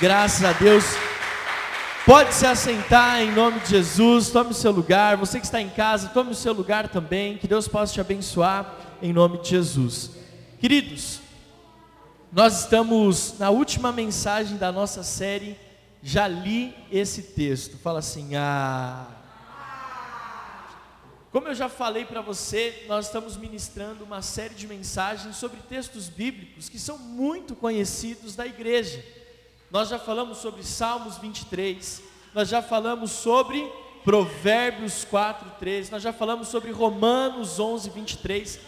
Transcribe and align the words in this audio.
Graças 0.00 0.44
a 0.44 0.52
Deus. 0.52 0.84
Pode 2.06 2.32
se 2.32 2.46
assentar 2.46 3.20
em 3.20 3.32
nome 3.32 3.58
de 3.58 3.70
Jesus, 3.70 4.30
tome 4.30 4.52
o 4.52 4.54
seu 4.54 4.70
lugar. 4.70 5.16
Você 5.16 5.40
que 5.40 5.44
está 5.44 5.60
em 5.60 5.68
casa, 5.68 6.10
tome 6.10 6.30
o 6.30 6.36
seu 6.36 6.52
lugar 6.52 6.88
também. 6.88 7.36
Que 7.36 7.48
Deus 7.48 7.66
possa 7.66 7.94
te 7.94 8.00
abençoar 8.00 8.76
em 9.02 9.12
nome 9.12 9.38
de 9.38 9.48
Jesus. 9.48 10.12
Queridos, 10.60 11.18
nós 12.30 12.60
estamos 12.60 13.40
na 13.40 13.50
última 13.50 13.90
mensagem 13.90 14.56
da 14.56 14.70
nossa 14.70 15.02
série. 15.02 15.58
Já 16.00 16.28
li 16.28 16.72
esse 16.92 17.22
texto. 17.22 17.76
Fala 17.76 17.98
assim: 17.98 18.36
ah. 18.36 19.04
Como 21.32 21.48
eu 21.48 21.56
já 21.56 21.68
falei 21.68 22.04
para 22.04 22.20
você, 22.20 22.84
nós 22.86 23.06
estamos 23.06 23.36
ministrando 23.36 24.04
uma 24.04 24.22
série 24.22 24.54
de 24.54 24.68
mensagens 24.68 25.34
sobre 25.34 25.58
textos 25.68 26.08
bíblicos 26.08 26.68
que 26.68 26.78
são 26.78 26.98
muito 26.98 27.56
conhecidos 27.56 28.36
da 28.36 28.46
igreja. 28.46 29.17
Nós 29.70 29.90
já 29.90 29.98
falamos 29.98 30.38
sobre 30.38 30.62
Salmos 30.62 31.18
23, 31.18 32.02
nós 32.32 32.48
já 32.48 32.62
falamos 32.62 33.10
sobre 33.10 33.70
Provérbios 34.02 35.04
4, 35.04 35.50
13, 35.58 35.92
nós 35.92 36.02
já 36.02 36.10
falamos 36.10 36.48
sobre 36.48 36.70
Romanos 36.70 37.60
11, 37.60 37.90
23. 37.90 38.60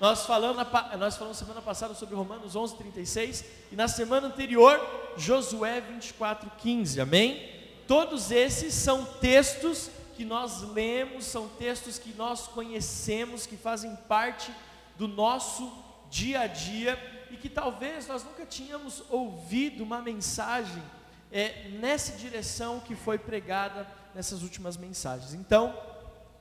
Nós 0.00 0.26
falamos, 0.26 0.66
nós 0.98 1.16
falamos 1.16 1.38
semana 1.38 1.62
passada 1.62 1.94
sobre 1.94 2.16
Romanos 2.16 2.56
11, 2.56 2.76
36 2.76 3.44
e 3.70 3.76
na 3.76 3.86
semana 3.86 4.26
anterior 4.26 4.80
Josué 5.16 5.80
24, 5.80 6.50
15. 6.58 7.00
Amém? 7.00 7.50
Todos 7.86 8.32
esses 8.32 8.74
são 8.74 9.04
textos 9.04 9.90
que 10.16 10.24
nós 10.24 10.62
lemos, 10.72 11.24
são 11.24 11.48
textos 11.48 11.98
que 12.00 12.12
nós 12.14 12.48
conhecemos, 12.48 13.46
que 13.46 13.56
fazem 13.56 13.94
parte 14.08 14.50
do 14.96 15.06
nosso 15.06 15.72
dia 16.10 16.40
a 16.40 16.46
dia 16.48 17.17
e 17.30 17.36
que 17.36 17.48
talvez 17.48 18.06
nós 18.06 18.24
nunca 18.24 18.44
tínhamos 18.46 19.02
ouvido 19.10 19.82
uma 19.82 20.00
mensagem 20.00 20.82
é, 21.30 21.68
nessa 21.80 22.16
direção 22.16 22.80
que 22.80 22.94
foi 22.94 23.18
pregada 23.18 23.86
nessas 24.14 24.42
últimas 24.42 24.76
mensagens. 24.76 25.34
Então, 25.34 25.74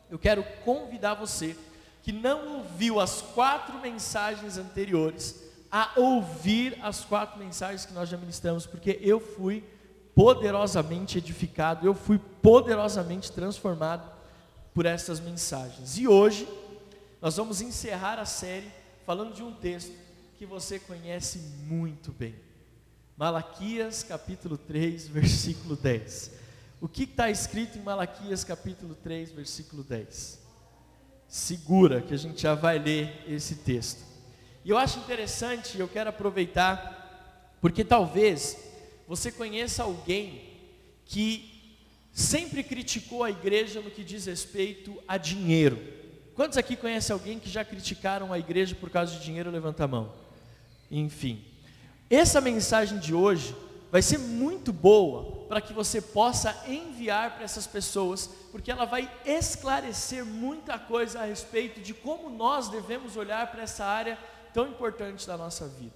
eu 0.10 0.18
quero 0.18 0.44
convidar 0.64 1.14
você 1.14 1.56
que 2.02 2.12
não 2.12 2.60
ouviu 2.60 3.00
as 3.00 3.22
quatro 3.22 3.80
mensagens 3.80 4.58
anteriores 4.58 5.44
a 5.70 5.92
ouvir 5.98 6.78
as 6.82 7.04
quatro 7.04 7.38
mensagens 7.38 7.86
que 7.86 7.94
nós 7.94 8.08
já 8.08 8.18
ministramos, 8.18 8.66
porque 8.66 8.98
eu 9.02 9.20
fui 9.20 9.64
poderosamente 10.16 11.18
edificado, 11.18 11.86
eu 11.86 11.94
fui 11.94 12.18
poderosamente 12.42 13.32
transformado 13.32 14.10
por 14.74 14.86
essas 14.86 15.20
mensagens. 15.20 15.98
E 15.98 16.08
hoje 16.08 16.48
nós 17.22 17.36
vamos 17.36 17.62
encerrar 17.62 18.18
a 18.18 18.26
série 18.26 18.72
falando 19.06 19.34
de 19.34 19.44
um 19.44 19.52
texto 19.52 19.92
que 20.38 20.46
você 20.46 20.78
conhece 20.78 21.40
muito 21.64 22.12
bem. 22.12 22.36
Malaquias 23.18 24.04
capítulo 24.04 24.56
3, 24.56 25.08
versículo 25.10 25.76
10. 25.76 26.32
O 26.80 26.88
que 26.88 27.04
está 27.04 27.32
escrito 27.32 27.80
em 27.80 27.82
Malaquias 27.82 28.44
capítulo 28.44 28.94
3, 28.94 29.32
versículo 29.32 29.84
10? 29.84 30.40
Segura 31.28 32.02
que 32.02 32.14
a 32.14 32.18
gente 32.18 32.40
já 32.40 32.54
vai 32.54 32.78
ler 32.78 33.24
esse 33.28 33.56
texto. 33.56 34.06
E 34.64 34.70
eu 34.70 34.78
acho 34.78 35.00
interessante, 35.00 35.80
eu 35.80 35.88
quero 35.88 36.12
aproveitar, 36.12 37.58
porque 37.60 37.84
talvez 37.84 38.58
você 39.08 39.32
conheça 39.32 39.82
alguém 39.82 40.54
que 41.04 41.82
sempre 42.12 42.62
criticou 42.62 43.24
a 43.24 43.32
igreja 43.32 43.82
no 43.82 43.90
que 43.90 44.04
diz 44.04 44.28
respeito 44.28 45.02
a 45.08 45.18
dinheiro. 45.18 45.80
Quantos 46.36 46.60
aqui 46.60 46.76
conhecem 46.76 47.12
alguém 47.12 47.40
que 47.40 47.50
já 47.50 47.66
criticaram 47.66 48.32
a 48.32 48.38
igreja 48.38 48.76
por 48.76 48.92
causa 48.92 49.16
de 49.16 49.24
dinheiro? 49.24 49.50
Levanta 49.50 49.86
a 49.86 49.88
mão. 49.88 50.27
Enfim, 50.90 51.44
essa 52.10 52.40
mensagem 52.40 53.00
de 53.00 53.14
hoje 53.14 53.56
vai 53.92 54.02
ser 54.02 54.18
muito 54.18 54.74
boa 54.74 55.46
para 55.48 55.62
que 55.62 55.74
você 55.74 56.02
possa 56.02 56.56
enviar 56.68 57.36
para 57.36 57.44
essas 57.44 57.66
pessoas, 57.66 58.30
porque 58.52 58.72
ela 58.72 58.86
vai 58.86 59.10
esclarecer 59.26 60.26
muita 60.26 60.78
coisa 60.78 61.22
a 61.22 61.26
respeito 61.26 61.80
de 61.80 61.94
como 61.94 62.30
nós 62.30 62.70
devemos 62.70 63.16
olhar 63.16 63.48
para 63.48 63.64
essa 63.64 63.86
área 63.86 64.18
tão 64.54 64.68
importante 64.68 65.26
da 65.26 65.38
nossa 65.38 65.68
vida. 65.68 65.96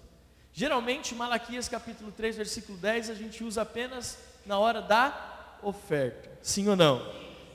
Geralmente, 0.53 1.15
Malaquias 1.15 1.67
capítulo 1.69 2.11
3, 2.11 2.35
versículo 2.35 2.77
10, 2.77 3.09
a 3.09 3.13
gente 3.13 3.43
usa 3.43 3.61
apenas 3.61 4.17
na 4.45 4.59
hora 4.59 4.81
da 4.81 5.57
oferta. 5.63 6.29
Sim 6.41 6.67
ou 6.67 6.75
não? 6.75 7.01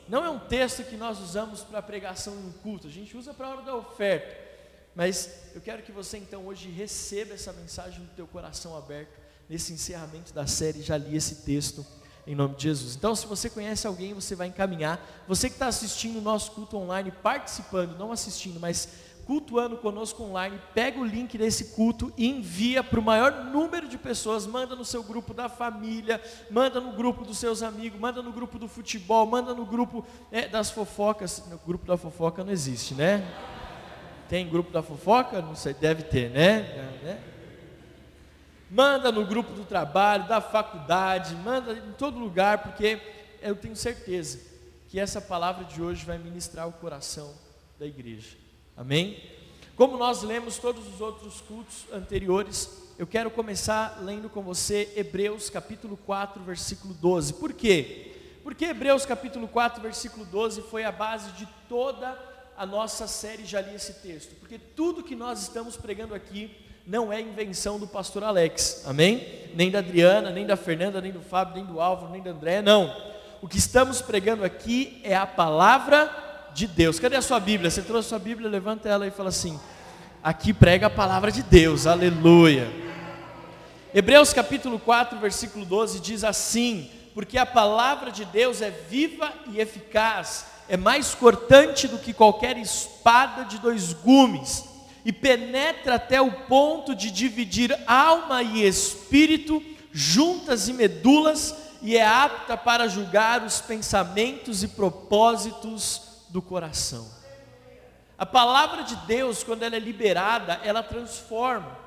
Não 0.09 0.25
é 0.25 0.31
um 0.31 0.39
texto 0.39 0.85
que 0.85 0.97
nós 0.97 1.19
usamos 1.19 1.63
para 1.63 1.83
pregação 1.83 2.35
no 2.37 2.53
culto, 2.55 2.87
a 2.87 2.91
gente 2.91 3.17
usa 3.17 3.35
para 3.35 3.47
a 3.47 3.51
hora 3.51 3.63
da 3.63 3.75
oferta. 3.75 4.46
Mas 4.97 5.31
eu 5.55 5.61
quero 5.61 5.83
que 5.83 5.93
você 5.93 6.17
então 6.17 6.47
hoje 6.47 6.71
receba 6.71 7.34
essa 7.34 7.53
mensagem 7.53 8.01
no 8.01 8.09
teu 8.17 8.27
coração 8.27 8.75
aberto, 8.75 9.21
nesse 9.49 9.75
encerramento 9.75 10.33
da 10.33 10.47
série, 10.47 10.81
já 10.81 10.97
li 10.97 11.15
esse 11.15 11.45
texto 11.45 11.87
em 12.27 12.34
nome 12.34 12.57
de 12.57 12.65
Jesus. 12.65 12.97
Então, 12.97 13.15
se 13.15 13.27
você 13.27 13.49
conhece 13.49 13.87
alguém, 13.87 14.12
você 14.12 14.34
vai 14.34 14.49
encaminhar. 14.49 15.01
Você 15.29 15.49
que 15.49 15.55
está 15.55 15.69
assistindo 15.69 16.19
o 16.19 16.23
nosso 16.23 16.51
culto 16.53 16.77
online, 16.77 17.12
participando, 17.12 17.97
não 17.97 18.11
assistindo, 18.11 18.59
mas 18.59 18.89
cultuando 19.25 19.77
conosco 19.77 20.23
online, 20.23 20.59
pega 20.73 20.99
o 20.99 21.05
link 21.05 21.37
desse 21.37 21.67
culto 21.67 22.13
e 22.17 22.27
envia 22.27 22.83
para 22.83 22.99
o 22.99 23.03
maior 23.03 23.45
número 23.45 23.89
de 23.89 23.99
pessoas, 23.99 24.47
manda 24.47 24.75
no 24.75 24.84
seu 24.84 25.03
grupo 25.03 25.34
da 25.34 25.49
família, 25.49 26.23
manda 26.51 26.81
no 26.81 26.93
grupo 26.93 27.25
dos 27.25 27.39
seus 27.39 27.63
amigos, 27.63 28.01
manda 28.01 28.23
no 28.23 28.33
grupo 28.33 28.59
do 28.59 28.67
futebol, 28.67 29.27
manda 29.27 29.53
no 29.53 29.67
grupo 29.67 30.05
é, 30.33 30.49
das 30.49 30.71
fofocas. 30.71 31.43
O 31.53 31.67
grupo 31.67 31.84
da 31.84 31.97
fofoca 31.97 32.43
não 32.43 32.53
existe, 32.53 32.95
né? 32.95 33.23
Tem 34.29 34.49
grupo 34.49 34.73
da 34.73 34.83
fofoca? 34.83 35.41
Não 35.41 35.55
sei, 35.55 35.75
deve 35.75 36.03
ter, 36.05 36.31
né? 36.31 36.61
né? 37.03 37.23
Manda 38.71 39.13
no 39.13 39.25
grupo 39.25 39.53
do 39.53 39.65
trabalho, 39.65 40.27
da 40.27 40.41
faculdade, 40.41 41.35
manda 41.37 41.73
em 41.73 41.93
todo 41.93 42.19
lugar, 42.19 42.59
porque 42.59 43.01
eu 43.41 43.55
tenho 43.55 43.77
certeza 43.77 44.41
que 44.89 44.99
essa 44.99 45.21
palavra 45.21 45.65
de 45.65 45.81
hoje 45.81 46.05
vai 46.05 46.19
ministrar 46.19 46.67
o 46.67 46.73
coração 46.73 47.33
da 47.79 47.87
igreja. 47.87 48.37
Amém? 48.77 49.23
Como 49.77 49.97
nós 49.97 50.23
lemos 50.23 50.59
todos 50.59 50.87
os 50.89 51.01
outros 51.01 51.41
cultos 51.43 51.85
anteriores, 51.93 52.87
eu 52.99 53.07
quero 53.07 53.31
começar 53.31 53.99
lendo 54.03 54.29
com 54.29 54.43
você 54.43 54.93
Hebreus 54.97 55.51
capítulo 55.51 55.97
4, 55.99 56.43
versículo 56.43 56.95
12. 56.95 57.35
Por 57.35 57.53
quê? 57.53 58.41
Porque 58.43 58.65
Hebreus 58.65 59.05
capítulo 59.05 59.47
4, 59.47 59.83
versículo 59.83 60.25
12 60.25 60.63
foi 60.63 60.85
a 60.85 60.91
base 60.91 61.31
de 61.33 61.47
toda 61.69 62.09
a 62.09 62.36
a 62.56 62.65
nossa 62.65 63.06
série 63.06 63.44
já 63.44 63.61
li 63.61 63.75
esse 63.75 63.94
texto, 63.94 64.34
porque 64.37 64.59
tudo 64.59 65.03
que 65.03 65.15
nós 65.15 65.43
estamos 65.43 65.77
pregando 65.77 66.15
aqui 66.15 66.50
não 66.87 67.12
é 67.12 67.21
invenção 67.21 67.78
do 67.78 67.87
pastor 67.87 68.25
Alex, 68.25 68.84
amém? 68.87 69.50
Nem 69.55 69.71
da 69.71 69.81
Adriana, 69.81 70.31
nem 70.31 70.47
da 70.47 70.56
Fernanda, 70.56 71.00
nem 71.00 71.12
do 71.12 71.21
Fábio, 71.21 71.56
nem 71.56 71.65
do 71.65 71.81
Álvaro, 71.81 72.12
nem 72.12 72.22
da 72.22 72.31
André, 72.31 72.62
não. 72.62 72.95
O 73.43 73.49
que 73.49 73.59
estamos 73.59 74.00
pregando 74.00 74.45
aqui 74.45 75.00
é 75.05 75.15
a 75.15 75.27
palavra 75.27 76.49
de 76.55 76.66
Deus. 76.66 76.99
Cadê 76.99 77.16
a 77.16 77.22
sua 77.22 77.39
Bíblia? 77.39 77.71
Você 77.71 77.83
trouxe 77.83 78.06
a 78.06 78.11
sua 78.11 78.19
Bíblia, 78.19 78.49
levanta 78.49 78.89
ela 78.89 79.06
e 79.06 79.11
fala 79.11 79.28
assim: 79.28 79.61
aqui 80.22 80.55
prega 80.55 80.87
a 80.87 80.91
palavra 80.91 81.31
de 81.31 81.43
Deus, 81.43 81.87
aleluia. 81.87 82.71
Hebreus 83.93 84.33
capítulo 84.33 84.78
4, 84.78 85.19
versículo 85.19 85.66
12 85.66 86.00
diz 86.00 86.25
assim: 86.25 86.91
Porque 87.12 87.37
a 87.37 87.45
palavra 87.45 88.11
de 88.11 88.25
Deus 88.25 88.62
é 88.62 88.71
viva 88.71 89.31
e 89.50 89.61
eficaz 89.61 90.56
é 90.69 90.77
mais 90.77 91.15
cortante 91.15 91.87
do 91.87 91.99
que 91.99 92.12
qualquer 92.12 92.56
espada 92.56 93.44
de 93.44 93.59
dois 93.59 93.93
gumes, 93.93 94.65
e 95.04 95.12
penetra 95.12 95.94
até 95.94 96.21
o 96.21 96.32
ponto 96.32 96.94
de 96.94 97.10
dividir 97.10 97.77
alma 97.87 98.43
e 98.43 98.66
espírito, 98.66 99.62
juntas 99.93 100.69
e 100.69 100.72
medulas, 100.72 101.54
e 101.81 101.97
é 101.97 102.04
apta 102.04 102.56
para 102.56 102.88
julgar 102.88 103.44
os 103.44 103.60
pensamentos 103.60 104.65
e 104.65 104.69
propósitos 104.69 106.25
do 106.28 106.43
coração. 106.43 107.09
A 108.19 108.27
palavra 108.27 108.83
de 108.83 108.97
Deus, 109.06 109.44
quando 109.44 109.62
ela 109.62 109.77
é 109.77 109.78
liberada, 109.78 110.60
ela 110.65 110.83
transforma. 110.83 111.78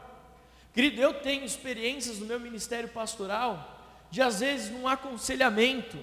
Querido, 0.73 1.01
eu 1.01 1.15
tenho 1.15 1.43
experiências 1.43 2.19
no 2.19 2.25
meu 2.25 2.39
ministério 2.39 2.87
pastoral, 2.87 3.81
de 4.09 4.21
às 4.21 4.39
vezes 4.39 4.71
num 4.71 4.87
aconselhamento, 4.87 5.97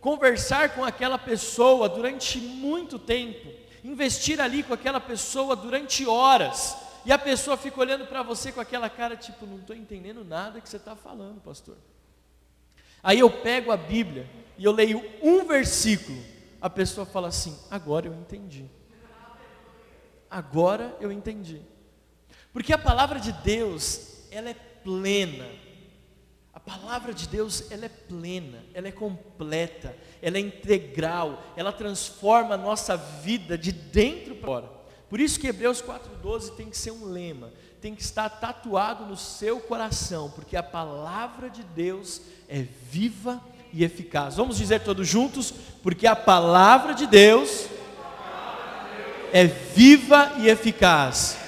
conversar 0.00 0.74
com 0.74 0.84
aquela 0.84 1.18
pessoa 1.18 1.88
durante 1.88 2.38
muito 2.38 2.98
tempo, 2.98 3.48
investir 3.84 4.40
ali 4.40 4.62
com 4.62 4.74
aquela 4.74 5.00
pessoa 5.00 5.56
durante 5.56 6.06
horas, 6.06 6.76
e 7.04 7.12
a 7.12 7.18
pessoa 7.18 7.56
fica 7.56 7.80
olhando 7.80 8.06
para 8.06 8.22
você 8.22 8.52
com 8.52 8.60
aquela 8.60 8.90
cara 8.90 9.16
tipo, 9.16 9.46
não 9.46 9.58
estou 9.58 9.74
entendendo 9.74 10.24
nada 10.24 10.60
que 10.60 10.68
você 10.68 10.76
está 10.76 10.94
falando, 10.94 11.40
pastor. 11.40 11.76
Aí 13.02 13.20
eu 13.20 13.30
pego 13.30 13.70
a 13.70 13.76
Bíblia 13.76 14.28
e 14.56 14.64
eu 14.64 14.72
leio 14.72 15.02
um 15.22 15.44
versículo, 15.44 16.18
a 16.60 16.68
pessoa 16.68 17.06
fala 17.06 17.28
assim: 17.28 17.56
agora 17.70 18.06
eu 18.06 18.14
entendi. 18.14 18.66
Agora 20.30 20.94
eu 21.00 21.10
entendi. 21.10 21.62
Porque 22.52 22.72
a 22.72 22.78
palavra 22.78 23.18
de 23.18 23.32
Deus, 23.32 24.26
ela 24.30 24.50
é 24.50 24.54
plena 24.54 25.46
palavra 26.60 27.12
de 27.12 27.28
Deus, 27.28 27.70
ela 27.70 27.86
é 27.86 27.88
plena, 27.88 28.64
ela 28.74 28.88
é 28.88 28.92
completa, 28.92 29.96
ela 30.20 30.36
é 30.36 30.40
integral, 30.40 31.42
ela 31.56 31.72
transforma 31.72 32.54
a 32.54 32.58
nossa 32.58 32.96
vida 32.96 33.56
de 33.56 33.70
dentro 33.70 34.34
para 34.34 34.46
fora. 34.46 34.78
Por 35.08 35.20
isso 35.20 35.40
que 35.40 35.46
Hebreus 35.46 35.80
4:12 35.80 36.54
tem 36.56 36.68
que 36.68 36.76
ser 36.76 36.90
um 36.90 37.06
lema, 37.06 37.50
tem 37.80 37.94
que 37.94 38.02
estar 38.02 38.28
tatuado 38.28 39.06
no 39.06 39.16
seu 39.16 39.60
coração, 39.60 40.30
porque 40.30 40.56
a 40.56 40.62
palavra 40.62 41.48
de 41.48 41.62
Deus 41.62 42.20
é 42.48 42.62
viva 42.90 43.42
e 43.72 43.84
eficaz. 43.84 44.36
Vamos 44.36 44.56
dizer 44.56 44.80
todos 44.80 45.06
juntos, 45.06 45.52
porque 45.82 46.06
a 46.06 46.16
palavra 46.16 46.94
de 46.94 47.06
Deus 47.06 47.66
é 49.32 49.44
viva 49.44 50.32
e 50.38 50.48
eficaz. 50.48 51.38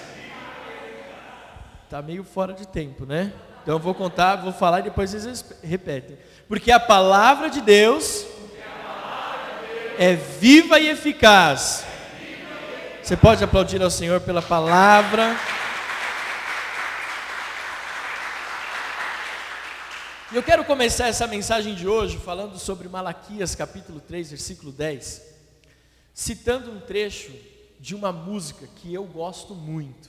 Está 1.84 2.00
meio 2.00 2.22
fora 2.22 2.52
de 2.52 2.68
tempo, 2.68 3.04
né? 3.04 3.32
Então 3.62 3.74
eu 3.74 3.78
vou 3.78 3.94
contar, 3.94 4.36
vou 4.36 4.52
falar 4.52 4.80
e 4.80 4.84
depois 4.84 5.10
vocês 5.10 5.44
repetem. 5.62 6.18
Porque 6.48 6.72
a 6.72 6.80
palavra 6.80 7.50
de 7.50 7.60
Deus 7.60 8.26
é 9.98 10.14
viva 10.14 10.80
e 10.80 10.88
eficaz. 10.88 11.84
Você 13.02 13.16
pode 13.16 13.44
aplaudir 13.44 13.82
ao 13.82 13.90
Senhor 13.90 14.20
pela 14.20 14.40
palavra. 14.40 15.36
E 20.32 20.36
eu 20.36 20.42
quero 20.42 20.64
começar 20.64 21.08
essa 21.08 21.26
mensagem 21.26 21.74
de 21.74 21.88
hoje 21.88 22.16
falando 22.16 22.56
sobre 22.56 22.88
Malaquias 22.88 23.54
capítulo 23.54 24.00
3, 24.00 24.30
versículo 24.30 24.70
10, 24.70 25.22
citando 26.14 26.70
um 26.70 26.78
trecho 26.78 27.32
de 27.80 27.96
uma 27.96 28.12
música 28.12 28.68
que 28.76 28.94
eu 28.94 29.04
gosto 29.04 29.54
muito. 29.54 30.08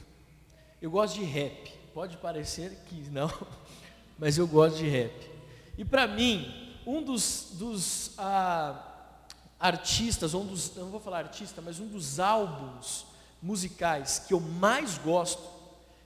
Eu 0.79 0.91
gosto 0.91 1.19
de 1.19 1.25
rap. 1.25 1.80
Pode 1.93 2.17
parecer 2.17 2.71
que 2.85 2.95
não, 3.09 3.31
mas 4.17 4.37
eu 4.37 4.47
gosto 4.47 4.77
de 4.77 4.87
rap. 4.87 5.29
E 5.77 5.83
para 5.83 6.07
mim, 6.07 6.77
um 6.85 7.01
dos, 7.01 7.49
dos 7.53 8.13
ah, 8.17 9.27
artistas, 9.59 10.33
um 10.33 10.45
dos, 10.45 10.75
não 10.75 10.89
vou 10.89 10.99
falar 10.99 11.19
artista, 11.19 11.61
mas 11.61 11.79
um 11.79 11.87
dos 11.87 12.19
álbuns 12.19 13.05
musicais 13.41 14.19
que 14.19 14.33
eu 14.33 14.39
mais 14.39 14.97
gosto 14.97 15.43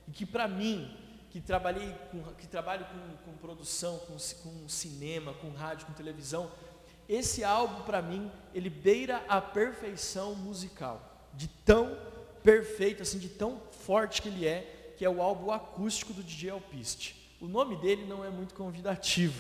e 0.08 0.12
que 0.12 0.26
para 0.26 0.48
mim 0.48 0.90
que 1.30 1.42
trabalhei 1.42 1.94
com, 2.12 2.24
que 2.36 2.48
trabalho 2.48 2.86
com, 2.86 3.32
com 3.32 3.38
produção, 3.38 3.98
com, 4.00 4.16
com, 4.42 4.70
cinema, 4.70 5.34
com 5.34 5.50
rádio, 5.50 5.86
com 5.86 5.94
televisão, 5.94 6.50
esse 7.10 7.44
álbum 7.44 7.84
para 7.84 8.02
mim 8.02 8.32
ele 8.54 8.70
beira 8.70 9.24
a 9.28 9.42
perfeição 9.42 10.34
musical, 10.34 11.30
de 11.34 11.48
tão 11.48 11.98
perfeito 12.42 13.04
assim, 13.04 13.20
de 13.20 13.28
tão 13.28 13.60
forte 13.84 14.22
que 14.22 14.30
ele 14.30 14.48
é, 14.48 14.75
que 14.98 15.06
é 15.06 15.10
o 15.10 15.22
álbum 15.22 15.52
acústico 15.52 16.14
do 16.14 16.24
DJ 16.24 16.52
Alpiste. 16.52 17.16
O 17.40 17.48
nome 17.48 17.76
dele 17.76 18.06
não 18.06 18.24
é 18.24 18.30
muito 18.30 18.54
convidativo. 18.54 19.40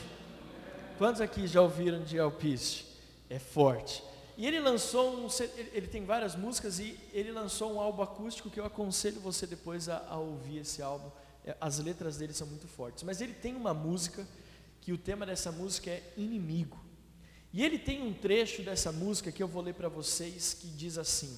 Quantos 0.97 1.21
aqui 1.21 1.47
já 1.47 1.61
ouviram 1.61 2.01
DJ 2.01 2.19
Alpiste? 2.19 2.85
É 3.29 3.39
forte. 3.39 4.03
E 4.37 4.45
ele 4.45 4.59
lançou 4.59 5.25
um, 5.25 5.27
ele 5.73 5.87
tem 5.87 6.03
várias 6.03 6.35
músicas 6.35 6.79
e 6.79 6.99
ele 7.13 7.31
lançou 7.31 7.73
um 7.73 7.79
álbum 7.79 8.01
acústico 8.01 8.49
que 8.49 8.59
eu 8.59 8.65
aconselho 8.65 9.19
você 9.21 9.47
depois 9.47 9.87
a, 9.87 10.05
a 10.09 10.17
ouvir 10.17 10.59
esse 10.59 10.81
álbum 10.81 11.09
é, 11.45 11.55
as 11.61 11.77
letras 11.79 12.17
dele 12.17 12.33
são 12.33 12.47
muito 12.47 12.67
fortes. 12.67 13.03
Mas 13.03 13.21
ele 13.21 13.33
tem 13.33 13.55
uma 13.55 13.73
música 13.73 14.27
que 14.81 14.91
o 14.91 14.97
tema 14.97 15.25
dessa 15.25 15.51
música 15.51 15.91
é 15.91 16.03
inimigo. 16.17 16.83
E 17.53 17.63
ele 17.63 17.77
tem 17.77 18.01
um 18.01 18.13
trecho 18.13 18.63
dessa 18.63 18.91
música 18.91 19.31
que 19.31 19.41
eu 19.41 19.47
vou 19.47 19.61
ler 19.61 19.75
para 19.75 19.87
vocês 19.87 20.53
que 20.53 20.67
diz 20.67 20.97
assim: 20.97 21.37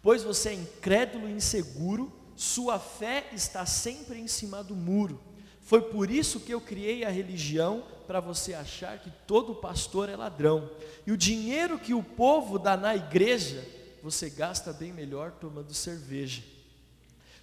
Pois 0.00 0.22
você 0.22 0.50
é 0.50 0.54
incrédulo 0.54 1.28
e 1.28 1.32
inseguro, 1.32 2.10
sua 2.40 2.78
fé 2.78 3.28
está 3.34 3.66
sempre 3.66 4.18
em 4.18 4.26
cima 4.26 4.64
do 4.64 4.74
muro. 4.74 5.20
Foi 5.60 5.82
por 5.82 6.10
isso 6.10 6.40
que 6.40 6.54
eu 6.54 6.58
criei 6.58 7.04
a 7.04 7.10
religião 7.10 7.84
para 8.06 8.18
você 8.18 8.54
achar 8.54 8.98
que 8.98 9.10
todo 9.26 9.56
pastor 9.56 10.08
é 10.08 10.16
ladrão. 10.16 10.70
E 11.06 11.12
o 11.12 11.18
dinheiro 11.18 11.78
que 11.78 11.92
o 11.92 12.02
povo 12.02 12.58
dá 12.58 12.78
na 12.78 12.96
igreja, 12.96 13.62
você 14.02 14.30
gasta 14.30 14.72
bem 14.72 14.90
melhor 14.90 15.32
tomando 15.32 15.74
cerveja. 15.74 16.42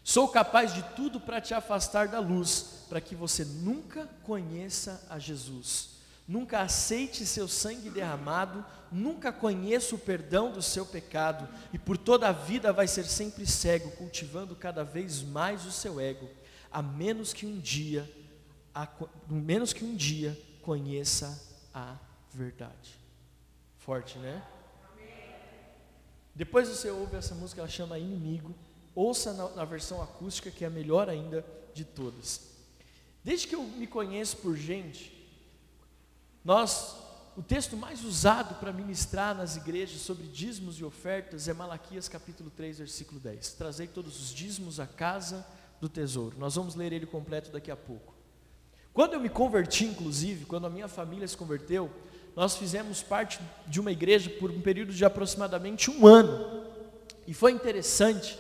Sou 0.04 0.28
capaz 0.30 0.74
de 0.74 0.82
tudo 0.96 1.20
para 1.20 1.40
te 1.40 1.54
afastar 1.54 2.08
da 2.08 2.20
luz, 2.20 2.86
para 2.90 3.00
que 3.00 3.14
você 3.14 3.46
nunca 3.46 4.10
conheça 4.24 5.06
a 5.12 5.20
Jesus, 5.20 5.90
nunca 6.28 6.62
aceite 6.62 7.24
seu 7.24 7.48
sangue 7.48 7.92
derramado, 7.92 8.66
nunca 8.92 9.32
conheça 9.32 9.96
o 9.96 10.00
perdão 10.00 10.52
do 10.52 10.62
seu 10.62 10.86
pecado 10.86 11.48
e 11.74 11.78
por 11.78 11.98
toda 11.98 12.30
a 12.30 12.32
vida 12.32 12.72
vai 12.74 12.88
ser 12.88 13.06
sempre 13.06 13.46
cego, 13.46 13.92
cultivando 13.92 14.56
cada 14.56 14.84
vez 14.84 15.22
mais 15.22 15.66
o 15.66 15.72
seu 15.72 16.00
ego, 16.00 16.30
a 16.72 16.82
menos 16.82 17.34
que 17.34 17.46
um 17.46 17.60
dia, 17.60 18.10
a 18.74 18.88
menos 19.28 19.74
que 19.74 19.84
um 19.84 19.96
dia 19.96 20.38
conheça 20.62 21.42
a 21.74 21.96
verdade. 22.34 23.00
Forte, 23.78 24.18
né? 24.20 24.44
Depois 26.36 26.68
você 26.68 26.90
ouve 26.90 27.16
essa 27.16 27.34
música, 27.34 27.62
ela 27.62 27.70
chama 27.70 27.98
Inimigo 27.98 28.54
ouça 28.98 29.32
na, 29.32 29.48
na 29.50 29.64
versão 29.64 30.02
acústica, 30.02 30.50
que 30.50 30.64
é 30.64 30.68
a 30.68 30.72
melhor 30.72 31.08
ainda 31.08 31.46
de 31.72 31.86
todas. 31.86 32.50
Desde 33.24 33.48
que 33.48 33.54
eu 33.54 33.62
me 33.62 33.86
conheço 33.86 34.38
por 34.38 34.58
gente, 34.58 35.14
nós, 36.44 36.98
o 37.38 37.44
texto 37.44 37.78
mais 37.78 38.04
usado 38.04 38.56
para 38.56 38.74
ministrar 38.74 39.36
nas 39.36 39.56
igrejas 39.56 40.02
sobre 40.02 40.26
dízimos 40.26 40.80
e 40.80 40.84
ofertas 40.84 41.48
é 41.48 41.54
Malaquias 41.54 42.10
capítulo 42.10 42.50
3, 42.50 42.80
versículo 42.80 43.20
10. 43.20 43.54
Trazei 43.54 43.86
todos 43.86 44.20
os 44.20 44.34
dízimos 44.34 44.80
à 44.80 44.88
casa 44.88 45.46
do 45.80 45.88
tesouro. 45.88 46.36
Nós 46.40 46.56
vamos 46.56 46.74
ler 46.74 46.92
ele 46.92 47.06
completo 47.06 47.52
daqui 47.52 47.70
a 47.70 47.76
pouco. 47.76 48.16
Quando 48.92 49.14
eu 49.14 49.20
me 49.20 49.30
converti, 49.30 49.86
inclusive, 49.86 50.46
quando 50.46 50.66
a 50.66 50.70
minha 50.70 50.88
família 50.88 51.28
se 51.28 51.38
converteu, 51.38 51.92
nós 52.36 52.56
fizemos 52.56 53.04
parte 53.04 53.40
de 53.68 53.80
uma 53.80 53.92
igreja 53.92 54.32
por 54.32 54.50
um 54.50 54.60
período 54.60 54.92
de 54.92 55.06
aproximadamente 55.06 55.92
um 55.92 56.08
ano. 56.08 56.66
E 57.28 57.36
foi 57.36 57.52
interessante, 57.52 58.36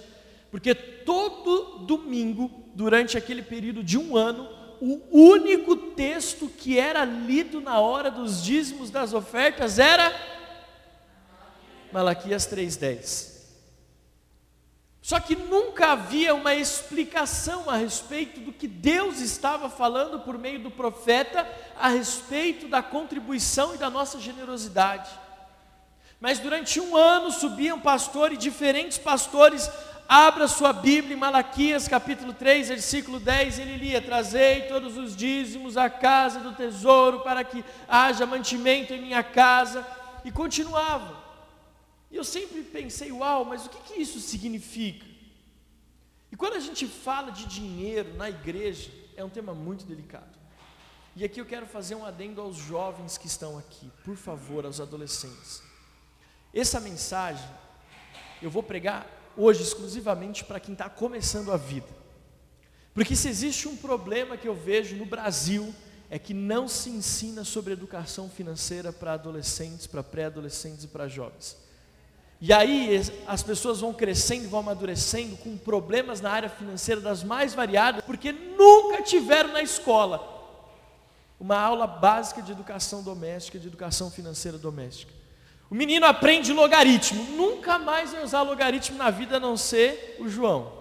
porque 0.49 0.73
todo 0.73 1.85
domingo, 1.85 2.49
durante 2.73 3.15
aquele 3.15 3.43
período 3.43 3.83
de 3.83 3.95
um 3.95 4.17
ano, 4.17 4.56
o 4.79 5.01
único 5.11 5.75
texto 5.75 6.47
que 6.47 6.79
era 6.79 7.03
lido 7.03 7.59
na 7.59 7.79
hora 7.79 8.11
dos 8.11 8.43
dízimos 8.43 8.89
das 8.89 9.13
ofertas 9.13 9.79
era 9.79 10.13
Malaquias 11.91 12.47
3,10. 12.47 13.37
Só 15.01 15.21
que 15.21 15.37
nunca 15.37 15.93
havia 15.93 16.35
uma 16.35 16.53
explicação 16.53 17.69
a 17.69 17.77
respeito 17.77 18.41
do 18.41 18.51
que 18.51 18.67
Deus 18.67 19.21
estava 19.21 19.69
falando 19.69 20.19
por 20.19 20.37
meio 20.37 20.59
do 20.59 20.69
profeta 20.69 21.47
a 21.79 21.87
respeito 21.87 22.67
da 22.67 22.83
contribuição 22.83 23.73
e 23.73 23.77
da 23.77 23.89
nossa 23.89 24.19
generosidade. 24.19 25.09
Mas 26.19 26.39
durante 26.39 26.81
um 26.81 26.97
ano 26.97 27.31
subiam 27.31 27.79
pastores, 27.79 28.37
diferentes 28.37 28.97
pastores, 28.97 29.69
Abra 30.09 30.47
sua 30.47 30.71
Bíblia 30.71 31.15
em 31.15 31.19
Malaquias 31.19 31.85
capítulo 31.85 32.31
3, 32.31 32.69
versículo 32.69 33.19
10, 33.19 33.59
ele 33.59 33.75
lia: 33.75 34.01
Trazei 34.01 34.61
todos 34.61 34.95
os 34.95 35.13
dízimos 35.13 35.75
à 35.75 35.89
casa 35.89 36.39
do 36.39 36.53
tesouro, 36.53 37.19
para 37.19 37.43
que 37.43 37.63
haja 37.89 38.25
mantimento 38.25 38.93
em 38.93 39.01
minha 39.01 39.21
casa. 39.21 39.85
E 40.23 40.31
continuava. 40.31 41.21
E 42.09 42.15
eu 42.15 42.23
sempre 42.23 42.61
pensei: 42.61 43.11
Uau, 43.11 43.43
mas 43.43 43.65
o 43.65 43.69
que, 43.69 43.79
que 43.79 44.01
isso 44.01 44.21
significa? 44.21 45.05
E 46.31 46.37
quando 46.37 46.53
a 46.53 46.61
gente 46.61 46.87
fala 46.87 47.29
de 47.29 47.45
dinheiro 47.45 48.13
na 48.13 48.29
igreja, 48.29 48.89
é 49.17 49.25
um 49.25 49.29
tema 49.29 49.53
muito 49.53 49.85
delicado. 49.85 50.37
E 51.17 51.25
aqui 51.25 51.41
eu 51.41 51.45
quero 51.45 51.65
fazer 51.65 51.95
um 51.95 52.05
adendo 52.05 52.39
aos 52.39 52.55
jovens 52.55 53.17
que 53.17 53.27
estão 53.27 53.57
aqui, 53.57 53.91
por 54.05 54.15
favor, 54.15 54.65
aos 54.65 54.79
adolescentes. 54.79 55.61
Essa 56.53 56.79
mensagem 56.79 57.49
eu 58.41 58.49
vou 58.49 58.63
pregar 58.63 59.16
hoje 59.37 59.61
exclusivamente 59.61 60.43
para 60.43 60.59
quem 60.59 60.73
está 60.73 60.89
começando 60.89 61.51
a 61.51 61.57
vida. 61.57 61.87
Porque 62.93 63.15
se 63.15 63.29
existe 63.29 63.67
um 63.67 63.77
problema 63.77 64.35
que 64.35 64.47
eu 64.47 64.55
vejo 64.55 64.95
no 64.95 65.05
Brasil, 65.05 65.73
é 66.09 66.17
que 66.17 66.33
não 66.33 66.67
se 66.67 66.89
ensina 66.89 67.43
sobre 67.43 67.73
educação 67.73 68.29
financeira 68.29 68.91
para 68.91 69.13
adolescentes, 69.13 69.85
para 69.85 70.01
pré-adolescentes 70.01 70.85
e 70.85 70.87
para 70.87 71.07
jovens. 71.07 71.57
E 72.39 72.53
aí 72.53 73.01
as 73.25 73.41
pessoas 73.41 73.79
vão 73.79 73.93
crescendo 73.93 74.47
vão 74.47 74.59
amadurecendo 74.59 75.35
com 75.37 75.57
problemas 75.57 76.21
na 76.21 76.31
área 76.31 76.49
financeira 76.49 77.01
das 77.01 77.23
mais 77.23 77.53
variadas, 77.53 78.03
porque 78.05 78.31
nunca 78.31 79.01
tiveram 79.01 79.53
na 79.53 79.61
escola 79.61 80.35
uma 81.39 81.57
aula 81.57 81.85
básica 81.85 82.41
de 82.41 82.51
educação 82.51 83.03
doméstica, 83.03 83.59
de 83.59 83.67
educação 83.67 84.09
financeira 84.09 84.57
doméstica. 84.57 85.16
O 85.69 85.75
menino 85.75 86.05
aprende 86.05 86.53
logaritmo, 86.53 87.23
nunca 87.35 87.77
mais 87.77 88.11
vai 88.11 88.23
usar 88.23 88.41
logaritmo 88.41 88.97
na 88.97 89.09
vida 89.09 89.37
a 89.37 89.39
não 89.39 89.57
ser 89.57 90.15
o 90.19 90.29
João. 90.29 90.77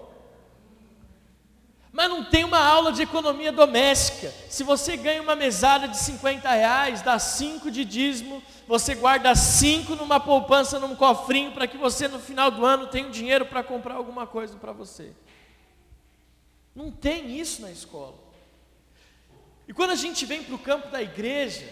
Mas 1.90 2.10
não 2.10 2.22
tem 2.24 2.44
uma 2.44 2.58
aula 2.58 2.92
de 2.92 3.02
economia 3.02 3.50
doméstica. 3.50 4.32
Se 4.50 4.62
você 4.62 4.96
ganha 4.98 5.22
uma 5.22 5.34
mesada 5.34 5.88
de 5.88 5.96
50 5.96 6.48
reais, 6.50 7.00
dá 7.00 7.18
5 7.18 7.70
de 7.70 7.86
dízimo, 7.86 8.42
você 8.68 8.94
guarda 8.94 9.34
5 9.34 9.94
numa 9.96 10.20
poupança, 10.20 10.78
num 10.78 10.94
cofrinho, 10.94 11.52
para 11.52 11.66
que 11.66 11.78
você 11.78 12.06
no 12.06 12.18
final 12.18 12.50
do 12.50 12.66
ano 12.66 12.86
tenha 12.88 13.08
um 13.08 13.10
dinheiro 13.10 13.46
para 13.46 13.62
comprar 13.62 13.94
alguma 13.94 14.26
coisa 14.26 14.56
para 14.56 14.72
você. 14.72 15.12
Não 16.74 16.90
tem 16.90 17.40
isso 17.40 17.62
na 17.62 17.70
escola. 17.70 18.14
E 19.66 19.72
quando 19.72 19.90
a 19.90 19.96
gente 19.96 20.26
vem 20.26 20.42
para 20.42 20.54
o 20.54 20.58
campo 20.58 20.88
da 20.88 21.02
igreja, 21.02 21.66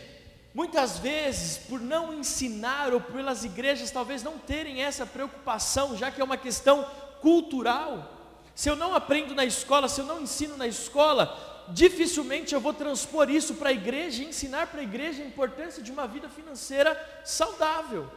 Muitas 0.55 0.99
vezes, 0.99 1.59
por 1.59 1.81
não 1.81 2.15
ensinar 2.15 2.95
ou 2.95 3.01
pelas 3.01 3.43
igrejas 3.43 3.91
talvez 3.91 4.23
não 4.23 4.39
terem 4.39 4.83
essa 4.83 5.05
preocupação, 5.05 5.97
já 5.97 6.13
que 6.13 6.21
é 6.21 6.25
uma 6.25 6.37
questão 6.37 6.89
cultural, 7.21 8.13
Se 8.55 8.71
eu 8.71 8.77
não 8.77 8.95
aprendo 8.95 9.35
na 9.35 9.45
escola, 9.45 9.89
se 9.89 10.01
eu 10.01 10.07
não 10.07 10.23
ensino 10.23 10.57
na 10.57 10.69
escola, 10.69 11.65
dificilmente 11.71 12.55
eu 12.55 12.61
vou 12.61 12.73
transpor 12.73 13.29
isso 13.29 13.55
para 13.55 13.71
a 13.71 13.73
igreja 13.73 14.23
e 14.23 14.27
ensinar 14.27 14.69
para 14.69 14.81
a 14.81 14.85
igreja 14.85 15.23
a 15.23 15.27
importância 15.27 15.83
de 15.83 15.91
uma 15.91 16.07
vida 16.07 16.29
financeira 16.29 16.97
saudável. 17.25 18.09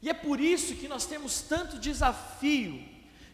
E 0.00 0.08
é 0.08 0.14
por 0.14 0.40
isso 0.40 0.76
que 0.76 0.86
nós 0.86 1.06
temos 1.06 1.40
tanto 1.40 1.78
desafio 1.78 2.80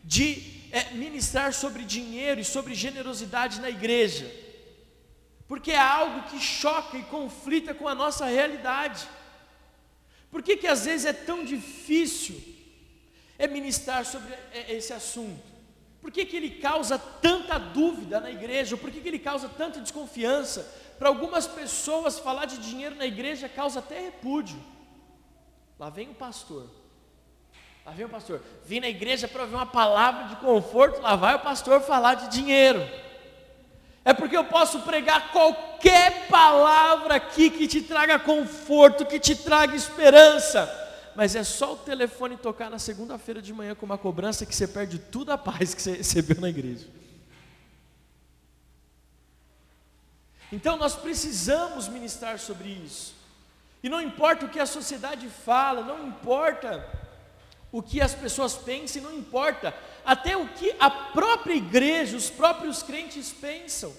de 0.02 0.62
é, 0.72 0.94
ministrar 0.94 1.52
sobre 1.52 1.84
dinheiro 1.84 2.40
e 2.40 2.44
sobre 2.44 2.74
generosidade 2.74 3.60
na 3.60 3.68
igreja, 3.68 4.30
porque 5.52 5.72
é 5.72 5.78
algo 5.78 6.30
que 6.30 6.40
choca 6.40 6.96
e 6.96 7.02
conflita 7.02 7.74
com 7.74 7.86
a 7.86 7.94
nossa 7.94 8.24
realidade. 8.24 9.06
Por 10.30 10.42
que, 10.42 10.56
que 10.56 10.66
às 10.66 10.86
vezes 10.86 11.04
é 11.04 11.12
tão 11.12 11.44
difícil 11.44 12.42
é 13.38 13.46
ministrar 13.46 14.06
sobre 14.06 14.32
esse 14.66 14.94
assunto? 14.94 15.44
Por 16.00 16.10
que, 16.10 16.24
que 16.24 16.38
ele 16.38 16.52
causa 16.52 16.98
tanta 16.98 17.58
dúvida 17.58 18.18
na 18.18 18.30
igreja? 18.30 18.78
Por 18.78 18.90
que, 18.90 19.02
que 19.02 19.08
ele 19.08 19.18
causa 19.18 19.46
tanta 19.46 19.78
desconfiança? 19.78 20.66
Para 20.98 21.10
algumas 21.10 21.46
pessoas, 21.46 22.18
falar 22.18 22.46
de 22.46 22.56
dinheiro 22.56 22.94
na 22.94 23.04
igreja 23.04 23.46
causa 23.46 23.80
até 23.80 24.00
repúdio. 24.00 24.58
Lá 25.78 25.90
vem 25.90 26.08
o 26.08 26.14
pastor. 26.14 26.66
Lá 27.84 27.92
vem 27.92 28.06
o 28.06 28.08
pastor. 28.08 28.40
Vim 28.64 28.80
na 28.80 28.88
igreja 28.88 29.28
para 29.28 29.42
ouvir 29.42 29.56
uma 29.56 29.66
palavra 29.66 30.28
de 30.28 30.36
conforto. 30.36 31.02
Lá 31.02 31.14
vai 31.14 31.34
o 31.34 31.40
pastor 31.40 31.82
falar 31.82 32.14
de 32.14 32.30
dinheiro. 32.30 32.80
É 34.04 34.12
porque 34.12 34.36
eu 34.36 34.44
posso 34.44 34.80
pregar 34.80 35.30
qualquer 35.30 36.26
palavra 36.28 37.16
aqui 37.16 37.50
que 37.50 37.68
te 37.68 37.82
traga 37.82 38.18
conforto, 38.18 39.06
que 39.06 39.20
te 39.20 39.36
traga 39.36 39.76
esperança 39.76 40.82
mas 41.14 41.34
é 41.34 41.44
só 41.44 41.74
o 41.74 41.76
telefone 41.76 42.36
tocar 42.36 42.70
na 42.70 42.78
segunda-feira 42.78 43.42
de 43.42 43.52
manhã 43.52 43.74
com 43.74 43.84
uma 43.84 43.98
cobrança 43.98 44.46
que 44.46 44.54
você 44.54 44.66
perde 44.66 44.98
tudo 44.98 45.30
a 45.30 45.38
paz 45.38 45.74
que 45.74 45.82
você 45.82 45.92
recebeu 45.96 46.40
na 46.40 46.48
igreja. 46.48 46.86
Então 50.50 50.76
nós 50.76 50.94
precisamos 50.94 51.88
ministrar 51.88 52.38
sobre 52.38 52.68
isso. 52.68 53.14
E 53.82 53.88
não 53.88 54.00
importa 54.00 54.46
o 54.46 54.48
que 54.48 54.60
a 54.60 54.66
sociedade 54.66 55.28
fala, 55.28 55.82
não 55.82 56.06
importa 56.06 56.86
o 57.70 57.82
que 57.82 58.00
as 58.00 58.14
pessoas 58.14 58.54
pensem, 58.54 59.02
não 59.02 59.14
importa 59.14 59.74
até 60.04 60.36
o 60.36 60.48
que 60.48 60.74
a 60.78 60.90
própria 60.90 61.54
igreja, 61.54 62.16
os 62.16 62.30
próprios 62.30 62.82
crentes 62.82 63.32
pensam. 63.32 63.92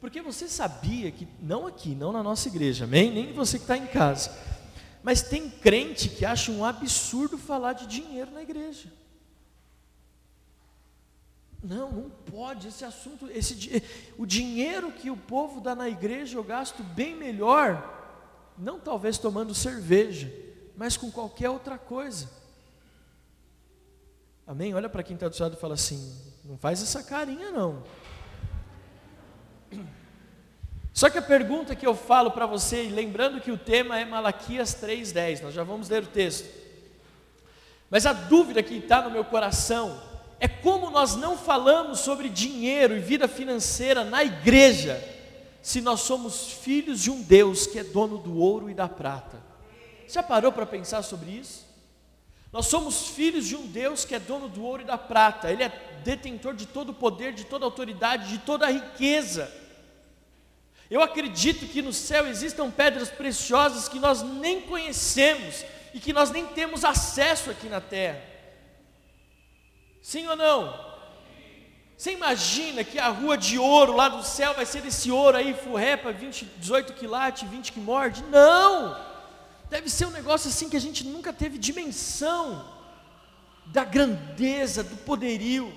Porque 0.00 0.20
você 0.20 0.48
sabia 0.48 1.10
que, 1.10 1.26
não 1.40 1.66
aqui, 1.66 1.94
não 1.94 2.12
na 2.12 2.22
nossa 2.22 2.48
igreja, 2.48 2.84
amém? 2.84 3.10
Nem 3.10 3.32
você 3.32 3.58
que 3.58 3.64
está 3.64 3.76
em 3.76 3.86
casa 3.86 4.30
mas 5.06 5.22
tem 5.22 5.48
crente 5.48 6.08
que 6.08 6.24
acha 6.24 6.50
um 6.50 6.64
absurdo 6.64 7.38
falar 7.38 7.74
de 7.74 7.86
dinheiro 7.86 8.32
na 8.32 8.42
igreja. 8.42 8.92
Não, 11.62 11.92
não 11.92 12.10
pode 12.10 12.66
esse 12.66 12.84
assunto, 12.84 13.30
esse 13.30 13.80
o 14.18 14.26
dinheiro 14.26 14.90
que 14.90 15.08
o 15.08 15.16
povo 15.16 15.60
dá 15.60 15.76
na 15.76 15.88
igreja 15.88 16.36
eu 16.36 16.42
gasto 16.42 16.82
bem 16.82 17.14
melhor, 17.14 18.18
não 18.58 18.80
talvez 18.80 19.16
tomando 19.16 19.54
cerveja, 19.54 20.28
mas 20.76 20.96
com 20.96 21.08
qualquer 21.08 21.50
outra 21.50 21.78
coisa. 21.78 22.28
Amém? 24.46 24.72
Olha 24.74 24.88
para 24.88 25.02
quem 25.02 25.14
está 25.14 25.28
do 25.28 25.34
seu 25.34 25.44
lado 25.44 25.56
e 25.56 25.60
fala 25.60 25.74
assim: 25.74 26.14
não 26.44 26.56
faz 26.56 26.82
essa 26.82 27.02
carinha 27.02 27.50
não. 27.50 27.82
Só 30.92 31.10
que 31.10 31.18
a 31.18 31.22
pergunta 31.22 31.74
que 31.74 31.86
eu 31.86 31.94
falo 31.94 32.30
para 32.30 32.46
você, 32.46 32.84
lembrando 32.84 33.40
que 33.40 33.50
o 33.50 33.58
tema 33.58 33.98
é 33.98 34.04
Malaquias 34.04 34.74
3,10, 34.74 35.42
nós 35.42 35.52
já 35.52 35.62
vamos 35.62 35.90
ler 35.90 36.04
o 36.04 36.06
texto. 36.06 36.48
Mas 37.90 38.06
a 38.06 38.12
dúvida 38.14 38.62
que 38.62 38.76
está 38.76 39.02
no 39.02 39.10
meu 39.10 39.24
coração 39.24 40.00
é 40.40 40.48
como 40.48 40.90
nós 40.90 41.14
não 41.14 41.36
falamos 41.36 42.00
sobre 42.00 42.28
dinheiro 42.28 42.96
e 42.96 43.00
vida 43.00 43.28
financeira 43.28 44.04
na 44.04 44.24
igreja, 44.24 45.02
se 45.60 45.82
nós 45.82 46.00
somos 46.00 46.52
filhos 46.52 47.02
de 47.02 47.10
um 47.10 47.20
Deus 47.20 47.66
que 47.66 47.78
é 47.78 47.84
dono 47.84 48.16
do 48.16 48.38
ouro 48.38 48.70
e 48.70 48.74
da 48.74 48.88
prata. 48.88 49.42
Já 50.08 50.22
parou 50.22 50.52
para 50.52 50.64
pensar 50.64 51.02
sobre 51.02 51.30
isso? 51.30 51.65
Nós 52.52 52.66
somos 52.66 53.08
filhos 53.08 53.46
de 53.46 53.56
um 53.56 53.66
Deus 53.66 54.04
que 54.04 54.14
é 54.14 54.18
dono 54.18 54.48
do 54.48 54.62
ouro 54.62 54.82
e 54.82 54.86
da 54.86 54.96
prata, 54.96 55.50
Ele 55.50 55.62
é 55.62 55.68
detentor 56.04 56.54
de 56.54 56.66
todo 56.66 56.90
o 56.90 56.94
poder, 56.94 57.32
de 57.32 57.44
toda 57.44 57.64
a 57.64 57.68
autoridade, 57.68 58.28
de 58.28 58.38
toda 58.38 58.66
a 58.66 58.70
riqueza. 58.70 59.52
Eu 60.88 61.02
acredito 61.02 61.66
que 61.66 61.82
no 61.82 61.92
céu 61.92 62.26
existam 62.26 62.70
pedras 62.70 63.10
preciosas 63.10 63.88
que 63.88 63.98
nós 63.98 64.22
nem 64.22 64.60
conhecemos 64.60 65.64
e 65.92 65.98
que 65.98 66.12
nós 66.12 66.30
nem 66.30 66.46
temos 66.46 66.84
acesso 66.84 67.50
aqui 67.50 67.68
na 67.68 67.80
terra. 67.80 68.22
Sim 70.00 70.28
ou 70.28 70.36
não? 70.36 70.86
Você 71.96 72.12
imagina 72.12 72.84
que 72.84 72.98
a 72.98 73.08
rua 73.08 73.36
de 73.36 73.58
ouro 73.58 73.96
lá 73.96 74.08
do 74.08 74.22
céu 74.22 74.54
vai 74.54 74.66
ser 74.66 74.84
esse 74.86 75.10
ouro 75.10 75.36
aí, 75.36 75.54
furrepa, 75.54 76.12
20, 76.12 76.44
18 76.58 76.92
quilates, 76.92 77.48
20 77.48 77.72
que 77.72 77.80
morde? 77.80 78.22
Não! 78.24 79.05
Deve 79.68 79.90
ser 79.90 80.06
um 80.06 80.10
negócio 80.10 80.48
assim 80.48 80.68
que 80.68 80.76
a 80.76 80.80
gente 80.80 81.04
nunca 81.04 81.32
teve 81.32 81.58
dimensão 81.58 82.74
da 83.66 83.84
grandeza, 83.84 84.84
do 84.84 84.96
poderio. 84.98 85.72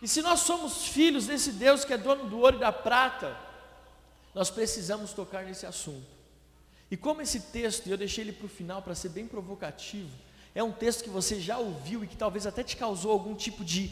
E 0.00 0.08
se 0.08 0.20
nós 0.20 0.40
somos 0.40 0.86
filhos 0.86 1.26
desse 1.26 1.52
Deus 1.52 1.84
que 1.84 1.92
é 1.92 1.98
dono 1.98 2.28
do 2.28 2.38
ouro 2.38 2.56
e 2.56 2.60
da 2.60 2.72
prata, 2.72 3.36
nós 4.34 4.50
precisamos 4.50 5.12
tocar 5.12 5.44
nesse 5.44 5.64
assunto. 5.64 6.06
E 6.90 6.96
como 6.96 7.22
esse 7.22 7.40
texto, 7.40 7.86
eu 7.86 7.96
deixei 7.96 8.24
ele 8.24 8.32
para 8.32 8.46
o 8.46 8.48
final 8.48 8.82
para 8.82 8.94
ser 8.94 9.08
bem 9.08 9.26
provocativo, 9.26 10.10
é 10.54 10.62
um 10.62 10.72
texto 10.72 11.02
que 11.02 11.08
você 11.08 11.40
já 11.40 11.56
ouviu 11.56 12.04
e 12.04 12.06
que 12.06 12.16
talvez 12.16 12.46
até 12.46 12.62
te 12.62 12.76
causou 12.76 13.10
algum 13.12 13.34
tipo 13.34 13.64
de, 13.64 13.90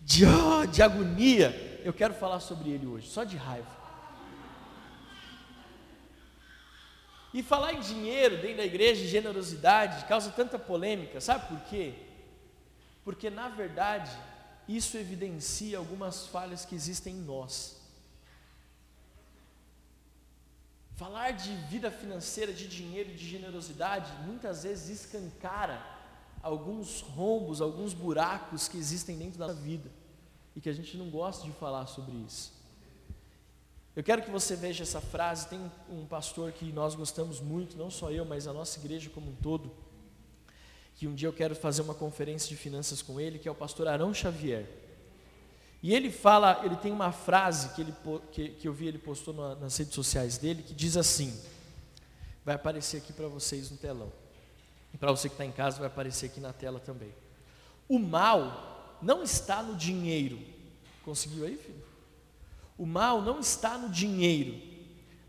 de, 0.00 0.24
oh, 0.26 0.66
de 0.66 0.82
agonia, 0.82 1.80
eu 1.84 1.92
quero 1.92 2.14
falar 2.14 2.40
sobre 2.40 2.70
ele 2.70 2.86
hoje, 2.86 3.08
só 3.08 3.22
de 3.22 3.36
raiva. 3.36 3.81
E 7.34 7.42
falar 7.42 7.72
em 7.72 7.80
dinheiro 7.80 8.36
dentro 8.42 8.58
da 8.58 8.64
igreja, 8.64 9.06
generosidade, 9.06 10.04
causa 10.04 10.30
tanta 10.30 10.58
polêmica, 10.58 11.20
sabe 11.20 11.48
por 11.48 11.60
quê? 11.68 11.94
Porque 13.04 13.30
na 13.30 13.48
verdade, 13.48 14.10
isso 14.68 14.96
evidencia 14.96 15.78
algumas 15.78 16.26
falhas 16.26 16.64
que 16.64 16.74
existem 16.74 17.14
em 17.14 17.22
nós. 17.22 17.80
Falar 20.96 21.32
de 21.32 21.54
vida 21.66 21.90
financeira, 21.90 22.52
de 22.52 22.68
dinheiro 22.68 23.14
de 23.14 23.26
generosidade, 23.28 24.12
muitas 24.26 24.62
vezes 24.62 25.00
escancara 25.00 25.84
alguns 26.42 27.00
rombos, 27.00 27.60
alguns 27.60 27.94
buracos 27.94 28.68
que 28.68 28.76
existem 28.76 29.16
dentro 29.16 29.38
da 29.38 29.52
vida 29.52 29.90
e 30.54 30.60
que 30.60 30.68
a 30.68 30.72
gente 30.72 30.96
não 30.96 31.08
gosta 31.08 31.44
de 31.44 31.52
falar 31.52 31.86
sobre 31.86 32.14
isso. 32.18 32.52
Eu 33.94 34.02
quero 34.02 34.22
que 34.22 34.30
você 34.30 34.56
veja 34.56 34.82
essa 34.84 35.00
frase. 35.00 35.48
Tem 35.48 35.60
um 35.90 36.06
pastor 36.06 36.50
que 36.52 36.72
nós 36.72 36.94
gostamos 36.94 37.40
muito, 37.40 37.76
não 37.76 37.90
só 37.90 38.10
eu, 38.10 38.24
mas 38.24 38.46
a 38.46 38.52
nossa 38.52 38.78
igreja 38.78 39.10
como 39.10 39.30
um 39.30 39.34
todo, 39.34 39.70
que 40.94 41.06
um 41.06 41.14
dia 41.14 41.28
eu 41.28 41.32
quero 41.32 41.54
fazer 41.54 41.82
uma 41.82 41.94
conferência 41.94 42.48
de 42.48 42.56
finanças 42.56 43.02
com 43.02 43.20
ele, 43.20 43.38
que 43.38 43.48
é 43.48 43.50
o 43.50 43.54
pastor 43.54 43.88
Arão 43.88 44.14
Xavier. 44.14 44.66
E 45.82 45.92
ele 45.92 46.10
fala, 46.10 46.60
ele 46.64 46.76
tem 46.76 46.92
uma 46.92 47.12
frase 47.12 47.70
que, 47.74 47.82
ele, 47.82 47.94
que, 48.30 48.48
que 48.50 48.68
eu 48.68 48.72
vi 48.72 48.86
ele 48.86 48.98
postou 48.98 49.34
na, 49.34 49.56
nas 49.56 49.76
redes 49.76 49.94
sociais 49.94 50.38
dele, 50.38 50.62
que 50.62 50.72
diz 50.72 50.96
assim, 50.96 51.38
vai 52.44 52.54
aparecer 52.54 52.98
aqui 52.98 53.12
para 53.12 53.26
vocês 53.26 53.70
no 53.70 53.76
telão. 53.76 54.12
E 54.94 54.96
para 54.96 55.10
você 55.10 55.28
que 55.28 55.34
está 55.34 55.44
em 55.44 55.52
casa, 55.52 55.78
vai 55.78 55.88
aparecer 55.88 56.26
aqui 56.26 56.40
na 56.40 56.52
tela 56.52 56.78
também. 56.78 57.12
O 57.88 57.98
mal 57.98 58.98
não 59.02 59.22
está 59.22 59.62
no 59.62 59.74
dinheiro. 59.74 60.38
Conseguiu 61.04 61.44
aí, 61.44 61.56
filho? 61.56 61.91
O 62.82 62.84
mal 62.84 63.22
não 63.22 63.38
está 63.38 63.78
no 63.78 63.88
dinheiro, 63.88 64.60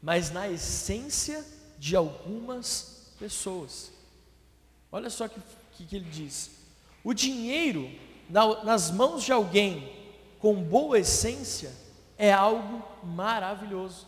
mas 0.02 0.32
na 0.32 0.50
essência 0.50 1.46
de 1.78 1.96
algumas 1.96 3.14
pessoas. 3.20 3.92
Olha 4.92 5.08
só 5.08 5.26
o 5.26 5.30
que, 5.30 5.40
que, 5.74 5.86
que, 5.86 5.96
ele 5.98 6.10
diz: 6.10 6.50
o 7.04 7.14
dinheiro 7.14 7.92
na, 8.28 8.64
nas 8.64 8.90
mãos 8.90 9.24
de 9.24 9.32
alguém 9.32 9.88
com 10.40 10.64
boa 10.64 10.98
essência 10.98 11.72
é 12.18 12.34
algo 12.34 12.82
maravilhoso. 13.04 14.08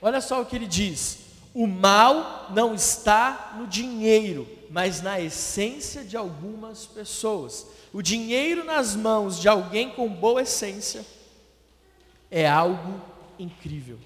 Olha 0.00 0.22
só 0.22 0.40
o 0.40 0.46
que 0.46 0.56
ele 0.56 0.66
diz: 0.66 1.18
o 1.52 1.66
mal 1.66 2.46
não 2.48 2.74
está 2.74 3.56
no 3.58 3.66
dinheiro, 3.66 4.48
mas 4.70 5.02
na 5.02 5.20
essência 5.20 6.02
de 6.02 6.16
algumas 6.16 6.86
pessoas. 6.86 7.66
O 7.92 8.00
dinheiro 8.00 8.64
nas 8.64 8.96
mãos 8.96 9.38
de 9.38 9.50
alguém 9.50 9.90
com 9.90 10.08
boa 10.08 10.40
essência 10.40 11.04
é 12.34 12.48
algo 12.48 13.00
incrível. 13.38 13.96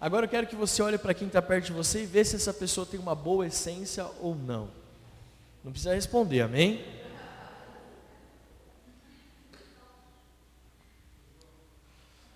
Agora 0.00 0.24
eu 0.24 0.30
quero 0.30 0.46
que 0.46 0.56
você 0.56 0.82
olhe 0.82 0.96
para 0.96 1.12
quem 1.12 1.26
está 1.26 1.42
perto 1.42 1.66
de 1.66 1.72
você 1.74 2.04
e 2.04 2.06
veja 2.06 2.30
se 2.30 2.36
essa 2.36 2.54
pessoa 2.54 2.86
tem 2.86 2.98
uma 2.98 3.14
boa 3.14 3.46
essência 3.46 4.06
ou 4.22 4.34
não. 4.34 4.70
Não 5.62 5.70
precisa 5.70 5.94
responder, 5.94 6.40
amém? 6.40 6.82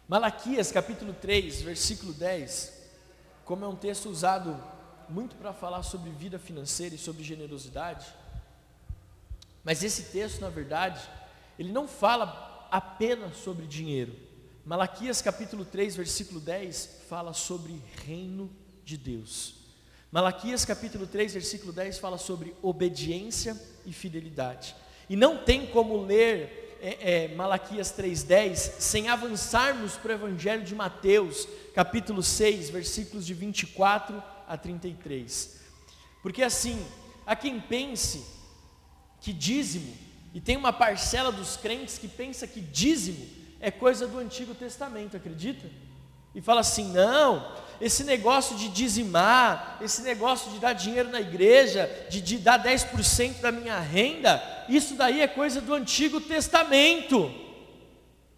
Malaquias 0.06 0.70
capítulo 0.70 1.14
3, 1.14 1.62
versículo 1.62 2.12
10, 2.12 2.82
como 3.46 3.64
é 3.64 3.68
um 3.68 3.76
texto 3.76 4.10
usado 4.10 4.62
muito 5.08 5.34
para 5.34 5.54
falar 5.54 5.82
sobre 5.82 6.10
vida 6.10 6.38
financeira 6.38 6.94
e 6.94 6.98
sobre 6.98 7.24
generosidade, 7.24 8.06
mas 9.64 9.82
esse 9.82 10.04
texto, 10.12 10.42
na 10.42 10.50
verdade, 10.50 11.00
ele 11.58 11.72
não 11.72 11.88
fala 11.88 12.68
apenas 12.70 13.38
sobre 13.38 13.66
dinheiro. 13.66 14.27
Malaquias 14.68 15.22
capítulo 15.22 15.64
3, 15.64 15.96
versículo 15.96 16.38
10 16.40 17.00
fala 17.08 17.32
sobre 17.32 17.82
reino 18.04 18.54
de 18.84 18.98
Deus. 18.98 19.54
Malaquias 20.12 20.62
capítulo 20.62 21.06
3, 21.06 21.32
versículo 21.32 21.72
10 21.72 21.98
fala 21.98 22.18
sobre 22.18 22.54
obediência 22.60 23.58
e 23.86 23.94
fidelidade. 23.94 24.76
E 25.08 25.16
não 25.16 25.42
tem 25.42 25.66
como 25.68 26.04
ler 26.04 26.76
é, 26.82 27.14
é, 27.14 27.28
Malaquias 27.28 27.94
3,10 27.96 28.56
sem 28.78 29.08
avançarmos 29.08 29.94
para 29.96 30.10
o 30.10 30.14
Evangelho 30.16 30.62
de 30.62 30.74
Mateus, 30.74 31.48
capítulo 31.74 32.22
6, 32.22 32.68
versículos 32.68 33.24
de 33.24 33.32
24 33.32 34.22
a 34.46 34.58
33. 34.58 35.60
Porque 36.22 36.42
assim, 36.42 36.78
há 37.26 37.34
quem 37.34 37.58
pense 37.58 38.22
que 39.22 39.32
dízimo, 39.32 39.96
e 40.34 40.42
tem 40.42 40.58
uma 40.58 40.74
parcela 40.74 41.32
dos 41.32 41.56
crentes 41.56 41.96
que 41.96 42.06
pensa 42.06 42.46
que 42.46 42.60
dízimo 42.60 43.37
é 43.60 43.70
coisa 43.70 44.06
do 44.06 44.18
Antigo 44.18 44.54
Testamento, 44.54 45.16
acredita? 45.16 45.66
E 46.34 46.40
fala 46.40 46.60
assim: 46.60 46.92
não, 46.92 47.52
esse 47.80 48.04
negócio 48.04 48.56
de 48.56 48.68
dizimar, 48.68 49.78
esse 49.80 50.02
negócio 50.02 50.50
de 50.52 50.58
dar 50.58 50.72
dinheiro 50.72 51.08
na 51.08 51.20
igreja, 51.20 51.90
de, 52.08 52.20
de 52.20 52.38
dar 52.38 52.62
10% 52.62 53.40
da 53.40 53.50
minha 53.50 53.78
renda, 53.78 54.42
isso 54.68 54.94
daí 54.94 55.20
é 55.20 55.26
coisa 55.26 55.60
do 55.60 55.74
Antigo 55.74 56.20
Testamento. 56.20 57.30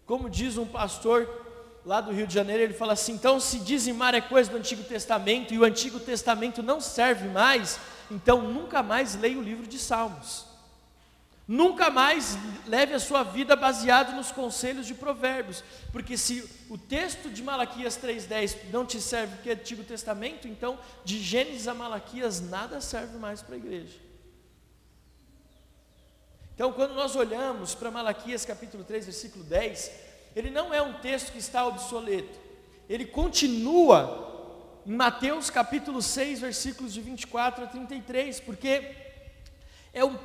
Como 0.05 0.29
diz 0.29 0.57
um 0.57 0.65
pastor 0.65 1.29
lá 1.85 2.01
do 2.01 2.11
Rio 2.11 2.27
de 2.27 2.33
Janeiro, 2.33 2.63
ele 2.63 2.73
fala 2.73 2.93
assim: 2.93 3.13
então, 3.13 3.39
se 3.39 3.59
dizimar 3.59 4.15
é 4.15 4.21
coisa 4.21 4.49
do 4.49 4.57
Antigo 4.57 4.83
Testamento 4.83 5.53
e 5.53 5.59
o 5.59 5.63
Antigo 5.63 5.99
Testamento 5.99 6.63
não 6.63 6.81
serve 6.81 7.27
mais, 7.27 7.79
então 8.09 8.41
nunca 8.41 8.81
mais 8.81 9.15
leia 9.15 9.37
o 9.37 9.43
livro 9.43 9.67
de 9.67 9.77
Salmos. 9.77 10.50
Nunca 11.47 11.89
mais 11.89 12.37
leve 12.67 12.93
a 12.93 12.99
sua 12.99 13.23
vida 13.23 13.55
baseado 13.55 14.15
nos 14.15 14.31
conselhos 14.31 14.87
de 14.87 14.93
Provérbios, 14.93 15.63
porque 15.91 16.17
se 16.17 16.47
o 16.69 16.77
texto 16.77 17.29
de 17.29 17.43
Malaquias 17.43 17.97
3:10 17.97 18.71
não 18.71 18.85
te 18.85 19.01
serve 19.01 19.35
porque 19.35 19.49
é 19.49 19.53
Antigo 19.53 19.83
Testamento, 19.83 20.47
então 20.47 20.79
de 21.03 21.19
Gênesis 21.19 21.67
a 21.67 21.73
Malaquias 21.73 22.39
nada 22.39 22.79
serve 22.79 23.17
mais 23.17 23.41
para 23.41 23.55
a 23.55 23.57
igreja. 23.57 23.99
Então, 26.53 26.71
quando 26.71 26.93
nós 26.93 27.15
olhamos 27.15 27.73
para 27.73 27.89
Malaquias 27.89 28.45
capítulo 28.45 28.83
3, 28.83 29.05
versículo 29.05 29.43
10, 29.43 29.91
ele 30.35 30.51
não 30.51 30.71
é 30.73 30.81
um 30.81 30.93
texto 30.99 31.31
que 31.31 31.39
está 31.39 31.65
obsoleto. 31.65 32.39
Ele 32.87 33.05
continua 33.05 34.29
em 34.85 34.91
Mateus 34.91 35.49
capítulo 35.49 36.01
6, 36.01 36.41
versículos 36.41 36.93
de 36.93 37.01
24 37.01 37.63
a 37.63 37.67
33, 37.67 38.39
porque 38.41 38.95
é 39.91 40.05
um 40.05 40.15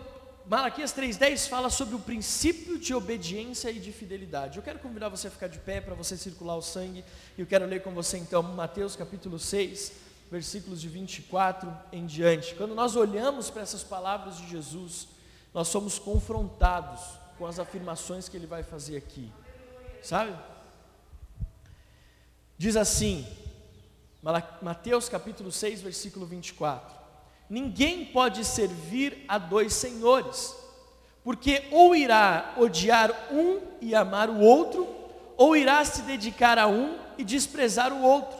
Malaquias 0.48 0.94
3,10 0.94 1.48
fala 1.48 1.68
sobre 1.68 1.96
o 1.96 1.98
princípio 1.98 2.78
de 2.78 2.94
obediência 2.94 3.68
e 3.68 3.80
de 3.80 3.90
fidelidade. 3.90 4.56
Eu 4.56 4.62
quero 4.62 4.78
convidar 4.78 5.08
você 5.08 5.26
a 5.26 5.30
ficar 5.30 5.48
de 5.48 5.58
pé 5.58 5.80
para 5.80 5.92
você 5.92 6.16
circular 6.16 6.54
o 6.54 6.62
sangue. 6.62 7.04
E 7.36 7.40
eu 7.40 7.46
quero 7.48 7.66
ler 7.66 7.82
com 7.82 7.92
você 7.92 8.16
então 8.16 8.44
Mateus 8.44 8.94
capítulo 8.94 9.40
6, 9.40 9.90
versículos 10.30 10.80
de 10.80 10.88
24 10.88 11.76
em 11.90 12.06
diante. 12.06 12.54
Quando 12.54 12.76
nós 12.76 12.94
olhamos 12.94 13.50
para 13.50 13.62
essas 13.62 13.82
palavras 13.82 14.36
de 14.36 14.48
Jesus, 14.48 15.08
nós 15.52 15.66
somos 15.66 15.98
confrontados 15.98 17.00
com 17.36 17.44
as 17.44 17.58
afirmações 17.58 18.28
que 18.28 18.36
ele 18.36 18.46
vai 18.46 18.62
fazer 18.62 18.96
aqui. 18.96 19.32
Sabe? 20.00 20.32
Diz 22.56 22.76
assim, 22.76 23.26
Mateus 24.62 25.08
capítulo 25.08 25.50
6, 25.50 25.82
versículo 25.82 26.24
24. 26.24 26.95
Ninguém 27.48 28.04
pode 28.06 28.44
servir 28.44 29.24
a 29.28 29.38
dois 29.38 29.72
senhores, 29.74 30.54
porque 31.22 31.62
ou 31.70 31.94
irá 31.94 32.54
odiar 32.56 33.12
um 33.30 33.60
e 33.80 33.94
amar 33.94 34.28
o 34.28 34.40
outro, 34.40 34.86
ou 35.36 35.56
irá 35.56 35.84
se 35.84 36.02
dedicar 36.02 36.58
a 36.58 36.66
um 36.66 36.96
e 37.16 37.24
desprezar 37.24 37.92
o 37.92 38.02
outro. 38.02 38.36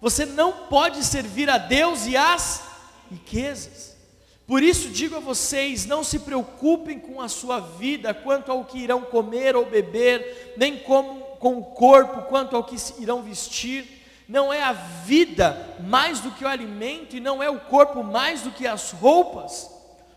Você 0.00 0.26
não 0.26 0.52
pode 0.68 1.04
servir 1.04 1.48
a 1.48 1.58
Deus 1.58 2.06
e 2.06 2.16
às 2.16 2.62
riquezas. 3.10 3.96
Por 4.46 4.62
isso 4.62 4.88
digo 4.88 5.16
a 5.16 5.20
vocês: 5.20 5.86
não 5.86 6.02
se 6.02 6.18
preocupem 6.20 6.98
com 6.98 7.20
a 7.20 7.28
sua 7.28 7.60
vida 7.60 8.12
quanto 8.12 8.50
ao 8.50 8.64
que 8.64 8.78
irão 8.78 9.02
comer 9.02 9.54
ou 9.54 9.66
beber, 9.66 10.54
nem 10.56 10.78
como, 10.78 11.20
com 11.38 11.58
o 11.58 11.64
corpo 11.64 12.22
quanto 12.22 12.56
ao 12.56 12.64
que 12.64 12.76
irão 12.98 13.22
vestir 13.22 13.99
não 14.30 14.52
é 14.52 14.62
a 14.62 14.72
vida 14.72 15.76
mais 15.80 16.20
do 16.20 16.30
que 16.30 16.44
o 16.44 16.48
alimento 16.48 17.16
e 17.16 17.20
não 17.20 17.42
é 17.42 17.50
o 17.50 17.58
corpo 17.58 18.04
mais 18.04 18.42
do 18.42 18.52
que 18.52 18.64
as 18.64 18.92
roupas. 18.92 19.68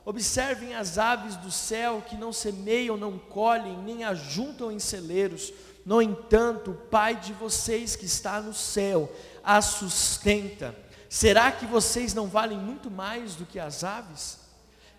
Observem 0.06 0.76
as 0.76 1.00
aves 1.00 1.36
do 1.38 1.50
céu 1.50 2.04
que 2.08 2.16
não 2.16 2.32
semeiam, 2.32 2.96
não 2.96 3.18
colhem, 3.18 3.76
nem 3.80 4.04
ajuntam 4.04 4.72
em 4.72 4.78
celeiros. 4.78 5.52
No 5.84 6.00
entanto, 6.00 6.72
o 6.72 6.76
Pai 6.76 7.16
de 7.16 7.34
vocês 7.34 7.96
que 7.96 8.06
está 8.06 8.40
no 8.40 8.54
céu 8.54 9.12
as 9.44 9.66
sustenta. 9.66 10.76
Será 11.10 11.52
que 11.52 11.66
vocês 11.66 12.14
não 12.14 12.28
valem 12.28 12.60
muito 12.60 12.92
mais 12.92 13.34
do 13.34 13.48
que 13.48 13.58
as 13.58 13.84
aves? 13.84 14.38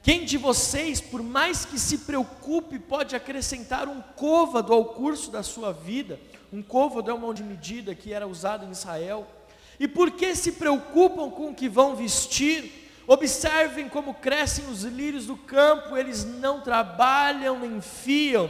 Quem 0.03 0.25
de 0.25 0.37
vocês, 0.37 1.01
por 1.01 1.23
mais 1.23 1.65
que 1.65 1.79
se 1.79 1.99
preocupe, 1.99 2.81
pode 2.81 3.15
acrescentar 3.15 3.89
um 3.89 4.03
côvado 4.17 4.73
ao 4.73 4.87
curso 4.87 5.31
da 5.31 5.45
sua 5.45 5.73
vida? 5.73 6.19
Um 6.53 6.63
côvado 6.63 7.11
é 7.11 7.15
uma 7.15 7.23
mão 7.23 7.35
de 7.35 7.43
medida 7.43 7.95
que 7.95 8.13
era 8.13 8.27
usado 8.27 8.65
em 8.65 8.71
Israel. 8.71 9.27
E 9.79 9.89
por 9.89 10.11
que 10.13 10.35
se 10.35 10.53
preocupam 10.53 11.31
com 11.31 11.51
o 11.51 11.55
que 11.55 11.69
vão 11.69 11.97
vestir? 11.97 12.85
Observem 13.07 13.89
como 13.89 14.15
crescem 14.15 14.67
os 14.67 14.83
lírios 14.83 15.27
do 15.27 15.37
campo, 15.37 15.97
eles 15.97 16.25
não 16.25 16.61
trabalham 16.61 17.59
nem 17.59 17.81
fiam. 17.81 18.49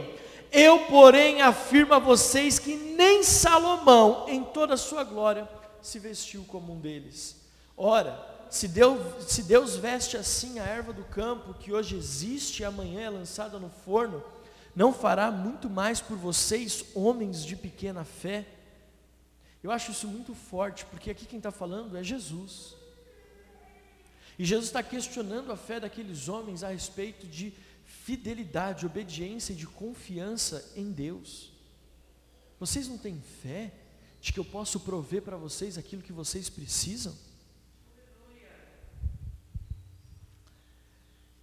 Eu, 0.51 0.79
porém, 0.85 1.41
afirmo 1.41 1.93
a 1.93 1.99
vocês 1.99 2.57
que 2.57 2.75
nem 2.75 3.23
Salomão, 3.23 4.25
em 4.29 4.43
toda 4.43 4.75
a 4.75 4.77
sua 4.77 5.03
glória, 5.03 5.49
se 5.81 5.99
vestiu 5.99 6.45
como 6.47 6.73
um 6.73 6.79
deles. 6.79 7.35
Ora, 7.75 8.17
se 8.49 8.69
Deus, 8.69 8.99
se 9.27 9.43
Deus 9.43 9.75
veste 9.75 10.15
assim 10.15 10.59
a 10.59 10.63
erva 10.63 10.93
do 10.93 11.03
campo, 11.03 11.53
que 11.55 11.73
hoje 11.73 11.97
existe 11.97 12.61
e 12.61 12.65
amanhã 12.65 13.01
é 13.01 13.09
lançada 13.09 13.59
no 13.59 13.69
forno, 13.69 14.23
não 14.75 14.93
fará 14.93 15.31
muito 15.31 15.69
mais 15.69 16.01
por 16.01 16.17
vocês, 16.17 16.85
homens 16.93 17.45
de 17.45 17.55
pequena 17.55 18.03
fé? 18.03 18.45
Eu 19.63 19.71
acho 19.71 19.91
isso 19.91 20.07
muito 20.07 20.35
forte, 20.35 20.85
porque 20.85 21.09
aqui 21.09 21.25
quem 21.25 21.37
está 21.37 21.51
falando 21.51 21.97
é 21.97 22.03
Jesus. 22.03 22.75
E 24.37 24.43
Jesus 24.43 24.67
está 24.67 24.83
questionando 24.83 25.51
a 25.51 25.57
fé 25.57 25.79
daqueles 25.79 26.27
homens 26.27 26.61
a 26.61 26.69
respeito 26.69 27.25
de 27.25 27.53
fidelidade, 27.85 28.85
obediência 28.85 29.53
e 29.53 29.55
de 29.55 29.65
confiança 29.65 30.73
em 30.75 30.91
Deus. 30.91 31.51
Vocês 32.59 32.87
não 32.87 32.97
têm 32.97 33.21
fé 33.41 33.71
de 34.21 34.33
que 34.33 34.39
eu 34.39 34.45
posso 34.45 34.79
prover 34.81 35.21
para 35.21 35.37
vocês 35.37 35.77
aquilo 35.77 36.01
que 36.01 36.11
vocês 36.11 36.49
precisam? 36.49 37.15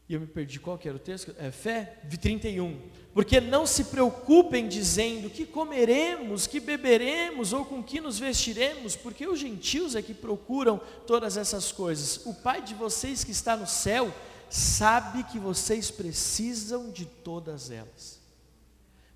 E 0.09 0.15
eu 0.15 0.21
me 0.21 0.27
perdi, 0.27 0.61
qual 0.61 0.77
que 0.77 0.87
era 0.87 0.97
o 0.97 1.01
texto? 1.01 1.35
É, 1.39 1.51
fé 1.51 1.99
31. 2.11 2.79
Porque 3.15 3.41
não 3.41 3.67
se 3.67 3.85
preocupem 3.85 4.67
dizendo 4.67 5.29
que 5.29 5.45
comeremos, 5.45 6.47
que 6.47 6.59
beberemos 6.59 7.53
ou 7.53 7.65
com 7.65 7.83
que 7.83 8.01
nos 8.01 8.19
vestiremos, 8.19 8.97
porque 8.97 9.27
os 9.27 9.39
gentios 9.39 9.95
é 9.95 10.01
que 10.01 10.15
procuram 10.15 10.81
todas 11.07 11.37
essas 11.37 11.71
coisas. 11.71 12.25
O 12.25 12.33
Pai 12.33 12.63
de 12.63 12.75
vocês 12.75 13.23
que 13.23 13.31
está 13.31 13.55
no 13.55 13.67
céu 13.67 14.13
sabe 14.49 15.25
que 15.25 15.39
vocês 15.39 15.91
precisam 15.91 16.91
de 16.91 17.05
todas 17.05 17.71
elas. 17.71 18.19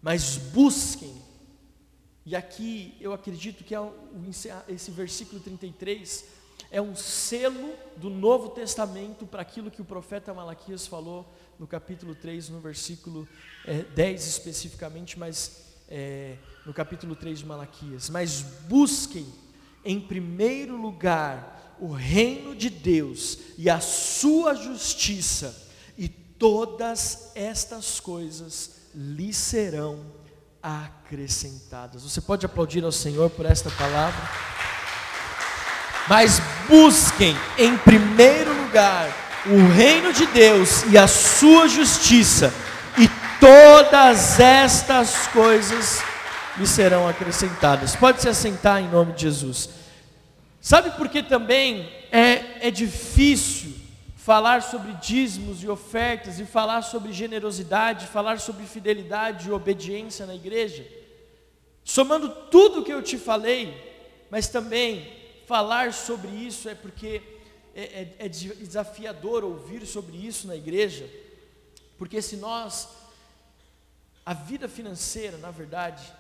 Mas 0.03 0.37
busquem, 0.37 1.15
e 2.25 2.37
aqui 2.37 2.95
eu 3.01 3.15
acredito 3.15 3.65
que 3.65 3.75
é 3.75 3.81
esse 4.69 4.91
versículo 4.91 5.41
33 5.41 6.37
é 6.71 6.83
um 6.83 6.97
selo 6.97 7.75
do 7.97 8.11
Novo 8.11 8.51
Testamento 8.51 9.27
para 9.27 9.43
aquilo 9.43 9.71
que 9.71 9.81
o 9.81 9.85
profeta 9.85 10.35
Malaquias 10.35 10.87
falou 10.87 11.27
no 11.59 11.67
capítulo 11.67 12.15
3, 12.15 12.49
no 12.51 12.61
versículo 12.61 13.29
é, 13.65 13.83
10 13.83 14.27
especificamente, 14.27 15.19
mas 15.19 15.63
é, 15.89 16.37
no 16.65 16.73
capítulo 16.73 17.15
3 17.15 17.41
de 17.41 17.47
Malaquias. 17.47 18.11
Mas 18.11 18.43
busquem 18.69 19.27
em 19.85 20.01
primeiro 20.01 20.77
lugar 20.77 21.77
o 21.79 21.93
reino 21.93 22.55
de 22.55 22.71
Deus 22.71 23.39
e 23.57 23.69
a 23.69 23.81
sua 23.81 24.55
justiça, 24.55 25.69
e 25.97 26.09
todas 26.09 27.33
estas 27.35 28.01
coisas 28.01 28.77
lhe 28.95 29.33
serão 29.33 30.05
acrescentadas. 30.63 32.03
Você 32.03 32.21
pode 32.21 32.45
aplaudir 32.45 32.83
ao 32.83 32.93
Senhor 32.93 33.31
por 33.31 33.47
esta 33.47 33.71
palavra? 33.71 34.29
Mas 36.09 36.41
busquem 36.69 37.35
em 37.59 37.77
primeiro 37.79 38.55
lugar 38.63 39.26
o 39.49 39.69
reino 39.73 40.13
de 40.13 40.27
Deus 40.27 40.85
e 40.91 40.99
a 40.99 41.07
sua 41.07 41.69
justiça, 41.69 42.53
e 42.99 43.09
todas 43.41 44.41
estas 44.41 45.27
coisas 45.29 46.03
lhe 46.57 46.67
serão 46.67 47.09
acrescentadas. 47.09 47.95
Pode 47.95 48.21
se 48.21 48.29
assentar 48.29 48.81
em 48.81 48.89
nome 48.89 49.13
de 49.13 49.23
Jesus. 49.23 49.69
Sabe 50.61 50.91
por 50.91 51.09
que 51.09 51.23
também 51.23 51.89
é, 52.11 52.69
é 52.69 52.71
difícil 52.71 53.75
falar 54.17 54.63
sobre 54.63 54.93
dízimos 54.95 55.63
e 55.63 55.69
ofertas, 55.69 56.41
e 56.41 56.45
falar 56.45 56.83
sobre 56.83 57.13
generosidade, 57.13 58.09
falar 58.09 58.41
sobre 58.41 58.67
fidelidade 58.67 59.49
e 59.49 59.53
obediência 59.53 60.27
na 60.27 60.35
igreja, 60.35 60.85
somando 61.85 62.29
tudo 62.51 62.83
que 62.83 62.93
eu 62.93 63.01
te 63.01 63.17
falei, 63.17 63.73
mas 64.29 64.49
também 64.49 65.09
falar 65.47 65.93
sobre 65.93 66.29
isso 66.29 66.69
é 66.69 66.75
porque 66.75 67.23
é, 67.77 67.83
é, 67.83 68.17
é 68.21 68.29
desafiador 68.29 69.45
ouvir 69.45 69.85
sobre 69.85 70.17
isso 70.17 70.47
na 70.47 70.57
igreja, 70.57 71.07
porque 71.99 72.23
se 72.23 72.39
nós, 72.39 72.89
a 74.25 74.33
vida 74.33 74.67
financeira, 74.67 75.37
na 75.37 75.51
verdade, 75.51 76.11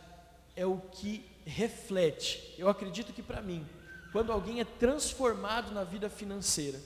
é 0.54 0.66
o 0.66 0.76
que 0.76 1.24
reflete, 1.46 2.54
eu 2.58 2.68
acredito 2.68 3.10
que 3.10 3.22
para 3.22 3.40
mim, 3.40 3.66
quando 4.12 4.32
alguém 4.32 4.60
é 4.60 4.64
transformado 4.66 5.72
na 5.72 5.82
vida 5.82 6.10
financeira, 6.10 6.78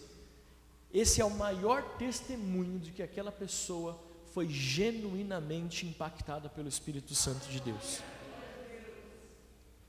esse 0.95 1.21
é 1.21 1.25
o 1.25 1.31
maior 1.31 1.83
testemunho 1.97 2.79
de 2.79 2.93
que 2.93 3.03
aquela 3.03 3.33
pessoa 3.33 4.01
foi 4.33 4.49
genuinamente 4.49 5.85
impactada 5.85 6.49
pelo 6.49 6.69
Espírito 6.69 7.13
Santo 7.15 7.49
de 7.49 7.61
Deus. 7.61 8.01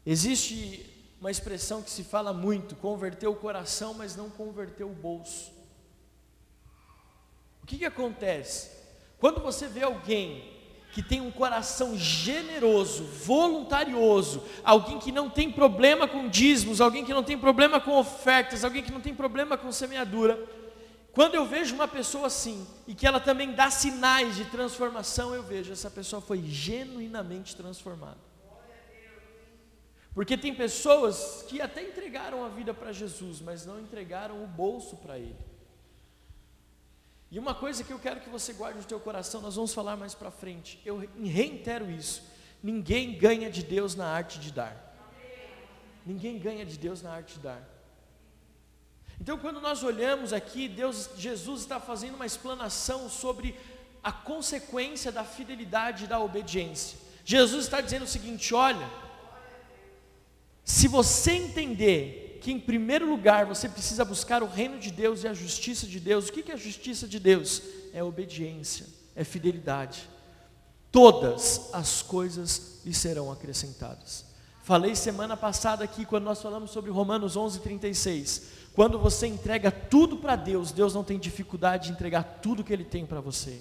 Existe 0.03 0.90
uma 1.21 1.29
expressão 1.29 1.84
que 1.84 1.91
se 1.91 2.03
fala 2.03 2.34
muito: 2.34 2.75
converteu 2.75 3.31
o 3.31 3.36
coração, 3.36 3.93
mas 3.93 4.15
não 4.15 4.29
converteu 4.29 4.89
o 4.89 4.95
bolso. 4.95 5.51
O 7.63 7.67
que, 7.67 7.77
que 7.77 7.86
acontece? 7.86 8.71
Quando 9.19 9.39
você 9.39 9.67
vê 9.67 9.84
alguém 9.84 10.51
que 10.91 11.01
tem 11.01 11.21
um 11.21 11.31
coração 11.31 11.95
generoso, 11.95 13.03
voluntarioso, 13.03 14.43
alguém 14.63 14.99
que 14.99 15.12
não 15.12 15.29
tem 15.29 15.49
problema 15.49 16.05
com 16.07 16.27
dízimos, 16.27 16.81
alguém 16.81 17.05
que 17.05 17.13
não 17.13 17.23
tem 17.23 17.38
problema 17.38 17.79
com 17.79 17.97
ofertas, 17.97 18.65
alguém 18.65 18.84
que 18.84 18.91
não 18.91 18.99
tem 18.99 19.13
problema 19.13 19.57
com 19.57 19.71
semeadura, 19.71 20.43
quando 21.13 21.36
eu 21.36 21.45
vejo 21.45 21.75
uma 21.75 21.88
pessoa 21.88 22.27
assim 22.27 22.67
e 22.88 22.95
que 22.95 23.05
ela 23.05 23.19
também 23.19 23.53
dá 23.53 23.69
sinais 23.69 24.36
de 24.36 24.45
transformação, 24.45 25.36
eu 25.36 25.43
vejo 25.43 25.71
essa 25.71 25.89
pessoa 25.89 26.21
foi 26.21 26.41
genuinamente 26.41 27.55
transformada. 27.55 28.30
Porque 30.13 30.38
tem 30.38 30.54
pessoas 30.54 31.43
que 31.47 31.62
até 31.62 31.82
entregaram 31.84 32.43
a 32.43 32.50
vida 32.50 32.74
para 32.74 32.91
Jesus, 32.91 33.39
mas 33.39 33.65
não 33.65 33.80
entregaram 33.80 34.43
o 34.43 34.47
bolso 34.47 34.97
para 34.97 35.17
Ele. 35.17 35.38
E 37.32 37.39
uma 37.39 37.56
coisa 37.56 37.82
que 37.82 37.93
eu 37.93 38.00
quero 38.00 38.19
que 38.19 38.30
você 38.30 38.52
guarde 38.52 38.80
no 38.80 38.84
teu 38.84 39.00
coração, 39.00 39.39
nós 39.39 39.56
vamos 39.56 39.74
falar 39.74 39.95
mais 39.95 40.13
para 40.13 40.30
frente. 40.30 40.82
Eu 40.86 40.97
reitero 41.24 41.89
isso: 41.89 42.24
ninguém 42.62 43.17
ganha 43.17 43.50
de 43.50 43.63
Deus 43.63 43.95
na 43.95 44.06
arte 44.06 44.38
de 44.38 44.52
dar. 44.52 44.89
Ninguém 46.06 46.38
ganha 46.38 46.65
de 46.65 46.78
Deus 46.78 47.02
na 47.02 47.13
arte 47.13 47.36
de 47.36 47.39
dar. 47.39 47.63
Então, 49.19 49.38
quando 49.38 49.62
nós 49.62 49.84
olhamos 49.84 50.34
aqui, 50.34 50.67
Deus, 50.67 51.12
Jesus 51.15 51.62
está 51.62 51.80
fazendo 51.80 52.15
uma 52.15 52.26
explanação 52.26 53.08
sobre 53.08 53.56
a 54.04 54.12
consequência 54.12 55.12
da 55.12 55.24
fidelidade 55.24 56.04
e 56.04 56.08
da 56.08 56.19
obediência. 56.19 56.97
Jesus 57.24 57.65
está 57.65 57.80
dizendo 57.80 58.04
o 58.04 58.08
seguinte: 58.08 58.54
olha, 58.54 58.89
se 60.71 60.88
você 60.88 61.34
entender 61.34 62.39
que 62.41 62.49
em 62.49 62.60
primeiro 62.60 63.05
lugar 63.07 63.45
você 63.45 63.67
precisa 63.67 64.05
buscar 64.05 64.41
o 64.41 64.47
reino 64.47 64.79
de 64.79 64.89
Deus 64.89 65.23
e 65.23 65.27
a 65.27 65.34
justiça 65.34 65.86
de 65.86 65.99
Deus, 65.99 66.29
o 66.29 66.31
que 66.31 66.49
é 66.49 66.53
a 66.53 66.57
justiça 66.57 67.05
de 67.05 67.19
Deus? 67.19 67.62
É 67.93 68.01
obediência, 68.01 68.88
é 69.13 69.25
fidelidade. 69.25 70.10
Todas 70.89 71.69
as 71.73 72.01
coisas 72.01 72.79
lhe 72.86 72.93
serão 72.93 73.29
acrescentadas. 73.29 74.23
Falei 74.63 74.95
semana 74.95 75.36
passada 75.36 75.84
aqui, 75.84 76.05
quando 76.05 76.23
nós 76.23 76.41
falamos 76.41 76.71
sobre 76.71 76.89
Romanos 76.89 77.36
11, 77.36 77.60
36 77.60 78.62
quando 78.73 78.97
você 78.97 79.27
entrega 79.27 79.69
tudo 79.69 80.15
para 80.15 80.38
Deus, 80.38 80.71
Deus 80.71 80.95
não 80.95 81.03
tem 81.03 81.19
dificuldade 81.19 81.88
de 81.88 81.91
entregar 81.91 82.39
tudo 82.41 82.63
que 82.63 82.71
Ele 82.71 82.86
tem 82.86 83.05
para 83.05 83.19
você. 83.19 83.60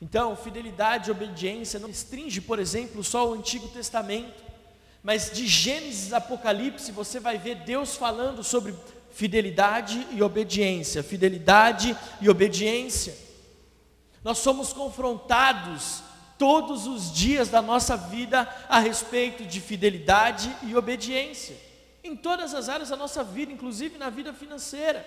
Então, 0.00 0.34
fidelidade 0.34 1.10
e 1.10 1.12
obediência 1.12 1.78
não 1.78 1.88
restringe, 1.88 2.40
por 2.40 2.58
exemplo, 2.58 3.04
só 3.04 3.28
o 3.28 3.34
Antigo 3.34 3.68
Testamento, 3.68 4.48
mas 5.02 5.30
de 5.30 5.46
Gênesis 5.46 6.12
a 6.12 6.18
Apocalipse 6.18 6.92
você 6.92 7.20
vai 7.20 7.38
ver 7.38 7.56
Deus 7.56 7.96
falando 7.96 8.42
sobre 8.42 8.74
fidelidade 9.12 10.06
e 10.12 10.22
obediência, 10.22 11.02
fidelidade 11.02 11.96
e 12.20 12.28
obediência. 12.28 13.16
Nós 14.22 14.38
somos 14.38 14.72
confrontados 14.72 16.02
todos 16.38 16.86
os 16.86 17.12
dias 17.12 17.48
da 17.48 17.60
nossa 17.60 17.96
vida 17.96 18.48
a 18.68 18.78
respeito 18.78 19.44
de 19.44 19.60
fidelidade 19.60 20.54
e 20.62 20.76
obediência 20.76 21.68
em 22.02 22.16
todas 22.16 22.54
as 22.54 22.68
áreas 22.68 22.88
da 22.88 22.96
nossa 22.96 23.22
vida, 23.22 23.52
inclusive 23.52 23.98
na 23.98 24.10
vida 24.10 24.32
financeira. 24.32 25.04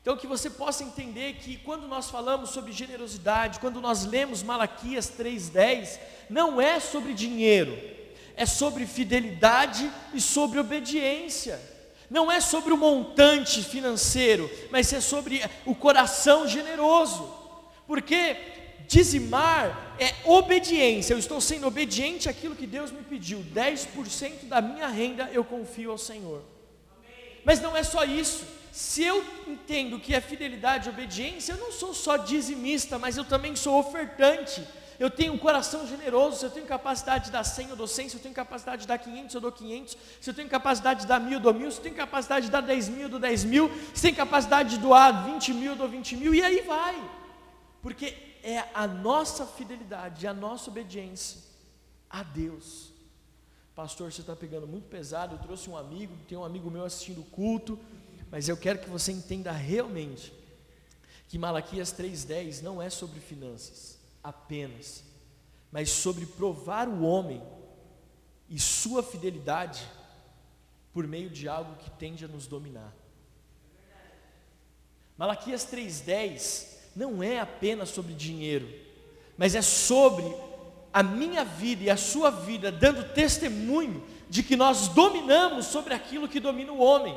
Então, 0.00 0.16
que 0.16 0.26
você 0.26 0.48
possa 0.48 0.84
entender 0.84 1.34
que 1.34 1.58
quando 1.58 1.86
nós 1.86 2.08
falamos 2.08 2.50
sobre 2.50 2.72
generosidade, 2.72 3.60
quando 3.60 3.80
nós 3.80 4.04
lemos 4.04 4.42
Malaquias 4.42 5.10
3,10, 5.10 5.98
não 6.30 6.60
é 6.60 6.80
sobre 6.80 7.12
dinheiro, 7.12 7.76
é 8.38 8.46
sobre 8.46 8.86
fidelidade 8.86 9.90
e 10.14 10.20
sobre 10.20 10.58
obediência. 10.58 11.60
Não 12.08 12.32
é 12.32 12.40
sobre 12.40 12.72
o 12.72 12.76
montante 12.76 13.62
financeiro, 13.62 14.50
mas 14.70 14.90
é 14.92 15.00
sobre 15.00 15.42
o 15.66 15.74
coração 15.74 16.48
generoso. 16.48 17.30
Porque 17.86 18.36
Dizimar 18.88 19.96
é 19.98 20.14
obediência, 20.24 21.12
eu 21.12 21.18
estou 21.18 21.42
sendo 21.42 21.66
obediente 21.66 22.26
àquilo 22.26 22.56
que 22.56 22.66
Deus 22.66 22.90
me 22.90 23.02
pediu. 23.02 23.44
10% 23.54 24.44
da 24.44 24.62
minha 24.62 24.88
renda 24.88 25.28
eu 25.30 25.44
confio 25.44 25.90
ao 25.90 25.98
Senhor. 25.98 26.42
Mas 27.44 27.60
não 27.60 27.76
é 27.76 27.82
só 27.82 28.04
isso. 28.04 28.46
Se 28.72 29.04
eu 29.04 29.22
entendo 29.46 30.00
que 30.00 30.14
é 30.14 30.22
fidelidade 30.22 30.88
e 30.88 30.90
obediência, 30.90 31.52
eu 31.52 31.58
não 31.58 31.70
sou 31.70 31.92
só 31.92 32.16
dizimista, 32.16 32.98
mas 32.98 33.18
eu 33.18 33.26
também 33.26 33.54
sou 33.54 33.78
ofertante. 33.78 34.62
Eu 34.98 35.08
tenho 35.08 35.32
um 35.32 35.38
coração 35.38 35.86
generoso, 35.86 36.38
se 36.38 36.44
eu 36.44 36.50
tenho 36.50 36.66
capacidade 36.66 37.26
de 37.26 37.30
dar 37.30 37.44
100, 37.44 37.68
eu 37.68 37.76
dou 37.76 37.86
100, 37.86 38.08
se 38.08 38.16
eu 38.16 38.20
tenho 38.20 38.34
capacidade 38.34 38.82
de 38.82 38.88
dar 38.88 38.98
500, 38.98 39.32
eu 39.32 39.40
dou 39.40 39.52
500, 39.52 39.96
se 40.20 40.30
eu 40.30 40.34
tenho 40.34 40.48
capacidade 40.48 41.00
de 41.02 41.06
dar 41.06 41.20
mil, 41.20 41.34
eu 41.34 41.40
dou 41.40 41.54
mil, 41.54 41.70
se 41.70 41.78
eu 41.78 41.82
tenho 41.84 41.94
capacidade 41.94 42.46
de 42.46 42.52
dar 42.52 42.62
10 42.62 42.88
mil, 42.88 43.02
eu 43.02 43.08
dou 43.08 43.20
10 43.20 43.44
mil, 43.44 43.70
se 43.94 44.02
tem 44.02 44.12
capacidade 44.12 44.70
de 44.70 44.78
doar 44.78 45.24
20 45.24 45.54
mil, 45.54 45.72
eu 45.72 45.76
dou 45.76 45.88
20 45.88 46.16
mil, 46.16 46.34
e 46.34 46.42
aí 46.42 46.62
vai. 46.62 47.00
Porque 47.80 48.12
é 48.42 48.64
a 48.74 48.88
nossa 48.88 49.46
fidelidade, 49.46 50.26
a 50.26 50.34
nossa 50.34 50.68
obediência 50.68 51.42
a 52.10 52.24
Deus. 52.24 52.92
Pastor, 53.76 54.10
você 54.10 54.22
está 54.22 54.34
pegando 54.34 54.66
muito 54.66 54.88
pesado. 54.88 55.36
Eu 55.36 55.38
trouxe 55.38 55.70
um 55.70 55.76
amigo, 55.76 56.16
tem 56.26 56.36
um 56.36 56.44
amigo 56.44 56.68
meu 56.68 56.84
assistindo 56.84 57.20
o 57.20 57.24
culto, 57.24 57.78
mas 58.32 58.48
eu 58.48 58.56
quero 58.56 58.80
que 58.80 58.90
você 58.90 59.12
entenda 59.12 59.52
realmente 59.52 60.32
que 61.28 61.38
Malaquias 61.38 61.92
3,10 61.92 62.62
não 62.62 62.82
é 62.82 62.90
sobre 62.90 63.20
finanças 63.20 63.97
apenas, 64.28 65.04
mas 65.72 65.90
sobre 65.90 66.26
provar 66.26 66.88
o 66.88 67.02
homem 67.02 67.42
e 68.48 68.58
sua 68.58 69.02
fidelidade 69.02 69.82
por 70.92 71.06
meio 71.06 71.30
de 71.30 71.48
algo 71.48 71.76
que 71.76 71.90
tende 71.90 72.24
a 72.24 72.28
nos 72.28 72.46
dominar. 72.46 72.92
Malaquias 75.16 75.66
3,10 75.66 76.66
não 76.94 77.22
é 77.22 77.40
apenas 77.40 77.88
sobre 77.88 78.14
dinheiro, 78.14 78.68
mas 79.36 79.54
é 79.54 79.62
sobre 79.62 80.24
a 80.92 81.02
minha 81.02 81.44
vida 81.44 81.84
e 81.84 81.90
a 81.90 81.96
sua 81.96 82.30
vida, 82.30 82.72
dando 82.72 83.12
testemunho 83.14 84.04
de 84.28 84.42
que 84.42 84.56
nós 84.56 84.88
dominamos 84.88 85.66
sobre 85.66 85.94
aquilo 85.94 86.28
que 86.28 86.40
domina 86.40 86.72
o 86.72 86.80
homem. 86.80 87.16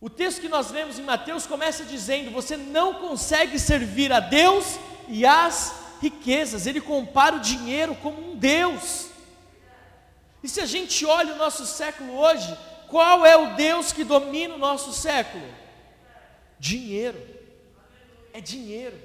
O 0.00 0.08
texto 0.08 0.40
que 0.40 0.48
nós 0.48 0.70
lemos 0.70 0.98
em 0.98 1.02
Mateus 1.02 1.46
começa 1.46 1.84
dizendo: 1.84 2.30
Você 2.30 2.56
não 2.56 2.94
consegue 2.94 3.58
servir 3.58 4.12
a 4.12 4.20
Deus 4.20 4.78
e 5.08 5.26
as 5.26 5.74
riquezas. 6.00 6.66
Ele 6.66 6.80
compara 6.80 7.36
o 7.36 7.40
dinheiro 7.40 7.94
como 7.96 8.32
um 8.32 8.36
Deus. 8.36 9.08
E 10.42 10.48
se 10.48 10.60
a 10.60 10.66
gente 10.66 11.04
olha 11.04 11.34
o 11.34 11.38
nosso 11.38 11.66
século 11.66 12.16
hoje, 12.16 12.56
qual 12.88 13.26
é 13.26 13.36
o 13.36 13.56
Deus 13.56 13.92
que 13.92 14.04
domina 14.04 14.54
o 14.54 14.58
nosso 14.58 14.92
século? 14.92 15.46
Dinheiro 16.58 17.20
é 18.32 18.40
dinheiro. 18.40 18.98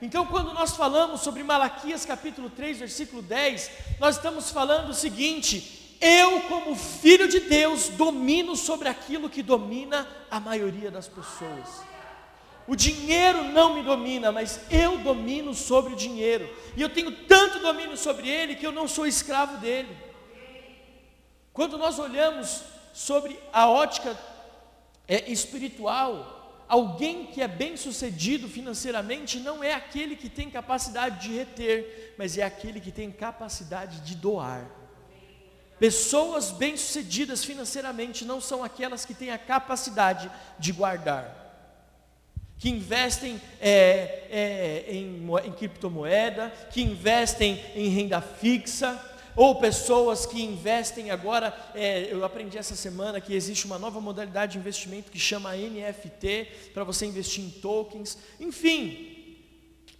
Então, 0.00 0.26
quando 0.26 0.52
nós 0.52 0.76
falamos 0.76 1.22
sobre 1.22 1.42
Malaquias 1.42 2.04
capítulo 2.04 2.48
3, 2.50 2.78
versículo 2.78 3.20
10, 3.20 3.70
nós 3.98 4.16
estamos 4.16 4.50
falando 4.50 4.90
o 4.90 4.94
seguinte: 4.94 5.96
eu, 6.00 6.42
como 6.42 6.76
filho 6.76 7.26
de 7.28 7.40
Deus, 7.40 7.88
domino 7.88 8.54
sobre 8.54 8.88
aquilo 8.88 9.28
que 9.28 9.42
domina 9.42 10.06
a 10.30 10.38
maioria 10.38 10.90
das 10.90 11.08
pessoas. 11.08 11.87
O 12.68 12.76
dinheiro 12.76 13.44
não 13.44 13.74
me 13.74 13.82
domina, 13.82 14.30
mas 14.30 14.60
eu 14.70 14.98
domino 14.98 15.54
sobre 15.54 15.94
o 15.94 15.96
dinheiro. 15.96 16.54
E 16.76 16.82
eu 16.82 16.90
tenho 16.90 17.10
tanto 17.24 17.60
domínio 17.60 17.96
sobre 17.96 18.28
ele 18.28 18.54
que 18.54 18.66
eu 18.66 18.70
não 18.70 18.86
sou 18.86 19.06
escravo 19.06 19.56
dele. 19.56 19.96
Quando 21.50 21.78
nós 21.78 21.98
olhamos 21.98 22.62
sobre 22.92 23.40
a 23.54 23.66
ótica 23.70 24.14
é, 25.08 25.32
espiritual, 25.32 26.66
alguém 26.68 27.24
que 27.24 27.40
é 27.40 27.48
bem 27.48 27.74
sucedido 27.74 28.46
financeiramente 28.46 29.40
não 29.40 29.64
é 29.64 29.72
aquele 29.72 30.14
que 30.14 30.28
tem 30.28 30.50
capacidade 30.50 31.26
de 31.26 31.34
reter, 31.34 32.14
mas 32.18 32.36
é 32.36 32.42
aquele 32.42 32.82
que 32.82 32.92
tem 32.92 33.10
capacidade 33.10 34.00
de 34.00 34.14
doar. 34.14 34.66
Pessoas 35.78 36.50
bem-sucedidas 36.50 37.44
financeiramente 37.44 38.26
não 38.26 38.42
são 38.42 38.62
aquelas 38.62 39.06
que 39.06 39.14
têm 39.14 39.30
a 39.30 39.38
capacidade 39.38 40.30
de 40.58 40.72
guardar, 40.72 41.37
que 42.58 42.68
investem 42.68 43.40
é, 43.60 44.24
é, 44.30 44.84
em, 44.88 45.26
em 45.44 45.52
criptomoeda, 45.52 46.52
que 46.72 46.82
investem 46.82 47.62
em 47.74 47.88
renda 47.88 48.20
fixa, 48.20 49.00
ou 49.36 49.54
pessoas 49.54 50.26
que 50.26 50.42
investem 50.42 51.12
agora, 51.12 51.56
é, 51.72 52.08
eu 52.10 52.24
aprendi 52.24 52.58
essa 52.58 52.74
semana 52.74 53.20
que 53.20 53.32
existe 53.32 53.66
uma 53.66 53.78
nova 53.78 54.00
modalidade 54.00 54.54
de 54.54 54.58
investimento 54.58 55.12
que 55.12 55.18
chama 55.18 55.54
NFT, 55.54 56.70
para 56.74 56.82
você 56.82 57.06
investir 57.06 57.44
em 57.44 57.50
tokens, 57.50 58.18
enfim, 58.40 59.36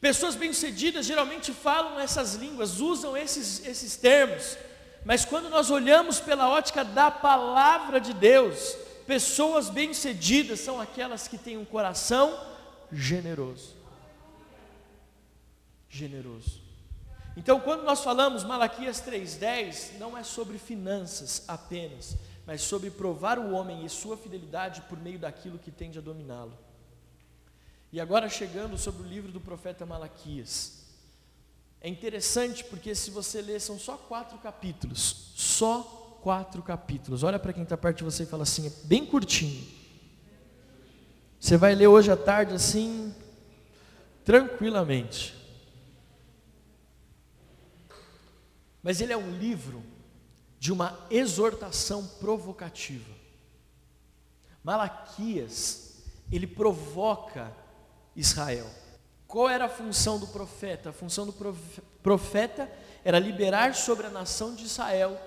pessoas 0.00 0.34
bem-sucedidas 0.34 1.06
geralmente 1.06 1.52
falam 1.52 2.00
essas 2.00 2.34
línguas, 2.34 2.80
usam 2.80 3.16
esses, 3.16 3.64
esses 3.64 3.96
termos, 3.96 4.58
mas 5.04 5.24
quando 5.24 5.48
nós 5.48 5.70
olhamos 5.70 6.18
pela 6.18 6.50
ótica 6.50 6.84
da 6.84 7.08
palavra 7.08 8.00
de 8.00 8.12
Deus, 8.12 8.76
pessoas 9.08 9.70
bem-sucedidas 9.70 10.60
são 10.60 10.78
aquelas 10.78 11.26
que 11.26 11.38
têm 11.38 11.56
um 11.56 11.64
coração 11.64 12.38
generoso. 12.92 13.74
Generoso. 15.88 16.60
Então, 17.34 17.58
quando 17.58 17.84
nós 17.84 18.04
falamos 18.04 18.44
Malaquias 18.44 19.00
3:10, 19.00 19.98
não 19.98 20.16
é 20.16 20.22
sobre 20.22 20.58
finanças 20.58 21.42
apenas, 21.48 22.18
mas 22.44 22.60
sobre 22.60 22.90
provar 22.90 23.38
o 23.38 23.52
homem 23.52 23.82
e 23.82 23.88
sua 23.88 24.14
fidelidade 24.14 24.82
por 24.82 25.00
meio 25.00 25.18
daquilo 25.18 25.58
que 25.58 25.70
tende 25.70 25.98
a 25.98 26.02
dominá-lo. 26.02 26.52
E 27.90 27.98
agora 28.02 28.28
chegando 28.28 28.76
sobre 28.76 29.04
o 29.04 29.08
livro 29.08 29.32
do 29.32 29.40
profeta 29.40 29.86
Malaquias. 29.86 30.84
É 31.80 31.88
interessante 31.88 32.62
porque 32.62 32.94
se 32.94 33.10
você 33.10 33.40
ler, 33.40 33.58
são 33.58 33.78
só 33.78 33.96
quatro 33.96 34.36
capítulos. 34.36 35.32
Só 35.34 35.97
quatro 36.22 36.62
capítulos. 36.62 37.22
Olha 37.22 37.38
para 37.38 37.52
quem 37.52 37.62
está 37.62 37.76
perto 37.76 37.98
de 37.98 38.04
você 38.04 38.22
e 38.22 38.26
fala 38.26 38.42
assim, 38.42 38.66
é 38.66 38.72
bem 38.84 39.04
curtinho. 39.04 39.66
Você 41.38 41.56
vai 41.56 41.74
ler 41.74 41.86
hoje 41.86 42.10
à 42.10 42.16
tarde 42.16 42.54
assim, 42.54 43.14
tranquilamente. 44.24 45.34
Mas 48.82 49.00
ele 49.00 49.12
é 49.12 49.16
um 49.16 49.30
livro 49.38 49.82
de 50.58 50.72
uma 50.72 50.98
exortação 51.10 52.06
provocativa. 52.20 53.14
Malaquias, 54.62 56.02
ele 56.30 56.46
provoca 56.46 57.52
Israel. 58.16 58.66
Qual 59.26 59.48
era 59.48 59.66
a 59.66 59.68
função 59.68 60.18
do 60.18 60.26
profeta? 60.26 60.90
A 60.90 60.92
função 60.92 61.26
do 61.26 61.34
profeta 62.02 62.70
era 63.04 63.18
liberar 63.18 63.74
sobre 63.74 64.06
a 64.06 64.10
nação 64.10 64.54
de 64.54 64.64
Israel 64.64 65.20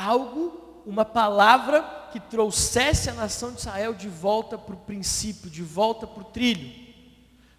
algo, 0.00 0.82
uma 0.86 1.04
palavra 1.04 2.08
que 2.12 2.18
trouxesse 2.18 3.10
a 3.10 3.14
nação 3.14 3.52
de 3.52 3.60
Israel 3.60 3.94
de 3.94 4.08
volta 4.08 4.56
para 4.56 4.74
o 4.74 4.78
princípio, 4.78 5.50
de 5.50 5.62
volta 5.62 6.06
para 6.06 6.22
o 6.22 6.24
trilho. 6.24 6.88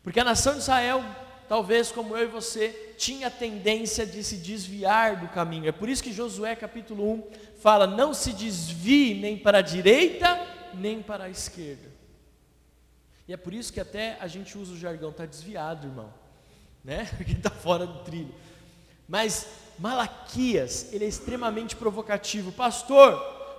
Porque 0.03 0.19
a 0.19 0.23
nação 0.23 0.53
de 0.53 0.59
Israel 0.59 1.03
talvez 1.51 1.91
como 1.91 2.15
eu 2.15 2.29
e 2.29 2.31
você, 2.31 2.93
tinha 2.97 3.27
a 3.27 3.29
tendência 3.29 4.05
de 4.05 4.23
se 4.23 4.37
desviar 4.37 5.17
do 5.17 5.27
caminho. 5.27 5.67
É 5.67 5.71
por 5.73 5.89
isso 5.89 6.01
que 6.01 6.13
Josué 6.13 6.55
capítulo 6.55 7.11
1 7.11 7.23
fala: 7.59 7.85
não 7.85 8.13
se 8.13 8.31
desvie 8.31 9.15
nem 9.15 9.37
para 9.37 9.57
a 9.57 9.61
direita, 9.61 10.47
nem 10.73 11.01
para 11.01 11.25
a 11.25 11.29
esquerda. 11.29 11.89
E 13.27 13.33
é 13.33 13.35
por 13.35 13.53
isso 13.53 13.73
que 13.73 13.81
até 13.81 14.17
a 14.21 14.29
gente 14.29 14.57
usa 14.57 14.71
o 14.71 14.77
jargão, 14.77 15.09
está 15.09 15.25
desviado, 15.25 15.87
irmão, 15.87 16.13
né? 16.85 17.09
Porque 17.17 17.33
está 17.33 17.49
fora 17.49 17.85
do 17.85 17.99
trilho. 17.99 18.33
Mas 19.05 19.45
Malaquias, 19.81 20.93
ele 20.93 21.05
é 21.05 21.07
extremamente 21.07 21.75
provocativo. 21.75 22.51
Pastor, 22.51 23.17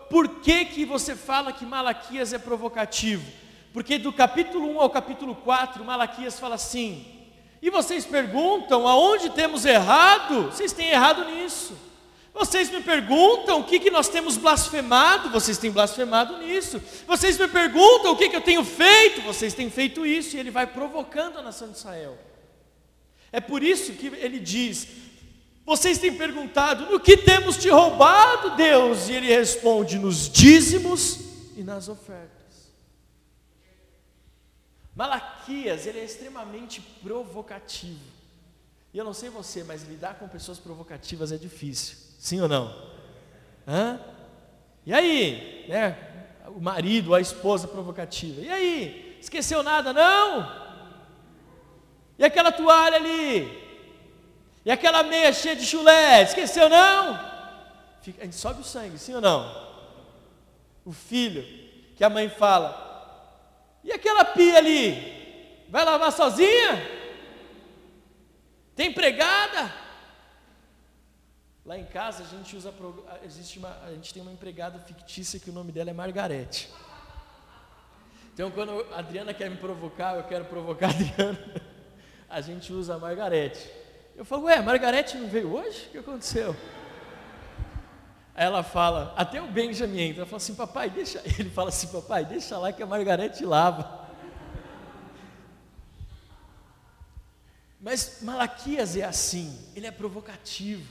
por 0.08 0.28
que, 0.40 0.64
que 0.66 0.84
você 0.84 1.16
fala 1.16 1.52
que 1.52 1.66
Malaquias 1.66 2.32
é 2.32 2.38
provocativo? 2.38 3.24
Porque 3.72 3.98
do 3.98 4.12
capítulo 4.12 4.70
1 4.76 4.80
ao 4.80 4.88
capítulo 4.88 5.34
4, 5.34 5.84
Malaquias 5.84 6.38
fala 6.38 6.54
assim: 6.54 7.04
e 7.62 7.70
vocês 7.70 8.04
perguntam 8.04 8.88
aonde 8.88 9.30
temos 9.30 9.64
errado? 9.64 10.50
Vocês 10.50 10.72
têm 10.72 10.90
errado 10.90 11.24
nisso. 11.24 11.76
Vocês 12.34 12.68
me 12.68 12.80
perguntam 12.80 13.60
o 13.60 13.64
que, 13.64 13.78
que 13.78 13.90
nós 13.90 14.08
temos 14.08 14.36
blasfemado? 14.36 15.30
Vocês 15.30 15.58
têm 15.58 15.70
blasfemado 15.70 16.38
nisso. 16.38 16.82
Vocês 17.06 17.38
me 17.38 17.46
perguntam 17.46 18.12
o 18.12 18.16
que, 18.16 18.28
que 18.28 18.34
eu 18.34 18.40
tenho 18.40 18.64
feito? 18.64 19.22
Vocês 19.22 19.54
têm 19.54 19.70
feito 19.70 20.04
isso. 20.04 20.36
E 20.36 20.40
ele 20.40 20.50
vai 20.50 20.66
provocando 20.66 21.38
a 21.38 21.42
nação 21.42 21.70
de 21.70 21.76
Israel. 21.76 22.18
É 23.30 23.40
por 23.40 23.62
isso 23.62 23.92
que 23.92 24.08
ele 24.08 24.40
diz: 24.40 24.88
Vocês 25.64 25.98
têm 25.98 26.14
perguntado 26.16 26.86
no 26.86 26.98
que 26.98 27.16
temos 27.16 27.56
te 27.56 27.68
roubado, 27.68 28.56
Deus? 28.56 29.08
E 29.08 29.12
ele 29.12 29.26
responde: 29.26 29.98
Nos 29.98 30.28
dízimos 30.28 31.20
e 31.56 31.62
nas 31.62 31.88
ofertas. 31.88 32.72
Malaquias, 34.94 35.86
ele 35.86 36.00
é 36.00 36.04
extremamente 36.04 36.80
provocativo. 37.02 38.12
E 38.92 38.98
eu 38.98 39.04
não 39.04 39.14
sei 39.14 39.30
você, 39.30 39.64
mas 39.64 39.84
lidar 39.84 40.18
com 40.18 40.28
pessoas 40.28 40.58
provocativas 40.58 41.32
é 41.32 41.38
difícil. 41.38 41.96
Sim 42.18 42.40
ou 42.40 42.48
não? 42.48 42.92
Hã? 43.66 43.98
E 44.84 44.92
aí? 44.92 45.64
Né? 45.68 45.96
O 46.48 46.60
marido, 46.60 47.14
a 47.14 47.20
esposa 47.20 47.66
provocativa. 47.66 48.40
E 48.42 48.50
aí? 48.50 49.16
Esqueceu 49.20 49.62
nada, 49.62 49.92
não? 49.92 50.62
E 52.18 52.24
aquela 52.24 52.52
toalha 52.52 52.96
ali? 52.96 53.61
E 54.64 54.70
aquela 54.70 55.02
meia 55.02 55.32
cheia 55.32 55.56
de 55.56 55.66
chulé? 55.66 56.22
Esqueceu, 56.22 56.68
não? 56.68 57.18
Fica, 58.00 58.22
a 58.22 58.24
gente 58.24 58.36
sobe 58.36 58.60
o 58.60 58.64
sangue, 58.64 58.98
sim 58.98 59.14
ou 59.14 59.20
não? 59.20 59.70
O 60.84 60.92
filho, 60.92 61.42
que 61.96 62.04
a 62.04 62.10
mãe 62.10 62.28
fala, 62.28 62.92
e 63.84 63.92
aquela 63.92 64.24
pia 64.24 64.58
ali? 64.58 65.64
Vai 65.68 65.84
lavar 65.84 66.12
sozinha? 66.12 66.80
Tem 68.76 68.88
empregada? 68.88 69.72
Lá 71.64 71.78
em 71.78 71.84
casa 71.84 72.24
a 72.24 72.26
gente 72.26 72.56
usa 72.56 72.74
existe 73.24 73.58
uma, 73.58 73.76
a 73.84 73.90
gente 73.90 74.12
tem 74.12 74.22
uma 74.22 74.32
empregada 74.32 74.78
fictícia 74.80 75.38
que 75.38 75.50
o 75.50 75.52
nome 75.52 75.70
dela 75.70 75.90
é 75.90 75.92
Margarete. 75.92 76.68
Então 78.34 78.50
quando 78.50 78.86
a 78.92 78.98
Adriana 78.98 79.32
quer 79.32 79.48
me 79.48 79.56
provocar, 79.56 80.16
eu 80.16 80.24
quero 80.24 80.44
provocar 80.46 80.88
a 80.88 80.90
Adriana, 80.90 81.62
a 82.28 82.40
gente 82.40 82.72
usa 82.72 82.94
a 82.94 82.98
Margarete. 82.98 83.81
Eu 84.22 84.26
falo, 84.26 84.44
ué, 84.44 84.62
Margarete 84.62 85.16
não 85.16 85.26
veio 85.26 85.52
hoje? 85.52 85.86
O 85.86 85.90
que 85.90 85.98
aconteceu? 85.98 86.54
Aí 88.32 88.44
ela 88.44 88.62
fala, 88.62 89.12
até 89.16 89.42
o 89.42 89.48
Benjamin 89.48 89.98
entra, 90.00 90.20
ela 90.20 90.26
fala 90.26 90.36
assim, 90.36 90.54
papai, 90.54 90.88
deixa. 90.88 91.20
Ele 91.40 91.50
fala 91.50 91.70
assim, 91.70 91.88
papai, 91.88 92.24
deixa 92.24 92.56
lá 92.56 92.72
que 92.72 92.84
a 92.84 92.86
Margarete 92.86 93.44
lava. 93.44 94.08
Mas 97.80 98.18
Malaquias 98.22 98.96
é 98.96 99.02
assim, 99.02 99.58
ele 99.74 99.88
é 99.88 99.90
provocativo. 99.90 100.86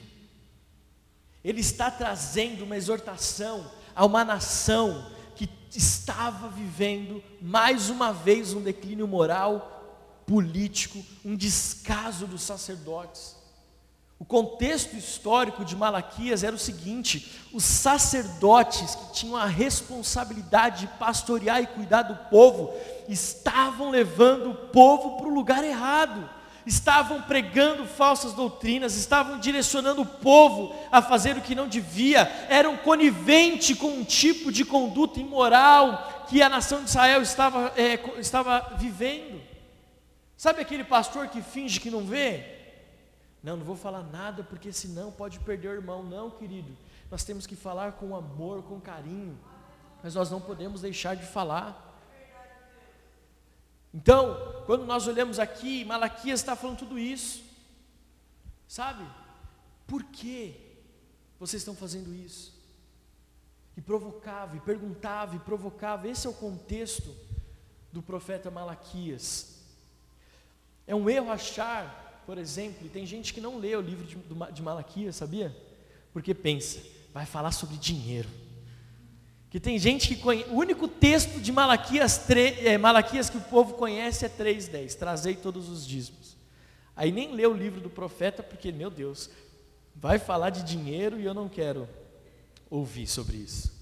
Ele 1.41 1.61
está 1.61 1.89
trazendo 1.89 2.65
uma 2.65 2.75
exortação 2.75 3.71
a 3.95 4.05
uma 4.05 4.25
nação 4.25 5.09
que 5.37 5.49
estava 5.73 6.49
vivendo 6.49 7.23
mais 7.41 7.89
uma 7.89 8.11
vez 8.11 8.53
um 8.53 8.61
declínio 8.61 9.07
moral, 9.07 9.80
político, 10.31 11.03
um 11.25 11.35
descaso 11.35 12.25
dos 12.25 12.41
sacerdotes. 12.41 13.35
O 14.17 14.23
contexto 14.23 14.95
histórico 14.95 15.65
de 15.65 15.75
Malaquias 15.75 16.41
era 16.41 16.55
o 16.55 16.59
seguinte: 16.59 17.37
os 17.51 17.65
sacerdotes 17.65 18.95
que 18.95 19.13
tinham 19.13 19.35
a 19.35 19.45
responsabilidade 19.45 20.81
de 20.81 20.93
pastorear 20.93 21.61
e 21.61 21.67
cuidar 21.67 22.03
do 22.03 22.15
povo, 22.29 22.73
estavam 23.09 23.89
levando 23.89 24.51
o 24.51 24.55
povo 24.55 25.17
para 25.17 25.27
o 25.27 25.33
lugar 25.33 25.65
errado, 25.65 26.29
estavam 26.65 27.23
pregando 27.23 27.85
falsas 27.85 28.31
doutrinas, 28.31 28.95
estavam 28.95 29.37
direcionando 29.37 30.03
o 30.03 30.05
povo 30.05 30.73
a 30.89 31.01
fazer 31.01 31.35
o 31.35 31.41
que 31.41 31.55
não 31.55 31.67
devia, 31.67 32.21
eram 32.47 32.77
conivente 32.77 33.75
com 33.75 33.89
um 33.89 34.05
tipo 34.05 34.49
de 34.49 34.63
conduta 34.63 35.19
imoral 35.19 36.25
que 36.29 36.41
a 36.41 36.47
nação 36.47 36.81
de 36.85 36.89
Israel 36.89 37.21
estava, 37.21 37.73
é, 37.75 37.99
estava 38.17 38.77
vivendo. 38.77 39.50
Sabe 40.41 40.59
aquele 40.59 40.83
pastor 40.83 41.27
que 41.27 41.39
finge 41.39 41.79
que 41.79 41.91
não 41.91 42.03
vê? 42.03 42.43
Não, 43.43 43.55
não 43.55 43.63
vou 43.63 43.75
falar 43.75 44.01
nada 44.01 44.43
porque 44.43 44.73
senão 44.73 45.11
pode 45.11 45.39
perder 45.39 45.67
o 45.67 45.73
irmão. 45.73 46.01
Não, 46.01 46.31
querido. 46.31 46.75
Nós 47.11 47.23
temos 47.23 47.45
que 47.45 47.55
falar 47.55 47.91
com 47.91 48.15
amor, 48.15 48.63
com 48.63 48.81
carinho. 48.81 49.37
Mas 50.01 50.15
nós 50.15 50.31
não 50.31 50.41
podemos 50.41 50.81
deixar 50.81 51.15
de 51.15 51.23
falar. 51.27 51.95
Então, 53.93 54.63
quando 54.65 54.83
nós 54.83 55.05
olhamos 55.05 55.37
aqui, 55.37 55.85
Malaquias 55.85 56.39
está 56.39 56.55
falando 56.55 56.79
tudo 56.79 56.97
isso. 56.97 57.43
Sabe? 58.67 59.07
Por 59.85 60.03
que 60.05 60.59
vocês 61.39 61.61
estão 61.61 61.75
fazendo 61.75 62.15
isso? 62.15 62.51
E 63.77 63.81
provocava, 63.81 64.57
e 64.57 64.59
perguntava, 64.59 65.35
e 65.35 65.39
provocava. 65.39 66.07
Esse 66.07 66.25
é 66.25 66.29
o 66.31 66.33
contexto 66.33 67.15
do 67.93 68.01
profeta 68.01 68.49
Malaquias. 68.49 69.60
É 70.85 70.95
um 70.95 71.09
erro 71.09 71.31
achar 71.31 72.01
por 72.25 72.37
exemplo, 72.37 72.87
tem 72.89 73.05
gente 73.05 73.33
que 73.33 73.41
não 73.41 73.57
lê 73.57 73.75
o 73.75 73.81
livro 73.81 74.05
de, 74.05 74.15
de 74.53 74.61
Malaquias, 74.61 75.15
sabia? 75.15 75.55
Porque 76.13 76.33
pensa, 76.33 76.79
vai 77.13 77.25
falar 77.25 77.51
sobre 77.51 77.77
dinheiro. 77.77 78.29
Que 79.49 79.59
tem 79.59 79.77
gente 79.77 80.07
que 80.07 80.15
conhece, 80.15 80.49
o 80.49 80.53
único 80.53 80.87
texto 80.87 81.41
de 81.41 81.51
Malaquias, 81.51 82.19
3, 82.19 82.65
é, 82.65 82.77
Malaquias 82.77 83.29
que 83.29 83.37
o 83.37 83.41
povo 83.41 83.73
conhece 83.73 84.25
é 84.25 84.29
3,10, 84.29 84.95
trazei 84.95 85.35
todos 85.35 85.67
os 85.67 85.85
dízimos. 85.85 86.37
Aí 86.95 87.11
nem 87.11 87.33
lê 87.33 87.45
o 87.45 87.53
livro 87.53 87.81
do 87.81 87.89
profeta, 87.89 88.41
porque, 88.41 88.71
meu 88.71 88.89
Deus, 88.89 89.29
vai 89.95 90.19
falar 90.19 90.51
de 90.51 90.63
dinheiro 90.63 91.19
e 91.19 91.25
eu 91.25 91.33
não 91.33 91.49
quero 91.49 91.85
ouvir 92.69 93.07
sobre 93.07 93.37
isso. 93.37 93.73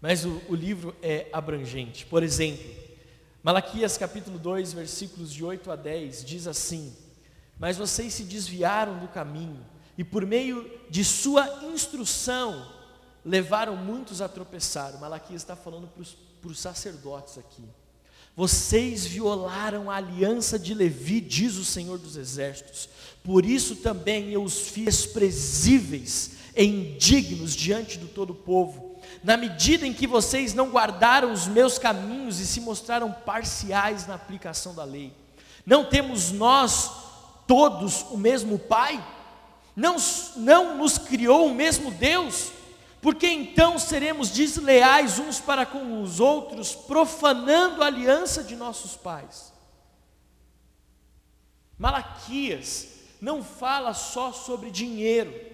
Mas 0.00 0.24
o, 0.24 0.40
o 0.48 0.54
livro 0.54 0.96
é 1.02 1.26
abrangente. 1.32 2.06
Por 2.06 2.22
exemplo, 2.22 2.64
Malaquias 3.42 3.98
capítulo 3.98 4.38
2, 4.38 4.72
versículos 4.72 5.32
de 5.32 5.44
8 5.44 5.68
a 5.72 5.74
10, 5.74 6.24
diz 6.24 6.46
assim: 6.46 6.94
Mas 7.58 7.76
vocês 7.76 8.14
se 8.14 8.22
desviaram 8.22 9.00
do 9.00 9.08
caminho, 9.08 9.58
e 9.98 10.04
por 10.04 10.24
meio 10.24 10.70
de 10.88 11.04
sua 11.04 11.64
instrução, 11.64 12.70
levaram 13.24 13.76
muitos 13.76 14.22
a 14.22 14.28
tropeçar. 14.28 14.96
Malaquias 15.00 15.42
está 15.42 15.56
falando 15.56 15.88
para 16.40 16.50
os 16.50 16.58
sacerdotes 16.58 17.36
aqui. 17.36 17.64
Vocês 18.36 19.04
violaram 19.04 19.90
a 19.90 19.96
aliança 19.96 20.56
de 20.56 20.72
Levi, 20.72 21.20
diz 21.20 21.56
o 21.56 21.64
Senhor 21.64 21.98
dos 21.98 22.16
Exércitos. 22.16 22.88
Por 23.24 23.44
isso 23.44 23.76
também 23.76 24.30
eu 24.30 24.42
os 24.42 24.68
fiz 24.68 24.84
desprezíveis 24.84 26.30
e 26.56 26.64
indignos 26.64 27.54
diante 27.54 27.98
do 27.98 28.06
todo 28.06 28.30
o 28.30 28.36
povo. 28.36 28.91
Na 29.22 29.36
medida 29.36 29.86
em 29.86 29.92
que 29.92 30.06
vocês 30.06 30.52
não 30.52 30.70
guardaram 30.70 31.32
os 31.32 31.46
meus 31.46 31.78
caminhos 31.78 32.40
e 32.40 32.46
se 32.46 32.60
mostraram 32.60 33.12
parciais 33.12 34.06
na 34.06 34.14
aplicação 34.14 34.74
da 34.74 34.84
lei. 34.84 35.12
Não 35.64 35.84
temos 35.84 36.32
nós 36.32 36.90
todos 37.46 38.02
o 38.10 38.16
mesmo 38.16 38.58
Pai? 38.58 39.02
Não, 39.76 39.96
não 40.36 40.76
nos 40.76 40.98
criou 40.98 41.46
o 41.46 41.54
mesmo 41.54 41.90
Deus? 41.90 42.50
Porque 43.00 43.26
então 43.26 43.78
seremos 43.78 44.30
desleais 44.30 45.18
uns 45.18 45.40
para 45.40 45.66
com 45.66 46.02
os 46.02 46.20
outros, 46.20 46.74
profanando 46.74 47.82
a 47.82 47.86
aliança 47.86 48.44
de 48.44 48.54
nossos 48.54 48.96
pais. 48.96 49.52
Malaquias 51.76 52.86
não 53.20 53.42
fala 53.42 53.92
só 53.92 54.32
sobre 54.32 54.70
dinheiro. 54.70 55.51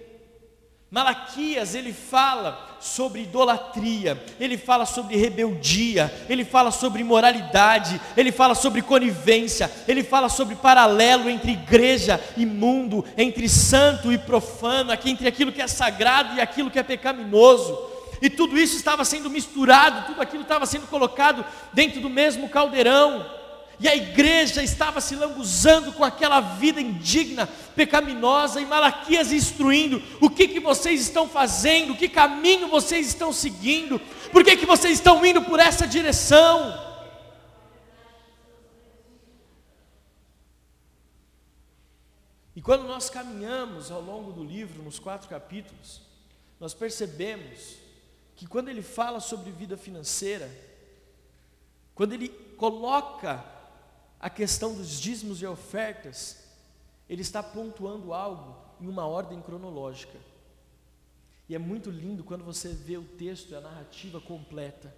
Malaquias 0.91 1.75
ele 1.75 1.93
fala 1.93 2.77
sobre 2.79 3.21
idolatria, 3.21 4.19
ele 4.39 4.57
fala 4.57 4.87
sobre 4.87 5.15
rebeldia, 5.17 6.11
ele 6.27 6.43
fala 6.43 6.71
sobre 6.71 7.01
imoralidade, 7.01 8.01
ele 8.17 8.31
fala 8.31 8.55
sobre 8.55 8.81
conivência, 8.81 9.71
ele 9.87 10.03
fala 10.03 10.29
sobre 10.29 10.55
paralelo 10.55 11.29
entre 11.29 11.51
igreja 11.51 12.19
e 12.35 12.43
mundo, 12.43 13.05
entre 13.15 13.47
santo 13.47 14.11
e 14.11 14.17
profano, 14.17 14.91
aqui 14.91 15.11
entre 15.11 15.27
aquilo 15.27 15.51
que 15.51 15.61
é 15.61 15.67
sagrado 15.67 16.35
e 16.35 16.41
aquilo 16.41 16.71
que 16.71 16.79
é 16.79 16.83
pecaminoso. 16.83 17.77
E 18.19 18.29
tudo 18.29 18.57
isso 18.57 18.75
estava 18.75 19.05
sendo 19.05 19.29
misturado, 19.29 20.07
tudo 20.07 20.21
aquilo 20.21 20.41
estava 20.41 20.65
sendo 20.65 20.87
colocado 20.87 21.45
dentro 21.71 22.01
do 22.01 22.09
mesmo 22.09 22.49
caldeirão 22.49 23.38
e 23.79 23.87
a 23.87 23.95
igreja 23.95 24.61
estava 24.61 24.99
se 24.99 25.15
lambuzando 25.15 25.93
com 25.93 26.03
aquela 26.03 26.41
vida 26.41 26.81
indigna, 26.81 27.47
pecaminosa, 27.75 28.59
e 28.59 28.65
Malaquias 28.65 29.31
instruindo: 29.31 30.03
o 30.19 30.29
que, 30.29 30.49
que 30.49 30.59
vocês 30.59 30.99
estão 30.99 31.29
fazendo, 31.29 31.95
que 31.95 32.09
caminho 32.09 32.67
vocês 32.67 33.07
estão 33.07 33.31
seguindo, 33.31 33.97
por 34.31 34.43
que, 34.43 34.57
que 34.57 34.65
vocês 34.65 34.93
estão 34.95 35.25
indo 35.25 35.41
por 35.43 35.59
essa 35.61 35.87
direção? 35.87 36.89
E 42.53 42.61
quando 42.61 42.83
nós 42.83 43.09
caminhamos 43.09 43.89
ao 43.89 44.01
longo 44.01 44.33
do 44.33 44.43
livro, 44.43 44.83
nos 44.83 44.99
quatro 44.99 45.29
capítulos, 45.29 46.01
nós 46.59 46.73
percebemos 46.73 47.77
que 48.35 48.45
quando 48.45 48.67
ele 48.67 48.81
fala 48.81 49.21
sobre 49.21 49.49
vida 49.51 49.77
financeira, 49.77 50.51
quando 51.95 52.11
ele 52.11 52.27
coloca 52.27 53.58
a 54.19 54.29
questão 54.29 54.73
dos 54.73 54.99
dízimos 54.99 55.41
e 55.41 55.45
ofertas, 55.45 56.37
ele 57.07 57.21
está 57.21 57.41
pontuando 57.41 58.13
algo 58.13 58.55
em 58.81 58.87
uma 58.87 59.05
ordem 59.05 59.41
cronológica. 59.41 60.17
E 61.47 61.55
é 61.55 61.57
muito 61.57 61.89
lindo 61.89 62.23
quando 62.23 62.43
você 62.43 62.69
vê 62.69 62.97
o 62.97 63.03
texto 63.03 63.51
e 63.51 63.55
a 63.55 63.61
narrativa 63.61 64.19
completa. 64.19 64.93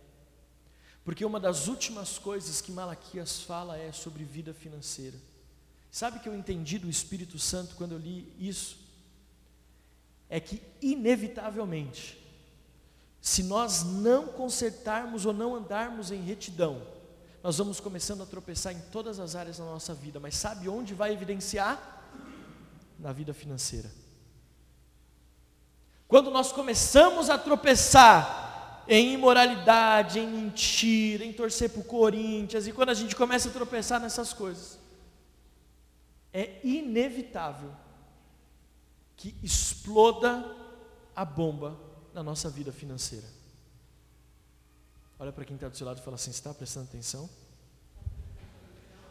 Porque 1.05 1.23
uma 1.23 1.39
das 1.39 1.67
últimas 1.67 2.17
coisas 2.17 2.61
que 2.61 2.71
Malaquias 2.71 3.41
fala 3.41 3.77
é 3.77 3.91
sobre 3.91 4.23
vida 4.23 4.53
financeira. 4.53 5.17
Sabe 5.91 6.19
que 6.19 6.27
eu 6.27 6.35
entendi 6.35 6.77
do 6.77 6.89
Espírito 6.89 7.37
Santo 7.37 7.75
quando 7.75 7.93
eu 7.93 7.97
li 7.97 8.33
isso? 8.39 8.77
É 10.29 10.39
que, 10.39 10.61
inevitavelmente, 10.81 12.17
se 13.21 13.43
nós 13.43 13.83
não 13.83 14.27
consertarmos 14.27 15.25
ou 15.25 15.33
não 15.33 15.55
andarmos 15.55 16.11
em 16.11 16.21
retidão, 16.21 16.81
nós 17.43 17.57
vamos 17.57 17.79
começando 17.79 18.21
a 18.21 18.25
tropeçar 18.25 18.73
em 18.73 18.79
todas 18.91 19.19
as 19.19 19.35
áreas 19.35 19.57
da 19.57 19.65
nossa 19.65 19.93
vida, 19.93 20.19
mas 20.19 20.35
sabe 20.35 20.69
onde 20.69 20.93
vai 20.93 21.11
evidenciar? 21.11 21.99
Na 22.99 23.11
vida 23.11 23.33
financeira. 23.33 23.91
Quando 26.07 26.29
nós 26.29 26.51
começamos 26.51 27.29
a 27.29 27.37
tropeçar 27.37 28.83
em 28.87 29.13
imoralidade, 29.13 30.19
em 30.19 30.27
mentira, 30.27 31.25
em 31.25 31.33
torcer 31.33 31.69
para 31.69 31.81
o 31.81 31.85
Corinthians, 31.85 32.67
e 32.67 32.71
quando 32.73 32.89
a 32.89 32.93
gente 32.93 33.15
começa 33.15 33.49
a 33.49 33.51
tropeçar 33.51 33.99
nessas 33.99 34.33
coisas, 34.33 34.77
é 36.33 36.59
inevitável 36.63 37.71
que 39.15 39.35
exploda 39.41 40.45
a 41.15 41.25
bomba 41.25 41.77
na 42.13 42.21
nossa 42.21 42.49
vida 42.49 42.71
financeira. 42.71 43.40
Olha 45.21 45.31
para 45.31 45.45
quem 45.45 45.53
está 45.53 45.69
do 45.69 45.77
seu 45.77 45.85
lado 45.85 45.99
e 45.99 46.01
fala 46.01 46.15
assim: 46.15 46.31
está 46.31 46.51
prestando 46.51 46.87
atenção? 46.87 47.29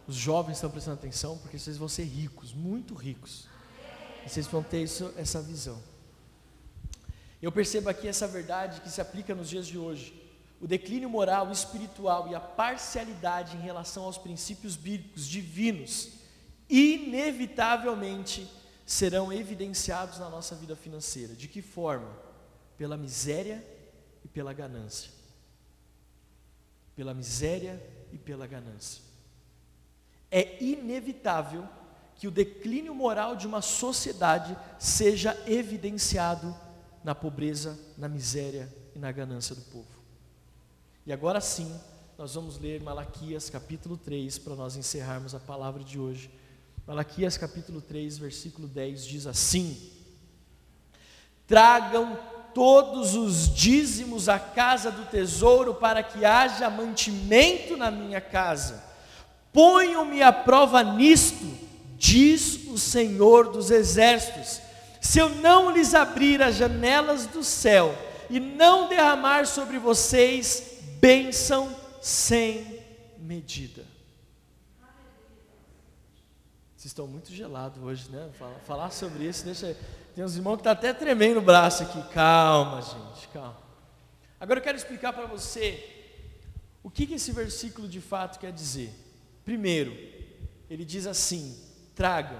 Os 0.09 0.17
jovens 0.17 0.57
estão 0.57 0.69
prestando 0.69 0.99
atenção 0.99 1.39
porque 1.39 1.57
vocês 1.57 1.77
vão 1.77 1.89
ser 1.89 2.03
ricos, 2.03 2.53
muito 2.53 2.95
ricos. 2.95 3.47
E 4.27 4.29
vocês 4.29 4.45
vão 4.49 4.61
ter 4.61 4.83
isso, 4.83 5.15
essa 5.17 5.41
visão. 5.41 5.81
Eu 7.41 7.53
percebo 7.53 7.89
aqui 7.89 8.09
essa 8.09 8.27
verdade 8.27 8.81
que 8.81 8.91
se 8.91 9.01
aplica 9.01 9.37
nos 9.37 9.49
dias 9.49 9.69
de 9.69 9.79
hoje. 9.79 10.13
O 10.61 10.67
declínio 10.67 11.09
moral, 11.09 11.49
espiritual 11.53 12.27
e 12.27 12.35
a 12.35 12.41
parcialidade 12.41 13.57
em 13.57 13.61
relação 13.61 14.03
aos 14.03 14.19
princípios 14.19 14.75
bíblicos 14.75 15.29
divinos, 15.29 16.09
inevitavelmente 16.69 18.51
serão 18.85 19.33
evidenciados 19.33 20.19
na 20.19 20.29
nossa 20.29 20.57
vida 20.57 20.75
financeira. 20.75 21.37
De 21.37 21.47
que 21.47 21.63
forma? 21.63 22.11
Pela 22.77 22.97
miséria 22.97 23.65
e 24.25 24.29
pela 24.29 24.53
ganância 24.53 25.20
pela 27.01 27.15
miséria 27.15 27.83
e 28.13 28.19
pela 28.19 28.47
ganância. 28.47 29.03
É 30.31 30.63
inevitável 30.63 31.67
que 32.15 32.29
o 32.29 32.31
declínio 32.31 32.95
moral 32.95 33.35
de 33.35 33.47
uma 33.47 33.63
sociedade 33.63 34.55
seja 34.79 35.35
evidenciado 35.47 36.55
na 37.03 37.15
pobreza, 37.15 37.81
na 37.97 38.07
miséria 38.07 38.71
e 38.95 38.99
na 38.99 39.11
ganância 39.11 39.55
do 39.55 39.63
povo. 39.63 39.89
E 41.07 41.11
agora 41.11 41.41
sim, 41.41 41.75
nós 42.19 42.35
vamos 42.35 42.59
ler 42.59 42.83
Malaquias 42.83 43.49
capítulo 43.49 43.97
3 43.97 44.39
para 44.39 44.55
nós 44.55 44.77
encerrarmos 44.77 45.35
a 45.35 45.41
palavra 45.41 45.83
de 45.83 45.99
hoje. 45.99 46.31
Malaquias 46.87 47.39
capítulo 47.39 47.81
3, 47.81 48.19
versículo 48.19 48.69
10 48.69 49.07
diz 49.07 49.27
assim: 49.27 49.91
Tragam 51.47 52.19
todos 52.55 53.15
os 53.15 53.55
dízimos 53.55 54.29
à 54.29 54.39
casa 54.39 54.91
do 54.91 55.05
tesouro, 55.05 55.75
para 55.75 56.03
que 56.03 56.25
haja 56.25 56.71
mantimento 56.71 57.77
na 57.77 57.91
minha 57.91 58.21
casa. 58.21 58.83
Ponham-me 59.53 60.23
à 60.23 60.33
prova 60.33 60.83
nisto, 60.83 61.47
diz 61.97 62.67
o 62.69 62.79
Senhor 62.79 63.51
dos 63.51 63.71
Exércitos. 63.71 64.61
Se 65.01 65.19
eu 65.19 65.29
não 65.37 65.71
lhes 65.71 65.95
abrir 65.95 66.43
as 66.43 66.57
janelas 66.57 67.27
do 67.27 67.43
céu 67.43 67.97
e 68.29 68.39
não 68.39 68.89
derramar 68.89 69.47
sobre 69.47 69.79
vocês 69.79 70.79
bênção 71.01 71.75
sem 72.01 72.81
medida. 73.19 73.83
Vocês 76.77 76.93
estão 76.93 77.07
muito 77.07 77.31
gelados 77.31 77.83
hoje, 77.83 78.09
né? 78.11 78.31
Falar 78.65 78.91
sobre 78.91 79.25
isso 79.25 79.45
deixa. 79.45 79.77
Tem 80.21 80.25
uns 80.27 80.37
irmãos 80.37 80.57
que 80.57 80.61
estão 80.61 80.75
tá 80.75 80.79
até 80.79 80.93
tremendo 80.93 81.39
o 81.39 81.41
braço 81.41 81.83
aqui. 81.83 82.03
Calma, 82.13 82.83
gente, 82.83 83.27
calma. 83.29 83.57
Agora 84.39 84.59
eu 84.59 84.63
quero 84.63 84.77
explicar 84.77 85.15
para 85.15 85.25
você 85.25 85.83
o 86.83 86.91
que, 86.91 87.07
que 87.07 87.15
esse 87.15 87.33
versículo 87.33 87.89
de 87.89 88.03
fato 88.03 88.39
quer 88.39 88.53
dizer. 88.53 88.93
Primeiro, 89.47 89.97
ele 90.69 90.85
diz 90.85 91.07
assim: 91.07 91.59
tragam 91.95 92.39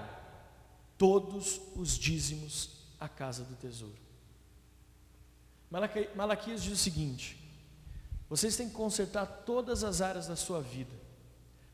todos 0.95 1.59
os 1.75 1.97
dízimos 1.97 2.69
à 2.99 3.09
casa 3.09 3.43
do 3.43 3.55
tesouro. 3.55 3.97
Malaquias 6.15 6.61
diz 6.61 6.73
o 6.73 6.77
seguinte: 6.77 7.35
vocês 8.29 8.55
têm 8.55 8.69
que 8.69 8.75
consertar 8.75 9.25
todas 9.25 9.83
as 9.83 10.01
áreas 10.01 10.27
da 10.27 10.35
sua 10.35 10.61
vida, 10.61 10.93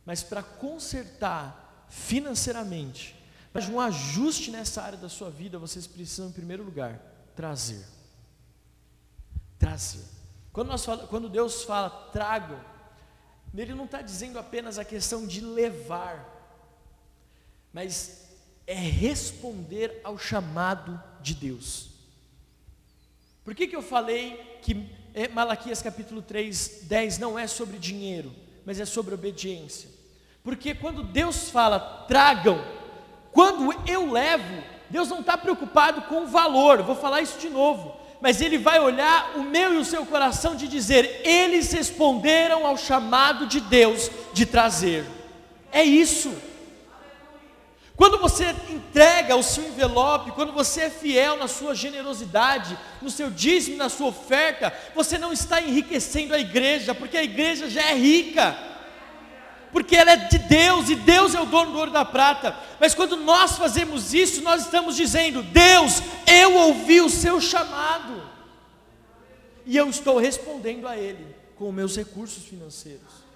mas 0.06 0.24
para 0.24 0.42
consertar 0.42 1.86
financeiramente, 1.90 3.14
mas 3.58 3.68
um 3.68 3.82
ajuste 3.82 4.52
nessa 4.52 4.84
área 4.84 5.00
da 5.00 5.10
sua 5.10 5.32
vida, 5.32 5.58
vocês 5.58 5.88
precisam, 5.88 6.28
em 6.28 6.32
primeiro 6.32 6.62
lugar, 6.62 7.02
trazer. 7.36 7.84
trazer. 9.58 10.06
Quando, 10.54 10.68
nós 10.68 10.86
fala, 10.86 11.08
quando 11.08 11.28
Deus 11.28 11.64
fala 11.64 11.90
tragam, 11.90 12.64
ele 13.56 13.74
não 13.74 13.86
está 13.86 14.00
dizendo 14.04 14.38
apenas 14.38 14.78
a 14.78 14.86
questão 14.86 15.26
de 15.26 15.42
levar, 15.42 16.24
mas 17.74 18.28
é 18.68 18.76
responder 18.76 20.02
ao 20.04 20.20
chamado 20.20 21.02
de 21.20 21.34
Deus. 21.34 21.90
Por 23.44 23.56
que, 23.56 23.66
que 23.66 23.76
eu 23.76 23.82
falei 23.82 24.60
que 24.62 24.88
é, 25.16 25.30
Malaquias 25.30 25.82
capítulo 25.82 26.22
3, 26.22 26.82
10 26.84 27.18
não 27.18 27.40
é 27.40 27.48
sobre 27.48 27.80
dinheiro, 27.80 28.32
mas 28.64 28.80
é 28.80 28.86
sobre 28.86 29.16
obediência? 29.16 29.90
Porque 30.44 30.76
quando 30.76 31.02
Deus 31.02 31.50
fala 31.50 32.06
tragam, 32.08 32.77
quando 33.38 33.72
eu 33.86 34.12
levo, 34.12 34.64
Deus 34.90 35.10
não 35.10 35.20
está 35.20 35.38
preocupado 35.38 36.02
com 36.02 36.24
o 36.24 36.26
valor, 36.26 36.82
vou 36.82 36.96
falar 36.96 37.22
isso 37.22 37.38
de 37.38 37.50
novo, 37.50 37.96
mas 38.20 38.42
Ele 38.42 38.58
vai 38.58 38.80
olhar 38.80 39.34
o 39.36 39.44
meu 39.44 39.76
e 39.76 39.78
o 39.78 39.86
seu 39.86 40.04
coração 40.08 40.56
de 40.56 40.68
dizer: 40.68 41.22
eles 41.24 41.72
responderam 41.72 42.66
ao 42.66 42.76
chamado 42.76 43.46
de 43.46 43.60
Deus 43.60 44.10
de 44.34 44.44
trazer. 44.44 45.06
É 45.72 45.84
isso. 45.84 46.36
Quando 47.96 48.18
você 48.18 48.56
entrega 48.72 49.36
o 49.36 49.44
seu 49.44 49.68
envelope, 49.68 50.32
quando 50.32 50.52
você 50.52 50.82
é 50.82 50.90
fiel 50.90 51.38
na 51.38 51.48
sua 51.48 51.76
generosidade, 51.76 52.76
no 53.04 53.12
seu 53.12 53.30
dízimo, 53.30 53.78
na 53.78 53.88
sua 53.88 54.08
oferta, 54.08 54.74
você 54.96 55.16
não 55.20 55.32
está 55.32 55.62
enriquecendo 55.62 56.34
a 56.34 56.40
igreja, 56.40 56.96
porque 56.96 57.18
a 57.18 57.24
igreja 57.24 57.70
já 57.70 57.84
é 57.84 57.94
rica 57.94 58.77
porque 59.72 59.96
ela 59.96 60.12
é 60.12 60.16
de 60.16 60.38
Deus 60.40 60.90
e 60.90 60.96
Deus 60.96 61.36
é 61.36 61.42
o 61.42 61.46
dono 61.46 61.72
do 61.72 61.78
ouro 61.80 61.92
da 61.92 62.06
prata. 62.06 62.56
Mas 62.80 62.94
quando 62.94 63.16
nós 63.18 63.58
fazemos 63.58 64.14
isso, 64.14 64.42
nós 64.42 64.64
estamos 64.64 64.96
dizendo: 64.96 65.44
Deus, 65.44 66.02
eu 66.26 66.56
ouvi 66.56 67.02
o 67.02 67.10
seu 67.10 67.40
chamado, 67.42 68.24
e 69.66 69.76
eu 69.76 69.90
estou 69.90 70.18
respondendo 70.18 70.88
a 70.88 70.98
Ele 70.98 71.36
com 71.56 71.72
meus 71.72 71.96
recursos 71.96 72.46
financeiros. 72.46 73.28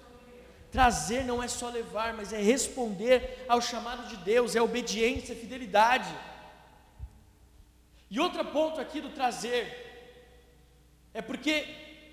Trazer 0.70 1.24
não 1.24 1.42
é 1.42 1.48
só 1.48 1.68
levar, 1.68 2.14
mas 2.14 2.32
é 2.32 2.40
responder 2.40 3.44
ao 3.46 3.60
chamado 3.60 4.08
de 4.08 4.16
Deus, 4.16 4.56
é 4.56 4.62
obediência, 4.62 5.34
é 5.34 5.36
fidelidade. 5.36 6.08
E 8.10 8.18
outro 8.18 8.42
ponto 8.46 8.80
aqui 8.80 9.00
do 9.00 9.10
trazer, 9.10 9.82
é 11.12 11.20
porque 11.20 11.66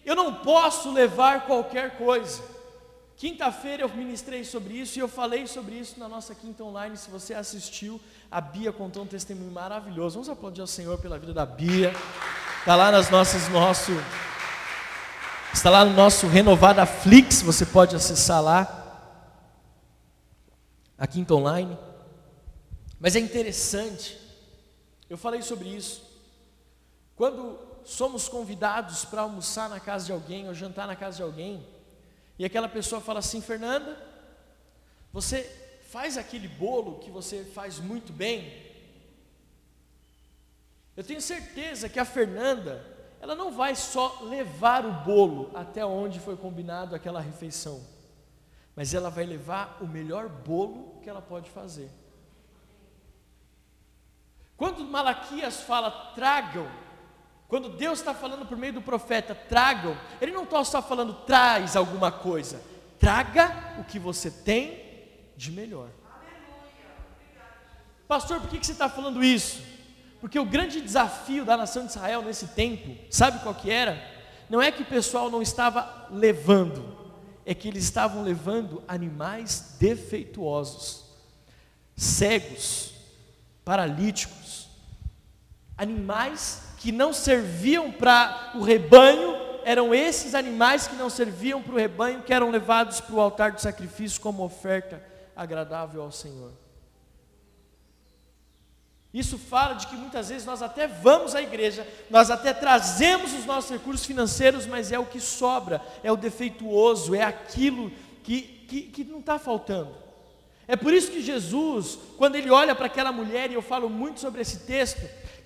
eu 0.06 0.16
não 0.16 0.34
posso 0.34 0.92
levar 0.92 1.46
qualquer 1.46 1.98
coisa. 1.98 2.59
Quinta-feira 3.20 3.84
eu 3.84 3.90
ministrei 3.90 4.46
sobre 4.46 4.76
isso 4.76 4.98
e 4.98 5.02
eu 5.02 5.08
falei 5.10 5.46
sobre 5.46 5.76
isso 5.76 6.00
na 6.00 6.08
nossa 6.08 6.34
quinta 6.34 6.64
online. 6.64 6.96
Se 6.96 7.12
você 7.12 7.34
assistiu, 7.34 8.00
a 8.32 8.40
Bia 8.40 8.72
contou 8.72 9.04
um 9.04 9.06
testemunho 9.06 9.52
maravilhoso. 9.52 10.14
Vamos 10.14 10.30
aplaudir 10.30 10.62
ao 10.62 10.68
Senhor 10.68 10.98
pela 11.00 11.20
vida 11.20 11.34
da 11.34 11.46
Bia. 11.46 11.92
Está 12.60 12.78
lá 12.78 12.90
nas 12.90 13.10
nossas 13.10 13.50
nosso 13.50 13.92
está 15.54 15.70
lá 15.70 15.84
no 15.84 15.92
nosso 15.92 16.28
renovada 16.28 16.86
Flix, 16.86 17.42
você 17.42 17.66
pode 17.66 17.94
acessar 17.94 18.42
lá. 18.42 19.12
A 20.98 21.06
quinta 21.06 21.36
online. 21.36 21.78
Mas 23.02 23.18
é 23.18 23.20
interessante. 23.20 24.18
Eu 25.10 25.18
falei 25.18 25.42
sobre 25.42 25.68
isso. 25.68 26.10
Quando 27.18 27.60
somos 27.84 28.30
convidados 28.30 29.04
para 29.04 29.24
almoçar 29.24 29.68
na 29.68 29.82
casa 29.82 30.06
de 30.06 30.14
alguém 30.14 30.48
ou 30.48 30.54
jantar 30.54 30.88
na 30.88 30.96
casa 30.96 31.18
de 31.18 31.24
alguém, 31.24 31.68
e 32.40 32.46
aquela 32.46 32.70
pessoa 32.70 33.02
fala 33.02 33.20
assim: 33.20 33.42
Fernanda, 33.42 34.02
você 35.12 35.44
faz 35.90 36.18
aquele 36.18 36.48
bolo 36.48 37.00
que 37.00 37.12
você 37.12 37.44
faz 37.44 37.80
muito 37.80 38.14
bem? 38.14 38.68
Eu 40.96 41.04
tenho 41.04 41.22
certeza 41.22 41.90
que 41.90 42.00
a 42.00 42.06
Fernanda, 42.06 42.86
ela 43.22 43.36
não 43.36 43.52
vai 43.52 43.76
só 43.76 44.22
levar 44.24 44.86
o 44.86 44.92
bolo 45.04 45.52
até 45.54 45.86
onde 45.86 46.20
foi 46.20 46.38
combinado 46.38 46.96
aquela 46.96 47.20
refeição, 47.20 47.86
mas 48.76 48.94
ela 48.94 49.10
vai 49.10 49.26
levar 49.26 49.78
o 49.82 49.88
melhor 49.88 50.30
bolo 50.30 51.00
que 51.04 51.10
ela 51.10 51.22
pode 51.22 51.50
fazer. 51.50 51.92
Quando 54.56 54.84
Malaquias 54.84 55.62
fala, 55.62 56.14
tragam, 56.16 56.70
quando 57.50 57.68
Deus 57.68 57.98
está 57.98 58.14
falando 58.14 58.46
por 58.46 58.56
meio 58.56 58.74
do 58.74 58.82
profeta, 58.82 59.34
tragam, 59.34 59.98
Ele 60.22 60.32
não 60.32 60.44
está 60.44 60.64
só 60.64 60.84
falando, 60.84 61.14
traz 61.26 61.76
alguma 61.76 62.12
coisa, 62.12 62.62
traga 63.00 63.74
o 63.80 63.84
que 63.84 63.98
você 63.98 64.30
tem 64.30 64.80
de 65.36 65.52
melhor. 65.52 65.90
Pastor, 68.08 68.40
por 68.40 68.52
que, 68.52 68.60
que 68.60 68.66
você 68.68 68.72
está 68.72 68.88
falando 68.88 69.24
isso? 69.24 69.64
Porque 70.22 70.38
o 70.38 70.46
grande 70.46 70.80
desafio 70.80 71.44
da 71.44 71.58
nação 71.58 71.86
de 71.86 71.92
Israel 71.92 72.22
nesse 72.22 72.50
tempo, 72.50 72.96
sabe 73.10 73.40
qual 73.40 73.56
que 73.56 73.72
era? 73.72 74.00
Não 74.48 74.62
é 74.62 74.72
que 74.72 74.84
o 74.84 74.86
pessoal 74.86 75.32
não 75.32 75.42
estava 75.42 76.08
levando, 76.12 76.96
é 77.48 77.56
que 77.56 77.68
eles 77.68 77.84
estavam 77.84 78.22
levando 78.22 78.84
animais 78.88 79.76
defeituosos, 79.80 81.04
cegos, 81.96 82.94
paralíticos, 83.66 84.68
animais 85.76 86.69
que 86.80 86.92
não 86.94 87.14
serviam 87.14 87.92
para 87.92 88.54
o 88.56 88.62
rebanho, 88.62 89.36
eram 89.66 89.94
esses 89.94 90.34
animais 90.34 90.88
que 90.88 90.96
não 90.96 91.10
serviam 91.10 91.62
para 91.62 91.74
o 91.74 91.78
rebanho, 91.78 92.24
que 92.24 92.34
eram 92.34 92.50
levados 92.50 93.02
para 93.02 93.16
o 93.16 93.20
altar 93.20 93.52
do 93.52 93.62
sacrifício 93.62 94.20
como 94.22 94.44
oferta 94.44 95.04
agradável 95.36 96.02
ao 96.02 96.12
Senhor. 96.12 96.54
Isso 99.14 99.38
fala 99.38 99.74
de 99.74 99.88
que 99.88 99.96
muitas 99.96 100.30
vezes 100.30 100.46
nós 100.46 100.62
até 100.62 100.88
vamos 100.88 101.36
à 101.36 101.42
igreja, 101.42 101.86
nós 102.10 102.32
até 102.32 102.54
trazemos 102.54 103.34
os 103.34 103.46
nossos 103.46 103.72
recursos 103.72 104.06
financeiros, 104.06 104.66
mas 104.66 104.92
é 104.92 105.00
o 105.00 105.06
que 105.06 105.20
sobra, 105.20 105.82
é 106.02 106.12
o 106.12 106.18
defeituoso, 106.18 107.14
é 107.14 107.24
aquilo 107.24 107.92
que, 108.24 108.42
que, 108.42 108.82
que 108.84 109.04
não 109.04 109.20
está 109.20 109.38
faltando. 109.38 109.94
É 110.68 110.76
por 110.76 110.94
isso 110.94 111.12
que 111.12 111.22
Jesus, 111.22 111.98
quando 112.16 112.36
ele 112.36 112.52
olha 112.52 112.76
para 112.76 112.86
aquela 112.86 113.12
mulher, 113.12 113.50
e 113.50 113.56
eu 113.56 113.62
falo 113.62 113.90
muito 113.90 114.20
sobre 114.20 114.42
esse 114.42 114.60
texto, 114.60 115.02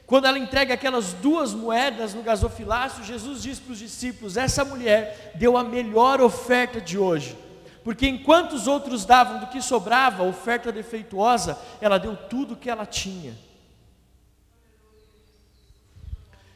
quando 0.06 0.26
ela 0.26 0.38
entrega 0.38 0.74
aquelas 0.74 1.14
duas 1.14 1.54
moedas 1.54 2.14
no 2.14 2.22
gasofilácio, 2.22 3.04
Jesus 3.04 3.42
diz 3.42 3.60
para 3.60 3.72
os 3.72 3.80
discípulos: 3.80 4.36
Essa 4.36 4.66
mulher 4.66 5.32
deu 5.36 5.58
a 5.58 5.64
melhor 5.64 6.22
oferta 6.22 6.82
de 6.82 6.98
hoje, 6.98 7.38
porque 7.84 8.08
enquanto 8.08 8.54
os 8.54 8.68
outros 8.68 9.06
davam 9.06 9.40
do 9.40 9.48
que 9.48 9.62
sobrava, 9.62 10.24
oferta 10.24 10.72
defeituosa, 10.72 11.58
ela 11.80 11.98
deu 11.98 12.16
tudo 12.16 12.54
o 12.54 12.58
que 12.58 12.70
ela 12.70 12.86
tinha. 12.86 13.34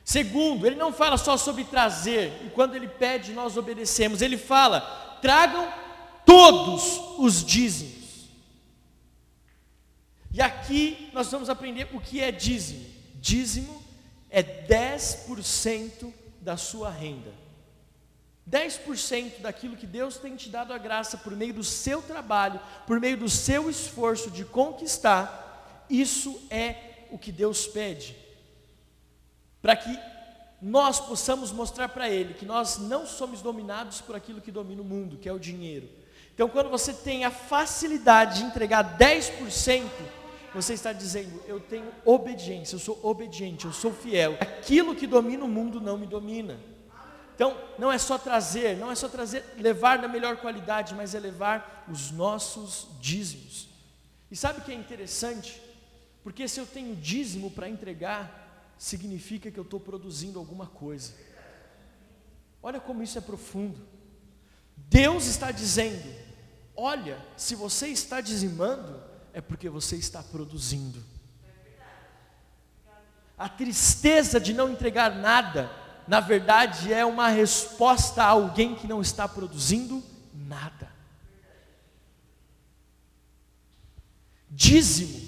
Segundo, 0.04 0.66
ele 0.66 0.76
não 0.76 0.92
fala 0.92 1.18
só 1.18 1.36
sobre 1.36 1.64
trazer, 1.64 2.42
e 2.46 2.50
quando 2.50 2.76
ele 2.76 2.88
pede, 2.88 3.34
nós 3.34 3.56
obedecemos, 3.56 4.22
ele 4.22 4.38
fala: 4.38 4.82
tragam 5.22 5.72
todos 6.26 7.00
os 7.18 7.46
dízimos. 7.46 8.28
E 10.34 10.42
aqui 10.42 11.10
nós 11.14 11.32
vamos 11.32 11.50
aprender 11.50 11.90
o 11.94 12.02
que 12.02 12.22
é 12.22 12.30
dízimo. 12.32 12.97
Dízimo 13.20 13.84
é 14.30 14.44
10% 14.44 16.14
da 16.42 16.58
sua 16.58 16.90
renda. 16.90 17.34
10% 18.50 19.42
daquilo 19.42 19.76
que 19.76 19.86
Deus 19.86 20.18
tem 20.18 20.36
te 20.36 20.50
dado 20.50 20.72
a 20.72 20.78
graça 20.78 21.18
por 21.18 21.36
meio 21.36 21.54
do 21.54 21.64
seu 21.64 22.02
trabalho, 22.02 22.60
por 22.86 23.00
meio 23.00 23.18
do 23.18 23.28
seu 23.30 23.70
esforço 23.70 24.32
de 24.32 24.46
conquistar, 24.46 25.86
isso 25.90 26.42
é 26.50 27.08
o 27.12 27.18
que 27.18 27.32
Deus 27.32 27.68
pede. 27.68 28.16
Para 29.62 29.76
que 29.76 30.00
nós 30.62 31.00
possamos 31.00 31.52
mostrar 31.52 31.90
para 31.90 32.10
Ele 32.10 32.34
que 32.34 32.46
nós 32.46 32.78
não 32.78 33.06
somos 33.06 33.42
dominados 33.42 34.00
por 34.00 34.16
aquilo 34.16 34.42
que 34.42 34.52
domina 34.52 34.82
o 34.82 34.86
mundo, 34.86 35.18
que 35.18 35.28
é 35.28 35.34
o 35.34 35.40
dinheiro. 35.40 35.90
Então, 36.34 36.48
quando 36.48 36.70
você 36.70 36.94
tem 36.94 37.26
a 37.26 37.32
facilidade 37.32 38.40
de 38.40 38.46
entregar 38.46 38.98
10%, 38.98 39.84
você 40.58 40.74
está 40.74 40.92
dizendo: 40.92 41.42
Eu 41.48 41.60
tenho 41.60 41.92
obediência, 42.04 42.76
eu 42.76 42.80
sou 42.80 43.00
obediente, 43.04 43.66
eu 43.66 43.72
sou 43.72 43.94
fiel. 43.94 44.38
Aquilo 44.42 44.96
que 44.96 45.06
domina 45.06 45.46
o 45.46 45.48
mundo 45.48 45.80
não 45.80 45.98
me 45.98 46.08
domina. 46.08 46.60
Então, 47.36 47.56
não 47.78 47.92
é 47.92 48.00
só 48.00 48.18
trazer, 48.18 48.76
não 48.78 48.92
é 48.92 48.96
só 48.96 49.08
trazer, 49.08 49.44
levar 49.58 50.00
da 50.00 50.08
melhor 50.08 50.38
qualidade, 50.38 50.96
mas 50.96 51.14
é 51.14 51.20
levar 51.20 51.86
os 51.88 52.10
nossos 52.10 52.88
dízimos. 53.00 53.70
E 54.32 54.36
sabe 54.36 54.60
o 54.60 54.64
que 54.64 54.72
é 54.72 54.76
interessante? 54.76 55.62
Porque 56.24 56.48
se 56.48 56.60
eu 56.60 56.66
tenho 56.66 56.96
dízimo 56.96 57.52
para 57.52 57.70
entregar, 57.70 58.74
significa 58.80 59.52
que 59.52 59.60
eu 59.60 59.64
estou 59.64 59.80
produzindo 59.80 60.40
alguma 60.40 60.66
coisa. 60.66 61.14
Olha 62.64 62.80
como 62.80 63.04
isso 63.04 63.20
é 63.20 63.22
profundo. 63.22 63.80
Deus 64.76 65.28
está 65.28 65.52
dizendo: 65.52 66.12
olha, 66.76 67.24
se 67.38 67.54
você 67.54 67.90
está 67.90 68.20
dizimando, 68.20 69.07
é 69.38 69.42
porque 69.42 69.70
você 69.70 69.96
está 69.96 70.24
produzindo. 70.24 71.00
A 73.38 73.48
tristeza 73.48 74.40
de 74.40 74.52
não 74.52 74.68
entregar 74.68 75.14
nada, 75.14 75.70
na 76.08 76.20
verdade, 76.20 76.92
é 76.92 77.06
uma 77.06 77.28
resposta 77.28 78.24
a 78.24 78.30
alguém 78.30 78.74
que 78.74 78.88
não 78.88 79.00
está 79.00 79.28
produzindo 79.28 80.04
nada. 80.34 80.92
Dízimo 84.50 85.28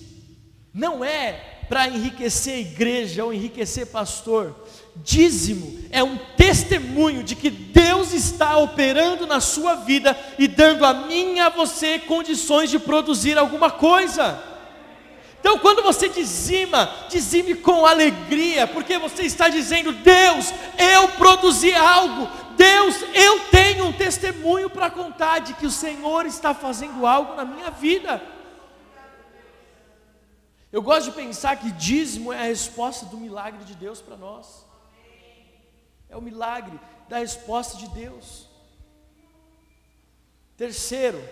não 0.74 1.06
é 1.06 1.66
para 1.70 1.88
enriquecer 1.88 2.58
igreja 2.62 3.24
ou 3.24 3.32
enriquecer 3.32 3.86
pastor. 3.92 4.68
Dízimo 5.04 5.80
é 5.92 6.04
um 6.04 6.18
testemunho 6.38 7.24
de 7.24 7.36
que 7.36 7.50
Deus 7.50 8.14
está 8.14 8.58
operando 8.58 9.26
na 9.26 9.42
sua 9.42 9.76
vida 9.76 10.18
e 10.38 10.48
dando 10.48 10.86
a 10.86 10.94
mim 10.94 11.36
e 11.36 11.40
a 11.40 11.50
você 11.50 12.00
condições 12.00 12.70
de 12.70 12.78
produzir 12.80 13.38
alguma 13.38 13.72
coisa. 13.72 14.44
Então, 15.40 15.58
quando 15.58 15.82
você 15.82 16.10
dizima, 16.10 16.92
dizime 17.10 17.56
com 17.56 17.86
alegria, 17.86 18.68
porque 18.68 18.98
você 18.98 19.24
está 19.24 19.48
dizendo: 19.48 19.92
Deus, 19.92 20.54
eu 20.78 21.08
produzi 21.10 21.74
algo, 21.74 22.30
Deus, 22.58 22.96
eu 23.14 23.40
tenho 23.50 23.86
um 23.86 23.94
testemunho 23.94 24.70
para 24.70 24.90
contar 24.90 25.40
de 25.40 25.54
que 25.54 25.66
o 25.66 25.72
Senhor 25.72 26.26
está 26.26 26.54
fazendo 26.54 27.06
algo 27.06 27.36
na 27.36 27.46
minha 27.46 27.72
vida. 27.72 28.22
Eu 30.72 30.84
gosto 30.84 31.06
de 31.06 31.16
pensar 31.16 31.56
que 31.56 31.72
dízimo 31.72 32.32
é 32.32 32.42
a 32.42 32.44
resposta 32.44 33.06
do 33.08 33.18
milagre 33.18 33.64
de 33.64 33.74
Deus 33.74 34.02
para 34.02 34.16
nós. 34.16 34.69
É 36.10 36.18
o 36.18 36.22
milagre 36.22 36.80
da 37.08 37.20
resposta 37.20 37.78
de 37.78 37.88
Deus. 37.90 38.48
Terceiro, 40.58 41.24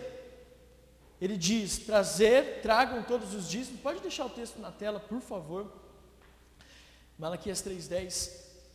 ele 1.19 1.35
diz: 1.35 1.79
trazer, 1.79 2.61
tragam 2.61 3.03
todos 3.03 3.33
os 3.33 3.49
dízimos. 3.49 3.81
Pode 3.81 3.99
deixar 3.99 4.25
o 4.25 4.29
texto 4.29 4.59
na 4.59 4.71
tela, 4.71 4.99
por 4.99 5.19
favor. 5.19 5.71
Malaquias 7.17 7.61
3,10. 7.63 8.31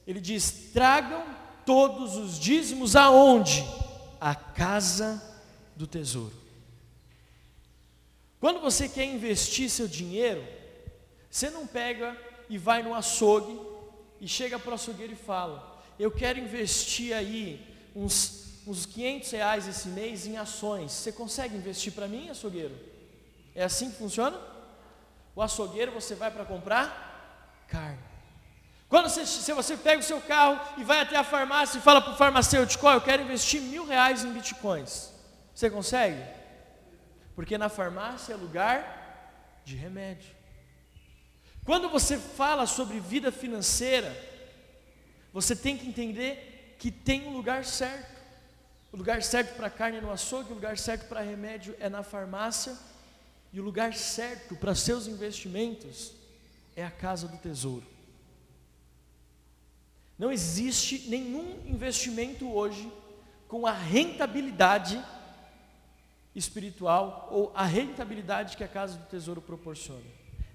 Ele 0.06 0.20
diz: 0.20 0.70
tragam 0.72 1.24
todos 1.64 2.16
os 2.16 2.38
dízimos 2.38 2.96
aonde? 2.96 3.64
A 4.20 4.34
casa 4.34 5.22
do 5.76 5.86
tesouro. 5.86 6.34
Quando 8.40 8.60
você 8.60 8.88
quer 8.88 9.04
investir 9.04 9.70
seu 9.70 9.86
dinheiro, 9.86 10.44
você 11.30 11.48
não 11.48 11.66
pega 11.66 12.16
e 12.48 12.58
vai 12.58 12.82
no 12.82 12.94
açougue 12.94 13.58
e 14.20 14.26
chega 14.26 14.58
para 14.58 14.72
o 14.72 14.74
açougueiro 14.74 15.12
e 15.12 15.16
fala: 15.16 15.71
Eu 15.98 16.10
quero 16.10 16.38
investir 16.38 17.14
aí 17.14 17.64
uns 17.94 18.42
uns 18.66 18.86
500 18.86 19.30
reais 19.32 19.66
esse 19.68 19.88
mês 19.88 20.26
em 20.26 20.36
ações. 20.36 20.92
Você 20.92 21.12
consegue 21.12 21.56
investir 21.56 21.92
para 21.92 22.06
mim, 22.06 22.30
açougueiro? 22.30 22.74
É 23.54 23.64
assim 23.64 23.90
que 23.90 23.96
funciona? 23.96 24.38
O 25.34 25.42
açougueiro 25.42 25.92
você 25.92 26.14
vai 26.14 26.30
para 26.30 26.44
comprar 26.44 27.64
carne. 27.68 27.98
Quando 28.88 29.08
você, 29.08 29.24
se 29.24 29.52
você 29.52 29.76
pega 29.76 30.00
o 30.00 30.04
seu 30.04 30.20
carro 30.20 30.60
e 30.76 30.84
vai 30.84 31.00
até 31.00 31.16
a 31.16 31.24
farmácia 31.24 31.78
e 31.78 31.80
fala 31.80 32.00
para 32.00 32.12
o 32.12 32.16
farmacêutico, 32.16 32.86
oh, 32.86 32.92
eu 32.92 33.00
quero 33.00 33.22
investir 33.22 33.60
mil 33.60 33.86
reais 33.86 34.22
em 34.22 34.32
bitcoins. 34.32 35.10
Você 35.54 35.70
consegue? 35.70 36.22
Porque 37.34 37.56
na 37.56 37.70
farmácia 37.70 38.34
é 38.34 38.36
lugar 38.36 39.62
de 39.64 39.76
remédio. 39.76 40.30
Quando 41.64 41.88
você 41.88 42.18
fala 42.18 42.66
sobre 42.66 43.00
vida 43.00 43.32
financeira, 43.32 44.14
você 45.32 45.56
tem 45.56 45.76
que 45.76 45.88
entender 45.88 46.76
que 46.78 46.90
tem 46.90 47.26
um 47.26 47.32
lugar 47.32 47.64
certo. 47.64 48.20
O 48.92 48.96
lugar 48.96 49.22
certo 49.22 49.56
para 49.56 49.70
carne 49.70 49.98
é 49.98 50.00
no 50.00 50.10
açougue, 50.10 50.52
o 50.52 50.54
lugar 50.54 50.76
certo 50.76 51.08
para 51.08 51.20
remédio 51.20 51.74
é 51.80 51.88
na 51.88 52.02
farmácia, 52.02 52.76
e 53.52 53.60
o 53.60 53.62
lugar 53.62 53.94
certo 53.94 54.54
para 54.56 54.74
seus 54.74 55.06
investimentos 55.06 56.12
é 56.76 56.84
a 56.84 56.90
casa 56.90 57.28
do 57.28 57.36
tesouro. 57.38 57.86
Não 60.18 60.30
existe 60.30 61.08
nenhum 61.08 61.60
investimento 61.66 62.50
hoje 62.50 62.90
com 63.48 63.66
a 63.66 63.72
rentabilidade 63.72 65.02
espiritual 66.34 67.28
ou 67.30 67.52
a 67.54 67.64
rentabilidade 67.64 68.56
que 68.56 68.64
a 68.64 68.68
casa 68.68 68.96
do 68.96 69.06
tesouro 69.06 69.40
proporciona. 69.40 70.00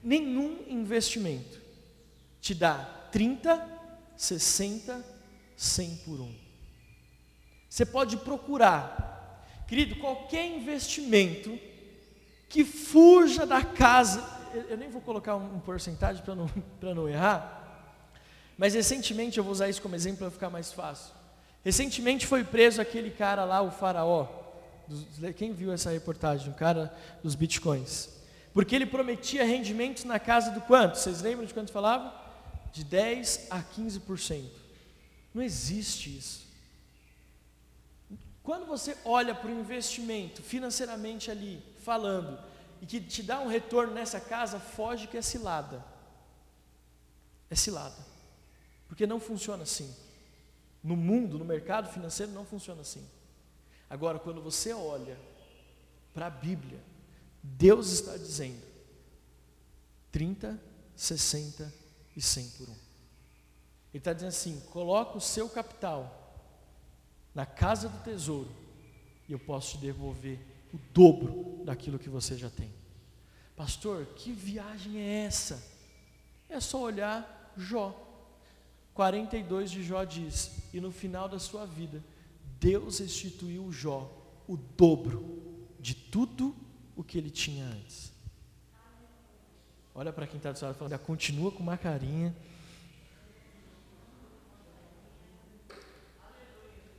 Nenhum 0.01 0.63
investimento 0.67 1.59
te 2.41 2.55
dá 2.55 2.77
30, 3.11 3.76
60, 4.17 5.05
100 5.55 5.95
por 5.97 6.19
um. 6.19 6.33
Você 7.69 7.85
pode 7.85 8.17
procurar, 8.17 9.45
querido, 9.67 9.95
qualquer 9.97 10.45
investimento 10.47 11.57
que 12.49 12.65
fuja 12.65 13.45
da 13.45 13.63
casa. 13.63 14.23
Eu 14.69 14.77
nem 14.77 14.89
vou 14.89 15.01
colocar 15.01 15.35
um 15.35 15.59
porcentagem 15.59 16.23
para 16.23 16.35
não, 16.35 16.49
não 16.95 17.07
errar, 17.07 17.57
mas 18.57 18.73
recentemente 18.73 19.37
eu 19.37 19.43
vou 19.43 19.53
usar 19.53 19.69
isso 19.69 19.81
como 19.81 19.95
exemplo 19.95 20.19
para 20.19 20.31
ficar 20.31 20.49
mais 20.49 20.73
fácil. 20.73 21.13
Recentemente 21.63 22.25
foi 22.25 22.43
preso 22.43 22.81
aquele 22.81 23.11
cara 23.11 23.43
lá, 23.43 23.61
o 23.61 23.69
faraó. 23.69 24.27
quem 25.35 25.53
viu 25.53 25.71
essa 25.71 25.91
reportagem? 25.91 26.49
O 26.49 26.55
cara 26.55 26.95
dos 27.21 27.35
bitcoins. 27.35 28.09
Porque 28.53 28.75
ele 28.75 28.85
prometia 28.85 29.43
rendimentos 29.43 30.03
na 30.03 30.17
casa 30.17 30.49
do 30.51 30.61
quanto? 30.61 30.97
Vocês 30.97 31.21
lembram 31.21 31.45
de 31.45 31.53
quanto 31.53 31.71
falava? 31.71 32.26
De 32.71 32.83
10 32.83 33.47
a 33.49 33.61
15%. 33.61 34.49
Não 35.33 35.41
existe 35.41 36.17
isso. 36.17 36.47
Quando 38.43 38.65
você 38.65 38.97
olha 39.03 39.35
para 39.35 39.49
o 39.49 39.59
investimento 39.59 40.41
financeiramente 40.41 41.29
ali, 41.29 41.61
falando, 41.83 42.39
e 42.81 42.85
que 42.85 43.01
te 43.01 43.21
dá 43.21 43.39
um 43.41 43.47
retorno 43.47 43.93
nessa 43.93 44.19
casa, 44.19 44.59
foge 44.59 45.07
que 45.07 45.17
é 45.17 45.21
cilada. 45.21 45.83
É 47.49 47.55
cilada. 47.55 47.97
Porque 48.87 49.05
não 49.05 49.19
funciona 49.19 49.63
assim. 49.63 49.93
No 50.83 50.95
mundo, 50.95 51.37
no 51.37 51.45
mercado 51.45 51.91
financeiro, 51.91 52.31
não 52.31 52.45
funciona 52.45 52.81
assim. 52.81 53.05
Agora, 53.89 54.19
quando 54.19 54.41
você 54.41 54.73
olha 54.73 55.19
para 56.13 56.27
a 56.27 56.29
Bíblia, 56.29 56.79
Deus 57.43 57.91
está 57.91 58.17
dizendo 58.17 58.61
30, 60.11 60.59
60 60.95 61.86
e 62.17 62.21
100 62.21 62.49
por 62.57 62.69
um. 62.69 62.75
Ele 63.93 63.99
está 63.99 64.11
dizendo 64.11 64.29
assim: 64.29 64.59
coloca 64.71 65.15
o 65.15 65.21
seu 65.21 65.47
capital 65.47 66.35
na 67.33 67.45
casa 67.45 67.87
do 67.87 68.03
tesouro 68.03 68.49
e 69.29 69.31
eu 69.31 69.39
posso 69.39 69.77
te 69.77 69.77
devolver 69.77 70.39
o 70.73 70.77
dobro 70.91 71.63
daquilo 71.63 71.99
que 71.99 72.09
você 72.09 72.35
já 72.35 72.49
tem. 72.49 72.73
Pastor, 73.55 74.05
que 74.15 74.31
viagem 74.31 74.99
é 74.99 75.25
essa? 75.25 75.63
É 76.49 76.59
só 76.59 76.81
olhar 76.81 77.53
Jó. 77.55 78.03
42 78.93 79.69
de 79.69 79.83
Jó 79.83 80.03
diz: 80.03 80.51
E 80.73 80.81
no 80.81 80.91
final 80.91 81.29
da 81.29 81.37
sua 81.37 81.65
vida, 81.65 82.03
Deus 82.59 82.97
restituiu 82.97 83.71
Jó 83.71 84.11
o 84.47 84.57
dobro 84.57 85.67
de 85.79 85.93
tudo 85.93 86.55
o 86.95 87.03
que 87.03 87.17
ele 87.17 87.29
tinha 87.29 87.65
antes. 87.65 88.11
Olha 89.99 90.13
para 90.13 90.27
quem 90.27 90.37
está 90.37 90.51
do 90.51 90.59
seu 90.59 90.67
lado 90.67 90.77
falando, 90.77 90.99
continua 90.99 91.51
com 91.51 91.63
uma 91.63 91.75
carinha. 91.75 92.35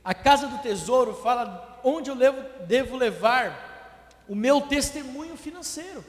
A 0.03 0.13
casa 0.13 0.47
do 0.47 0.57
tesouro 0.57 1.13
fala 1.13 1.79
onde 1.81 2.09
eu 2.09 2.15
levo, 2.15 2.43
devo 2.65 2.97
levar 2.97 4.09
o 4.27 4.35
meu 4.35 4.59
testemunho 4.59 5.37
financeiro. 5.37 6.03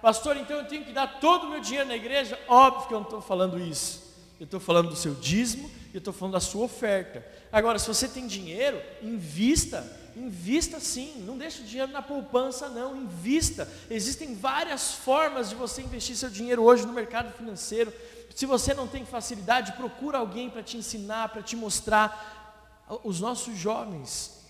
Pastor, 0.00 0.36
então 0.36 0.56
eu 0.56 0.68
tenho 0.68 0.84
que 0.84 0.92
dar 0.92 1.18
todo 1.18 1.48
o 1.48 1.50
meu 1.50 1.60
dinheiro 1.60 1.88
na 1.88 1.96
igreja? 1.96 2.38
Óbvio 2.46 2.86
que 2.86 2.94
eu 2.94 2.98
não 2.98 3.06
estou 3.06 3.20
falando 3.20 3.58
isso. 3.58 4.04
Eu 4.38 4.44
estou 4.44 4.60
falando 4.60 4.90
do 4.90 4.96
seu 4.96 5.16
dízimo 5.16 5.68
e 5.90 5.96
eu 5.96 5.98
estou 5.98 6.12
falando 6.12 6.34
da 6.34 6.40
sua 6.40 6.66
oferta. 6.66 7.26
Agora, 7.50 7.80
se 7.80 7.88
você 7.88 8.06
tem 8.06 8.28
dinheiro, 8.28 8.80
invista, 9.02 9.84
invista 10.16 10.80
sim. 10.80 11.22
Não 11.26 11.36
deixe 11.36 11.62
o 11.62 11.64
dinheiro 11.64 11.92
na 11.92 12.02
poupança, 12.02 12.68
não. 12.68 12.96
Invista. 12.96 13.70
Existem 13.90 14.34
várias 14.34 14.92
formas 14.92 15.50
de 15.50 15.54
você 15.54 15.82
investir 15.82 16.16
seu 16.16 16.30
dinheiro 16.30 16.62
hoje 16.62 16.86
no 16.86 16.92
mercado 16.92 17.32
financeiro. 17.36 17.92
Se 18.34 18.46
você 18.46 18.74
não 18.74 18.88
tem 18.88 19.04
facilidade, 19.04 19.72
procura 19.72 20.18
alguém 20.18 20.50
para 20.50 20.62
te 20.62 20.76
ensinar, 20.76 21.28
para 21.28 21.42
te 21.42 21.54
mostrar 21.54 22.84
os 23.04 23.20
nossos 23.20 23.56
jovens. 23.56 24.44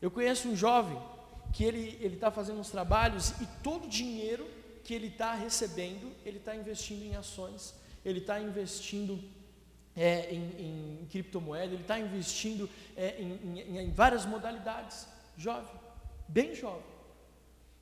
Eu 0.00 0.10
conheço 0.10 0.48
um 0.48 0.56
jovem 0.56 0.98
que 1.52 1.64
ele 1.64 1.98
está 2.02 2.30
fazendo 2.30 2.60
uns 2.60 2.70
trabalhos 2.70 3.30
e 3.40 3.46
todo 3.62 3.84
o 3.84 3.88
dinheiro 3.88 4.46
que 4.84 4.94
ele 4.94 5.08
está 5.08 5.34
recebendo, 5.34 6.10
ele 6.24 6.38
está 6.38 6.56
investindo 6.56 7.04
em 7.04 7.14
ações, 7.14 7.74
ele 8.04 8.18
está 8.18 8.40
investindo 8.40 9.22
é, 9.96 10.32
em, 10.34 11.02
em, 11.02 11.06
criptomoeda, 11.10 11.72
ele 11.72 11.82
está 11.82 11.98
investindo 11.98 12.68
é, 12.96 13.20
em, 13.20 13.32
em, 13.44 13.78
em, 13.78 13.90
várias 13.90 14.24
modalidades. 14.24 15.06
Jovem, 15.36 15.74
bem 16.28 16.54
jovem. 16.54 16.92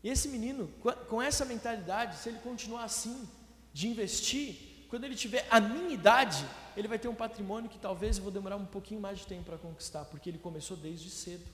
Esse 0.02 0.28
menino, 0.28 0.68
com, 0.80 0.90
com 0.92 1.22
essa 1.22 1.44
mentalidade, 1.44 2.16
se 2.16 2.28
ele 2.28 2.38
continuar 2.38 2.84
assim, 2.84 3.28
de 3.72 3.88
investir, 3.88 4.86
quando 4.88 5.04
ele 5.04 5.14
tiver 5.14 5.46
a 5.50 5.60
minha 5.60 5.90
idade, 5.90 6.44
ele 6.76 6.88
vai 6.88 6.98
ter 6.98 7.06
um 7.06 7.14
patrimônio 7.14 7.70
que 7.70 7.78
talvez 7.78 8.16
eu 8.16 8.24
vou 8.24 8.32
demorar 8.32 8.56
um 8.56 8.66
pouquinho 8.66 9.00
mais 9.00 9.20
de 9.20 9.26
tempo 9.26 9.44
para 9.44 9.58
conquistar, 9.58 10.04
porque 10.06 10.28
ele 10.28 10.38
começou 10.38 10.76
desde 10.76 11.08
cedo. 11.10 11.44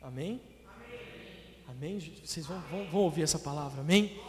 Amém? 0.00 0.40
Amém? 1.66 1.98
Amém? 1.98 2.20
Vocês 2.24 2.46
vão, 2.46 2.60
vão, 2.70 2.88
vão, 2.88 3.00
ouvir 3.00 3.22
essa 3.22 3.38
palavra, 3.38 3.80
amém? 3.80 4.20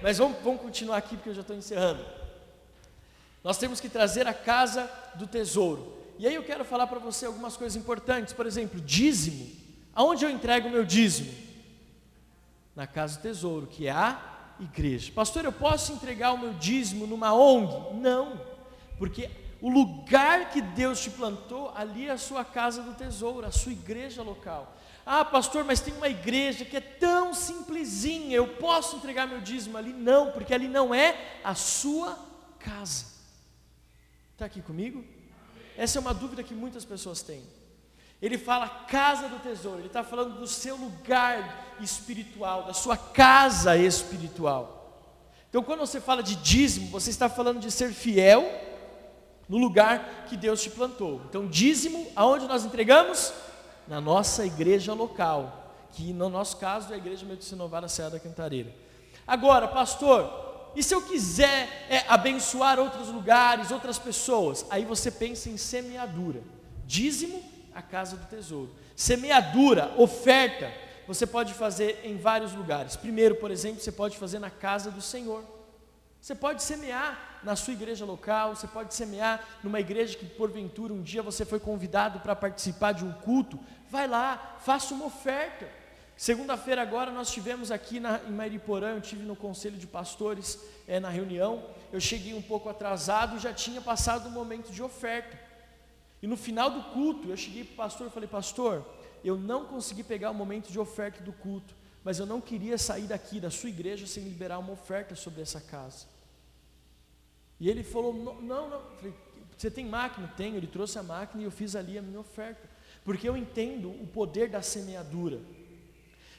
Mas 0.00 0.18
vamos, 0.18 0.40
vamos 0.42 0.60
continuar 0.60 0.98
aqui, 0.98 1.16
porque 1.16 1.30
eu 1.30 1.34
já 1.34 1.40
estou 1.40 1.56
encerrando. 1.56 2.04
Nós 3.46 3.58
temos 3.58 3.80
que 3.80 3.88
trazer 3.88 4.26
a 4.26 4.34
casa 4.34 4.90
do 5.14 5.24
tesouro. 5.24 5.96
E 6.18 6.26
aí 6.26 6.34
eu 6.34 6.42
quero 6.42 6.64
falar 6.64 6.88
para 6.88 6.98
você 6.98 7.26
algumas 7.26 7.56
coisas 7.56 7.80
importantes. 7.80 8.34
Por 8.34 8.44
exemplo, 8.44 8.80
dízimo. 8.80 9.48
Aonde 9.94 10.24
eu 10.24 10.30
entrego 10.30 10.66
o 10.66 10.70
meu 10.72 10.84
dízimo? 10.84 11.32
Na 12.74 12.88
casa 12.88 13.16
do 13.16 13.22
tesouro, 13.22 13.68
que 13.68 13.86
é 13.86 13.92
a 13.92 14.20
igreja. 14.58 15.12
Pastor, 15.14 15.44
eu 15.44 15.52
posso 15.52 15.92
entregar 15.92 16.32
o 16.32 16.38
meu 16.38 16.54
dízimo 16.54 17.06
numa 17.06 17.32
ONG? 17.34 17.94
Não. 17.94 18.40
Porque 18.98 19.30
o 19.62 19.70
lugar 19.70 20.50
que 20.50 20.60
Deus 20.60 21.00
te 21.00 21.10
plantou, 21.10 21.72
ali 21.76 22.08
é 22.08 22.10
a 22.10 22.18
sua 22.18 22.44
casa 22.44 22.82
do 22.82 22.94
tesouro, 22.94 23.46
a 23.46 23.52
sua 23.52 23.70
igreja 23.70 24.24
local. 24.24 24.76
Ah, 25.06 25.24
pastor, 25.24 25.62
mas 25.62 25.78
tem 25.78 25.94
uma 25.94 26.08
igreja 26.08 26.64
que 26.64 26.78
é 26.78 26.80
tão 26.80 27.32
simplesinha, 27.32 28.34
eu 28.36 28.56
posso 28.56 28.96
entregar 28.96 29.28
meu 29.28 29.40
dízimo 29.40 29.78
ali? 29.78 29.92
Não, 29.92 30.32
porque 30.32 30.52
ali 30.52 30.66
não 30.66 30.92
é 30.92 31.38
a 31.44 31.54
sua 31.54 32.18
casa. 32.58 33.14
Está 34.36 34.44
aqui 34.44 34.60
comigo? 34.60 35.02
Essa 35.78 35.98
é 35.98 36.00
uma 36.00 36.12
dúvida 36.12 36.42
que 36.42 36.52
muitas 36.52 36.84
pessoas 36.84 37.22
têm. 37.22 37.42
Ele 38.20 38.36
fala 38.36 38.68
casa 38.68 39.30
do 39.30 39.38
tesouro, 39.38 39.78
ele 39.78 39.86
está 39.86 40.04
falando 40.04 40.38
do 40.38 40.46
seu 40.46 40.76
lugar 40.76 41.74
espiritual, 41.80 42.64
da 42.64 42.74
sua 42.74 42.98
casa 42.98 43.78
espiritual. 43.78 45.08
Então, 45.48 45.62
quando 45.62 45.80
você 45.80 46.02
fala 46.02 46.22
de 46.22 46.34
dízimo, 46.34 46.90
você 46.90 47.08
está 47.08 47.30
falando 47.30 47.60
de 47.60 47.70
ser 47.70 47.94
fiel 47.94 48.44
no 49.48 49.56
lugar 49.56 50.26
que 50.28 50.36
Deus 50.36 50.62
te 50.62 50.68
plantou. 50.68 51.22
Então, 51.30 51.46
dízimo, 51.48 52.06
aonde 52.14 52.46
nós 52.46 52.62
entregamos? 52.62 53.32
Na 53.88 54.02
nossa 54.02 54.44
igreja 54.44 54.92
local, 54.92 55.74
que 55.92 56.12
no 56.12 56.28
nosso 56.28 56.58
caso 56.58 56.92
é 56.92 56.96
a 56.96 56.98
Igreja 56.98 57.24
Metodista 57.24 57.56
Novara 57.56 57.88
Serra 57.88 58.10
da 58.10 58.20
Cantareira. 58.20 58.70
Agora, 59.26 59.66
pastor, 59.66 60.45
e 60.76 60.82
se 60.82 60.94
eu 60.94 61.00
quiser 61.00 61.86
é, 61.88 62.04
abençoar 62.06 62.78
outros 62.78 63.08
lugares, 63.08 63.70
outras 63.70 63.98
pessoas? 63.98 64.66
Aí 64.68 64.84
você 64.84 65.10
pensa 65.10 65.48
em 65.48 65.56
semeadura. 65.56 66.42
Dízimo, 66.84 67.42
a 67.74 67.80
casa 67.80 68.14
do 68.14 68.26
tesouro. 68.26 68.74
Semeadura, 68.94 69.94
oferta, 69.96 70.70
você 71.06 71.26
pode 71.26 71.54
fazer 71.54 72.02
em 72.04 72.18
vários 72.18 72.52
lugares. 72.52 72.94
Primeiro, 72.94 73.36
por 73.36 73.50
exemplo, 73.50 73.80
você 73.80 73.90
pode 73.90 74.18
fazer 74.18 74.38
na 74.38 74.50
casa 74.50 74.90
do 74.90 75.00
Senhor. 75.00 75.42
Você 76.20 76.34
pode 76.34 76.62
semear 76.62 77.40
na 77.42 77.56
sua 77.56 77.72
igreja 77.72 78.04
local, 78.04 78.54
você 78.54 78.66
pode 78.66 78.94
semear 78.94 79.42
numa 79.62 79.80
igreja 79.80 80.18
que 80.18 80.26
porventura 80.26 80.92
um 80.92 81.00
dia 81.00 81.22
você 81.22 81.46
foi 81.46 81.58
convidado 81.58 82.20
para 82.20 82.36
participar 82.36 82.92
de 82.92 83.02
um 83.02 83.12
culto. 83.12 83.58
Vai 83.88 84.06
lá, 84.06 84.58
faça 84.60 84.92
uma 84.92 85.06
oferta. 85.06 85.66
Segunda-feira 86.16 86.80
agora 86.80 87.10
nós 87.10 87.30
tivemos 87.30 87.70
aqui 87.70 88.00
na, 88.00 88.22
em 88.24 88.32
Mariporã, 88.32 88.90
eu 88.90 89.00
tive 89.00 89.22
no 89.24 89.36
conselho 89.36 89.76
de 89.76 89.86
pastores 89.86 90.58
é, 90.88 90.98
na 90.98 91.10
reunião. 91.10 91.68
Eu 91.92 92.00
cheguei 92.00 92.32
um 92.32 92.40
pouco 92.40 92.68
atrasado 92.68 93.38
já 93.38 93.52
tinha 93.52 93.80
passado 93.80 94.28
o 94.28 94.30
momento 94.30 94.72
de 94.72 94.82
oferta. 94.82 95.38
E 96.22 96.26
no 96.26 96.36
final 96.36 96.70
do 96.70 96.82
culto 96.84 97.28
eu 97.28 97.36
cheguei 97.36 97.64
para 97.64 97.74
o 97.74 97.76
pastor 97.76 98.06
e 98.06 98.10
falei, 98.10 98.28
pastor, 98.28 98.84
eu 99.22 99.36
não 99.36 99.66
consegui 99.66 100.02
pegar 100.02 100.30
o 100.30 100.34
momento 100.34 100.70
de 100.72 100.78
oferta 100.78 101.22
do 101.22 101.32
culto, 101.32 101.74
mas 102.02 102.18
eu 102.18 102.24
não 102.24 102.40
queria 102.40 102.78
sair 102.78 103.06
daqui 103.06 103.38
da 103.38 103.50
sua 103.50 103.68
igreja 103.68 104.06
sem 104.06 104.24
liberar 104.24 104.58
uma 104.58 104.72
oferta 104.72 105.14
sobre 105.14 105.42
essa 105.42 105.60
casa. 105.60 106.06
E 107.58 107.68
ele 107.68 107.82
falou: 107.82 108.12
Não, 108.12 108.40
não, 108.40 108.70
não. 108.70 108.80
Falei, 108.96 109.14
você 109.56 109.70
tem 109.70 109.86
máquina? 109.86 110.32
Tenho. 110.36 110.56
Ele 110.56 110.66
trouxe 110.66 110.98
a 110.98 111.02
máquina 111.02 111.42
e 111.42 111.46
eu 111.46 111.50
fiz 111.50 111.74
ali 111.74 111.98
a 111.98 112.02
minha 112.02 112.20
oferta, 112.20 112.68
porque 113.04 113.28
eu 113.28 113.36
entendo 113.36 113.90
o 113.90 114.06
poder 114.06 114.48
da 114.48 114.62
semeadura. 114.62 115.40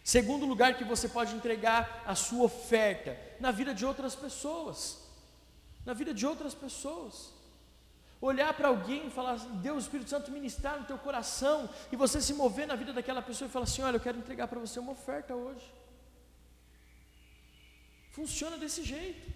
Segundo 0.08 0.46
lugar 0.46 0.78
que 0.78 0.86
você 0.86 1.10
pode 1.10 1.36
entregar 1.36 2.02
a 2.06 2.16
sua 2.16 2.46
oferta 2.46 3.20
na 3.42 3.52
vida 3.52 3.74
de 3.74 3.86
outras 3.86 4.16
pessoas, 4.16 5.00
na 5.86 5.94
vida 5.94 6.14
de 6.14 6.26
outras 6.26 6.54
pessoas. 6.56 7.34
Olhar 8.22 8.54
para 8.54 8.70
alguém 8.70 9.08
e 9.08 9.10
falar, 9.10 9.36
Deus, 9.66 9.76
o 9.76 9.86
Espírito 9.86 10.10
Santo 10.10 10.32
ministrar 10.32 10.80
no 10.80 10.86
teu 10.86 10.98
coração, 10.98 11.70
e 11.92 11.98
você 11.98 12.22
se 12.22 12.34
mover 12.34 12.66
na 12.66 12.78
vida 12.78 12.94
daquela 12.94 13.22
pessoa 13.22 13.50
e 13.50 13.52
falar 13.52 13.66
assim: 13.66 13.82
Olha, 13.82 13.98
eu 13.98 14.00
quero 14.00 14.18
entregar 14.18 14.48
para 14.48 14.62
você 14.62 14.80
uma 14.80 14.94
oferta 14.94 15.36
hoje. 15.36 15.68
Funciona 18.14 18.58
desse 18.58 18.84
jeito. 18.86 19.30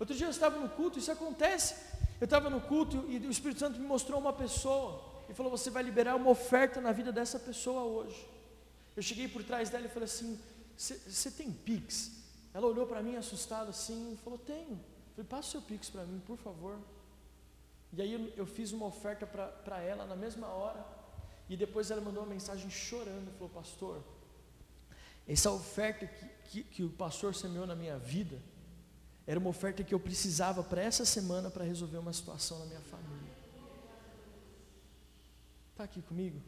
Outro 0.00 0.16
dia 0.16 0.26
eu 0.26 0.32
estava 0.32 0.58
no 0.58 0.70
culto, 0.70 0.98
isso 0.98 1.12
acontece. 1.12 1.76
Eu 2.20 2.24
estava 2.24 2.50
no 2.50 2.60
culto 2.60 3.04
e 3.08 3.18
o 3.18 3.30
Espírito 3.30 3.60
Santo 3.60 3.78
me 3.78 3.86
mostrou 3.86 4.18
uma 4.18 4.32
pessoa 4.32 5.00
e 5.28 5.32
falou: 5.32 5.56
Você 5.56 5.70
vai 5.70 5.84
liberar 5.84 6.16
uma 6.16 6.30
oferta 6.30 6.80
na 6.80 6.90
vida 6.90 7.12
dessa 7.12 7.38
pessoa 7.38 7.82
hoje. 7.84 8.34
Eu 8.96 9.02
cheguei 9.02 9.28
por 9.28 9.42
trás 9.42 9.70
dela 9.70 9.86
e 9.86 9.88
falei 9.88 10.04
assim: 10.04 10.38
Você 10.76 11.30
tem 11.30 11.52
Pix? 11.52 12.12
Ela 12.52 12.66
olhou 12.66 12.86
para 12.86 13.02
mim 13.02 13.16
assustada 13.16 13.70
assim 13.70 14.14
e 14.14 14.16
falou: 14.16 14.38
Tenho. 14.38 14.72
Eu 14.72 15.14
falei: 15.14 15.28
Passa 15.28 15.48
o 15.48 15.50
seu 15.52 15.62
Pix 15.62 15.90
para 15.90 16.04
mim, 16.04 16.20
por 16.26 16.36
favor. 16.38 16.78
E 17.92 18.02
aí 18.02 18.34
eu, 18.36 18.46
fiz 18.46 18.72
uma 18.72 18.86
oferta 18.86 19.26
para 19.26 19.80
ela 19.80 20.04
na 20.04 20.16
mesma 20.16 20.48
hora. 20.48 20.84
E 21.48 21.56
depois 21.56 21.90
ela 21.90 22.00
mandou 22.00 22.22
uma 22.22 22.32
mensagem 22.32 22.68
chorando: 22.70 23.32
Falou, 23.32 23.48
Pastor, 23.48 24.02
essa 25.26 25.50
oferta 25.50 26.06
que, 26.06 26.26
que, 26.50 26.64
que 26.64 26.82
o 26.84 26.90
pastor 26.90 27.34
semeou 27.34 27.66
na 27.66 27.74
minha 27.74 27.98
vida 27.98 28.40
era 29.26 29.40
uma 29.40 29.48
oferta 29.48 29.82
que 29.82 29.94
eu 29.94 30.00
precisava 30.00 30.62
para 30.62 30.82
essa 30.82 31.04
semana 31.04 31.50
para 31.50 31.64
resolver 31.64 31.96
uma 31.96 32.12
situação 32.12 32.58
na 32.58 32.66
minha 32.66 32.80
família. 32.80 33.32
Está 35.70 35.84
aqui 35.84 36.02
comigo? 36.02 36.40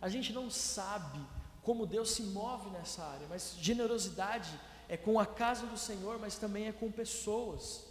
A 0.00 0.08
gente 0.08 0.32
não 0.32 0.50
sabe 0.50 1.20
como 1.62 1.86
Deus 1.86 2.12
se 2.12 2.22
move 2.22 2.70
nessa 2.70 3.02
área, 3.02 3.26
mas 3.28 3.56
generosidade 3.60 4.50
é 4.88 4.96
com 4.96 5.18
a 5.18 5.26
casa 5.26 5.66
do 5.66 5.76
Senhor, 5.76 6.18
mas 6.18 6.36
também 6.36 6.68
é 6.68 6.72
com 6.72 6.90
pessoas. 6.90 7.84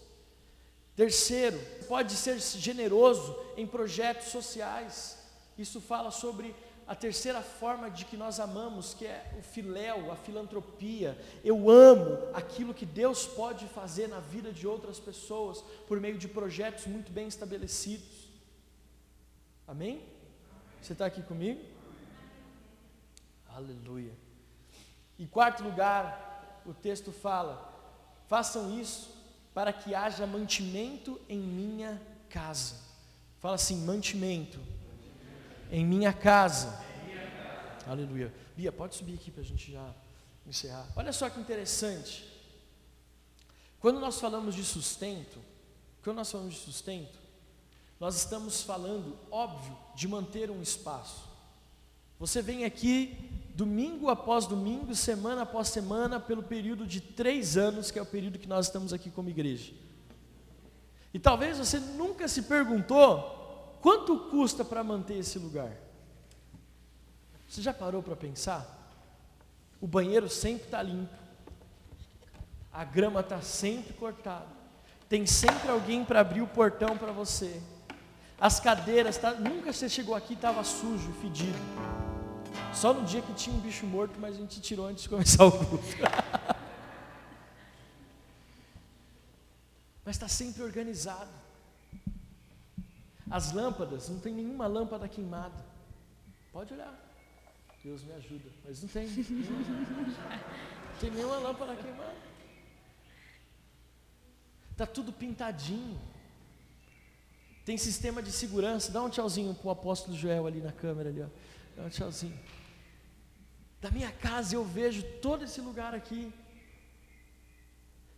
Terceiro, 0.96 1.60
pode 1.88 2.14
ser 2.14 2.40
generoso 2.40 3.38
em 3.56 3.68
projetos 3.68 4.30
sociais. 4.30 5.18
Isso 5.58 5.80
fala 5.80 6.10
sobre 6.10 6.56
a 6.88 6.96
terceira 6.96 7.42
forma 7.42 7.92
de 7.92 8.06
que 8.06 8.16
nós 8.16 8.40
amamos, 8.40 8.94
que 8.94 9.06
é 9.06 9.36
o 9.38 9.44
filéu, 9.44 10.12
a 10.12 10.16
filantropia. 10.16 11.16
Eu 11.44 11.70
amo 11.70 12.18
aquilo 12.34 12.74
que 12.74 12.86
Deus 12.86 13.28
pode 13.28 13.68
fazer 13.68 14.08
na 14.08 14.22
vida 14.22 14.52
de 14.52 14.66
outras 14.66 15.00
pessoas 15.00 15.64
por 15.88 16.00
meio 16.00 16.18
de 16.18 16.28
projetos 16.28 16.88
muito 16.88 17.12
bem 17.12 17.28
estabelecidos. 17.28 18.30
Amém? 19.68 20.02
Você 20.82 20.94
está 20.94 21.06
aqui 21.06 21.22
comigo? 21.22 21.77
Aleluia. 23.58 24.14
Em 25.18 25.26
quarto 25.26 25.64
lugar, 25.64 26.62
o 26.64 26.76
texto 26.76 27.12
fala: 27.12 27.74
façam 28.28 28.80
isso 28.80 29.10
para 29.52 29.74
que 29.74 29.96
haja 29.96 30.28
mantimento 30.28 31.20
em 31.28 31.40
minha 31.40 32.00
casa. 32.30 32.76
Fala 33.40 33.56
assim: 33.56 33.84
mantimento 33.84 34.60
em 35.72 35.84
minha 35.84 36.14
casa. 36.14 36.80
Aleluia. 37.88 38.32
Bia, 38.56 38.72
pode 38.72 38.94
subir 38.94 39.16
aqui 39.16 39.32
para 39.32 39.42
a 39.42 39.46
gente 39.46 39.72
já 39.72 39.92
encerrar. 40.46 40.88
Olha 40.96 41.12
só 41.12 41.28
que 41.28 41.40
interessante. 41.40 42.32
Quando 43.80 44.00
nós 44.00 44.20
falamos 44.20 44.54
de 44.54 44.64
sustento, 44.64 45.40
quando 46.04 46.18
nós 46.18 46.32
falamos 46.32 46.54
de 46.54 46.60
sustento, 46.60 47.18
nós 48.00 48.16
estamos 48.18 48.62
falando, 48.62 49.18
óbvio, 49.32 49.76
de 49.96 50.08
manter 50.08 50.52
um 50.52 50.62
espaço. 50.62 51.28
Você 52.20 52.40
vem 52.42 52.64
aqui 52.64 53.37
domingo 53.58 54.08
após 54.10 54.46
domingo, 54.46 54.96
semana 54.96 55.42
após 55.42 55.68
semana, 55.68 56.18
pelo 56.18 56.42
período 56.42 56.88
de 56.88 57.02
três 57.02 57.58
anos, 57.58 57.92
que 57.92 58.00
é 58.00 58.02
o 58.02 58.06
período 58.06 58.40
que 58.40 58.48
nós 58.48 58.68
estamos 58.68 58.94
aqui 58.94 59.10
como 59.10 59.30
igreja. 59.30 59.74
E 61.14 61.20
talvez 61.20 61.58
você 61.58 61.78
nunca 61.78 62.30
se 62.30 62.44
perguntou 62.44 63.36
Quanto 63.82 64.18
custa 64.30 64.66
para 64.66 64.84
manter 64.84 65.18
esse 65.20 65.38
lugar? 65.38 65.72
Você 67.48 67.62
já 67.62 67.74
parou 67.74 68.02
para 68.02 68.16
pensar? 68.16 68.66
O 69.80 69.88
banheiro 69.88 70.28
sempre 70.28 70.66
está 70.66 70.82
limpo, 70.82 71.16
a 72.74 72.84
grama 72.84 73.20
está 73.20 73.42
sempre 73.42 73.94
cortada, 73.94 74.48
tem 75.08 75.26
sempre 75.26 75.70
alguém 75.70 76.04
para 76.04 76.20
abrir 76.20 76.42
o 76.42 76.48
portão 76.48 76.98
para 76.98 77.12
você. 77.12 77.62
As 78.40 78.60
cadeiras, 78.60 79.18
tá, 79.18 79.32
nunca 79.32 79.72
você 79.72 79.88
chegou 79.88 80.16
aqui 80.16 80.34
e 80.34 80.36
estava 80.36 80.64
sujo, 80.64 81.12
fedido. 81.22 81.58
Só 82.78 82.94
no 82.94 83.04
dia 83.04 83.24
que 83.24 83.34
tinha 83.34 83.56
um 83.56 83.60
bicho 83.60 83.88
morto, 83.88 84.20
mas 84.20 84.36
a 84.36 84.38
gente 84.38 84.62
tirou 84.62 84.86
antes 84.86 85.02
de 85.02 85.10
começar 85.10 85.44
o 85.44 85.52
culto. 85.52 85.84
mas 90.06 90.16
está 90.16 90.28
sempre 90.28 90.62
organizado. 90.62 91.32
As 93.32 93.52
lâmpadas, 93.52 94.08
não 94.10 94.20
tem 94.20 94.32
nenhuma 94.32 94.68
lâmpada 94.68 95.08
queimada. 95.08 95.66
Pode 96.54 96.72
olhar. 96.76 96.94
Deus 97.84 98.04
me 98.04 98.14
ajuda. 98.14 98.48
Mas 98.64 98.80
não 98.84 98.90
tem. 98.90 99.08
Não 99.08 99.16
tem 101.00 101.10
nenhuma 101.10 101.38
lâmpada 101.40 101.76
queimada. 101.76 102.16
Está 104.72 104.86
tudo 104.86 105.12
pintadinho. 105.12 106.00
Tem 107.66 107.76
sistema 107.76 108.22
de 108.22 108.32
segurança. 108.32 108.92
Dá 108.92 109.02
um 109.02 109.10
tchauzinho 109.10 109.56
para 109.56 109.68
o 109.68 109.72
apóstolo 109.72 110.16
Joel 110.16 110.46
ali 110.46 110.62
na 110.62 110.72
câmera 110.72 111.10
ali. 111.10 111.24
Ó. 111.24 111.28
Dá 111.76 111.84
um 111.84 111.90
tchauzinho. 111.90 112.38
Da 113.82 113.92
minha 113.92 114.12
casa 114.12 114.56
eu 114.56 114.64
vejo 114.64 115.04
todo 115.22 115.44
esse 115.44 115.62
lugar 115.62 115.94
aqui. 115.94 116.34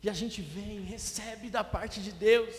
E 0.02 0.10
a 0.10 0.14
gente 0.14 0.42
vem, 0.42 0.82
recebe 0.82 1.50
da 1.50 1.64
parte 1.64 2.02
de 2.02 2.12
Deus. 2.12 2.56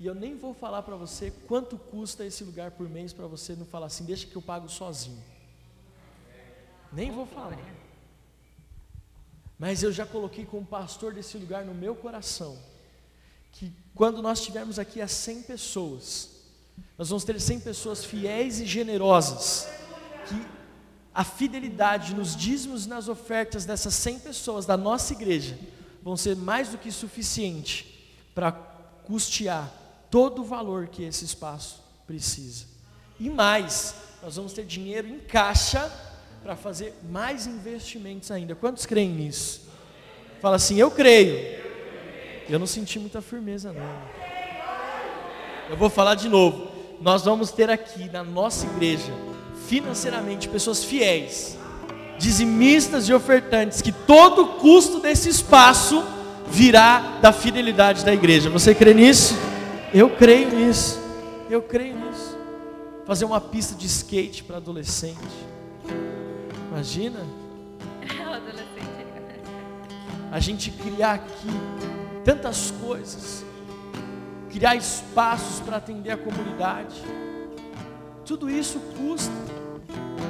E 0.00 0.06
eu 0.06 0.14
nem 0.14 0.36
vou 0.36 0.54
falar 0.54 0.82
para 0.82 0.96
você 0.96 1.32
quanto 1.46 1.76
custa 1.76 2.24
esse 2.24 2.44
lugar 2.44 2.70
por 2.70 2.88
mês 2.88 3.12
para 3.12 3.26
você 3.26 3.54
não 3.54 3.66
falar 3.66 3.86
assim, 3.86 4.04
deixa 4.04 4.26
que 4.26 4.36
eu 4.36 4.42
pago 4.42 4.68
sozinho. 4.68 5.22
Nem 6.92 7.10
vou 7.10 7.26
falar. 7.26 7.58
Mas 9.58 9.82
eu 9.82 9.92
já 9.92 10.06
coloquei 10.06 10.46
como 10.46 10.64
pastor 10.64 11.12
desse 11.12 11.36
lugar 11.36 11.64
no 11.64 11.74
meu 11.74 11.94
coração 11.94 12.56
que 13.52 13.72
quando 13.94 14.22
nós 14.22 14.38
estivermos 14.38 14.78
aqui 14.78 15.00
a 15.00 15.08
100 15.08 15.42
pessoas, 15.42 16.30
nós 16.96 17.08
vamos 17.08 17.24
ter 17.24 17.40
100 17.40 17.60
pessoas 17.60 18.04
fiéis 18.04 18.60
e 18.60 18.66
generosas, 18.66 19.68
que 20.28 20.57
a 21.18 21.24
fidelidade 21.24 22.14
nos 22.14 22.36
dízimos 22.36 22.86
e 22.86 22.88
nas 22.88 23.08
ofertas 23.08 23.64
dessas 23.64 23.92
100 23.94 24.20
pessoas 24.20 24.64
da 24.64 24.76
nossa 24.76 25.12
igreja 25.12 25.58
vão 26.00 26.16
ser 26.16 26.36
mais 26.36 26.68
do 26.68 26.78
que 26.78 26.92
suficiente 26.92 28.08
para 28.32 28.52
custear 28.52 29.68
todo 30.12 30.42
o 30.42 30.44
valor 30.44 30.86
que 30.86 31.02
esse 31.02 31.24
espaço 31.24 31.82
precisa. 32.06 32.66
E 33.18 33.28
mais, 33.28 33.96
nós 34.22 34.36
vamos 34.36 34.52
ter 34.52 34.64
dinheiro 34.64 35.08
em 35.08 35.18
caixa 35.18 35.90
para 36.40 36.54
fazer 36.54 36.94
mais 37.10 37.48
investimentos 37.48 38.30
ainda. 38.30 38.54
Quantos 38.54 38.86
creem 38.86 39.10
nisso? 39.10 39.68
Fala 40.40 40.54
assim, 40.54 40.76
eu 40.76 40.88
creio. 40.88 41.58
Eu 42.48 42.60
não 42.60 42.66
senti 42.68 42.96
muita 42.96 43.20
firmeza, 43.20 43.72
não. 43.72 44.02
Eu 45.68 45.76
vou 45.76 45.90
falar 45.90 46.14
de 46.14 46.28
novo. 46.28 46.70
Nós 47.00 47.24
vamos 47.24 47.50
ter 47.50 47.68
aqui 47.68 48.08
na 48.08 48.22
nossa 48.22 48.66
igreja, 48.66 49.12
financeiramente, 49.68 50.48
pessoas 50.48 50.82
fiéis, 50.82 51.56
dizimistas 52.18 53.06
e 53.06 53.12
ofertantes, 53.12 53.82
que 53.82 53.92
todo 53.92 54.42
o 54.42 54.48
custo 54.54 54.98
desse 54.98 55.28
espaço 55.28 56.02
virá 56.46 57.18
da 57.20 57.32
fidelidade 57.32 58.02
da 58.02 58.14
igreja. 58.14 58.48
Você 58.48 58.74
crê 58.74 58.94
nisso? 58.94 59.36
Eu 59.92 60.08
creio 60.08 60.50
nisso. 60.50 60.98
Eu 61.50 61.60
creio 61.60 61.96
nisso. 61.96 62.38
Fazer 63.06 63.26
uma 63.26 63.42
pista 63.42 63.74
de 63.74 63.86
skate 63.86 64.42
para 64.42 64.56
adolescente. 64.56 65.18
Imagina? 66.70 67.20
A 70.32 70.40
gente 70.40 70.70
criar 70.70 71.12
aqui 71.12 71.48
tantas 72.24 72.70
coisas, 72.70 73.44
criar 74.50 74.76
espaços 74.76 75.60
para 75.60 75.76
atender 75.76 76.10
a 76.10 76.16
comunidade. 76.16 77.02
Tudo 78.28 78.50
isso 78.50 78.78
custa. 78.98 79.32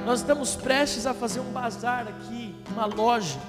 Nós 0.07 0.21
estamos 0.21 0.55
prestes 0.55 1.05
a 1.05 1.13
fazer 1.13 1.41
um 1.41 1.51
bazar 1.51 2.07
aqui, 2.07 2.55
uma 2.71 2.87
loja 2.87 3.41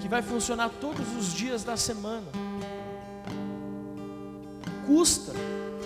que 0.00 0.08
vai 0.08 0.22
funcionar 0.22 0.70
todos 0.80 1.14
os 1.14 1.34
dias 1.34 1.62
da 1.62 1.76
semana. 1.76 2.26
Custa 4.86 5.32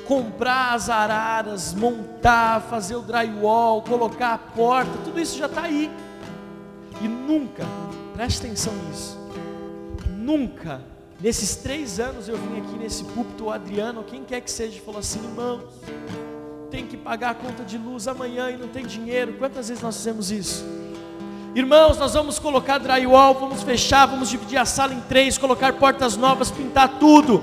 comprar 0.07 0.74
as 0.74 0.88
araras, 0.88 1.74
montar, 1.74 2.62
fazer 2.62 2.94
o 2.94 3.02
drywall, 3.02 3.82
colocar 3.82 4.34
a 4.34 4.38
porta, 4.38 4.92
tudo 5.04 5.18
isso 5.18 5.36
já 5.36 5.46
está 5.46 5.62
aí. 5.62 5.90
E 7.02 7.09
nunca, 7.09 7.64
preste 8.14 8.46
atenção 8.46 8.72
nisso, 8.88 9.18
nunca, 10.16 10.80
nesses 11.20 11.57
três 11.57 11.98
anos 11.98 12.28
eu 12.28 12.36
vim 12.36 12.61
aqui 12.61 12.78
nesse 12.78 13.02
púlpito, 13.02 13.46
o 13.46 13.50
Adriano, 13.50 14.04
quem 14.04 14.22
quer 14.22 14.40
que 14.42 14.50
seja, 14.50 14.80
falou 14.80 15.00
assim: 15.00 15.18
irmãos, 15.24 15.64
tem 16.77 16.85
que 16.85 16.97
pagar 16.99 17.31
a 17.31 17.35
conta 17.35 17.64
de 17.64 17.79
luz 17.79 18.07
amanhã 18.07 18.51
e 18.51 18.59
não 18.59 18.68
tem 18.68 18.85
dinheiro. 18.85 19.33
Quantas 19.39 19.68
vezes 19.68 19.83
nós 19.83 19.97
fizemos 19.97 20.31
isso? 20.31 20.62
Irmãos, 21.55 21.97
nós 21.97 22.12
vamos 22.12 22.39
colocar 22.39 22.77
drywall, 22.77 23.33
vamos 23.33 23.62
fechar, 23.62 24.05
vamos 24.05 24.29
dividir 24.29 24.59
a 24.59 24.66
sala 24.66 24.93
em 24.93 25.01
três, 25.01 25.39
colocar 25.39 25.72
portas 25.72 26.18
novas, 26.18 26.51
pintar 26.51 26.99
tudo. 26.99 27.43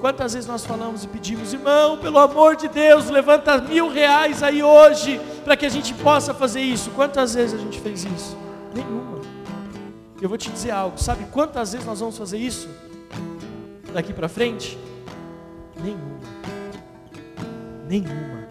Quantas 0.00 0.34
vezes 0.34 0.48
nós 0.48 0.66
falamos 0.66 1.04
e 1.04 1.06
pedimos, 1.06 1.52
irmão, 1.52 1.96
pelo 1.96 2.18
amor 2.18 2.56
de 2.56 2.66
Deus, 2.66 3.08
levanta 3.08 3.58
mil 3.58 3.88
reais 3.88 4.42
aí 4.42 4.64
hoje, 4.64 5.20
para 5.44 5.56
que 5.56 5.64
a 5.64 5.68
gente 5.68 5.94
possa 5.94 6.34
fazer 6.34 6.60
isso. 6.60 6.90
Quantas 6.90 7.34
vezes 7.34 7.54
a 7.54 7.62
gente 7.62 7.80
fez 7.80 8.04
isso? 8.04 8.36
Nenhuma. 8.74 9.20
Eu 10.20 10.28
vou 10.28 10.36
te 10.36 10.50
dizer 10.50 10.72
algo, 10.72 11.00
sabe 11.00 11.24
quantas 11.30 11.70
vezes 11.70 11.86
nós 11.86 12.00
vamos 12.00 12.18
fazer 12.18 12.38
isso? 12.38 12.68
Daqui 13.92 14.12
para 14.12 14.28
frente? 14.28 14.76
Nenhuma. 15.80 16.18
Nenhuma. 17.88 18.41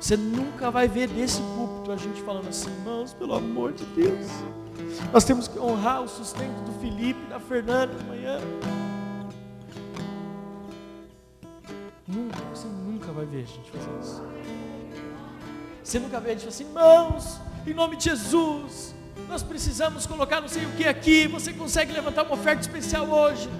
Você 0.00 0.16
nunca 0.16 0.70
vai 0.70 0.88
ver 0.88 1.08
desse 1.08 1.42
púlpito 1.42 1.92
a 1.92 1.96
gente 1.96 2.22
falando 2.22 2.48
assim, 2.48 2.70
irmãos, 2.70 3.12
pelo 3.12 3.34
amor 3.34 3.72
de 3.74 3.84
Deus. 3.84 4.26
Nós 5.12 5.24
temos 5.24 5.46
que 5.46 5.58
honrar 5.58 6.02
o 6.02 6.08
sustento 6.08 6.58
do 6.64 6.72
Felipe, 6.80 7.20
da 7.28 7.38
Fernanda 7.38 7.92
amanhã. 8.00 8.38
Nunca, 12.08 12.38
você 12.52 12.66
nunca 12.66 13.12
vai 13.12 13.26
ver 13.26 13.42
a 13.42 13.46
gente 13.46 13.70
fazer 13.70 13.90
isso. 14.00 14.22
Você 15.84 15.98
nunca 15.98 16.18
vê 16.18 16.30
a 16.30 16.32
gente 16.32 16.40
falar 16.40 16.50
assim, 16.50 16.64
irmãos, 16.64 17.40
em 17.66 17.74
nome 17.74 17.96
de 17.96 18.04
Jesus, 18.04 18.94
nós 19.28 19.42
precisamos 19.42 20.06
colocar 20.06 20.40
não 20.40 20.48
sei 20.48 20.64
o 20.64 20.70
que 20.70 20.88
aqui. 20.88 21.28
Você 21.28 21.52
consegue 21.52 21.92
levantar 21.92 22.22
uma 22.22 22.32
oferta 22.32 22.62
especial 22.62 23.06
hoje? 23.06 23.50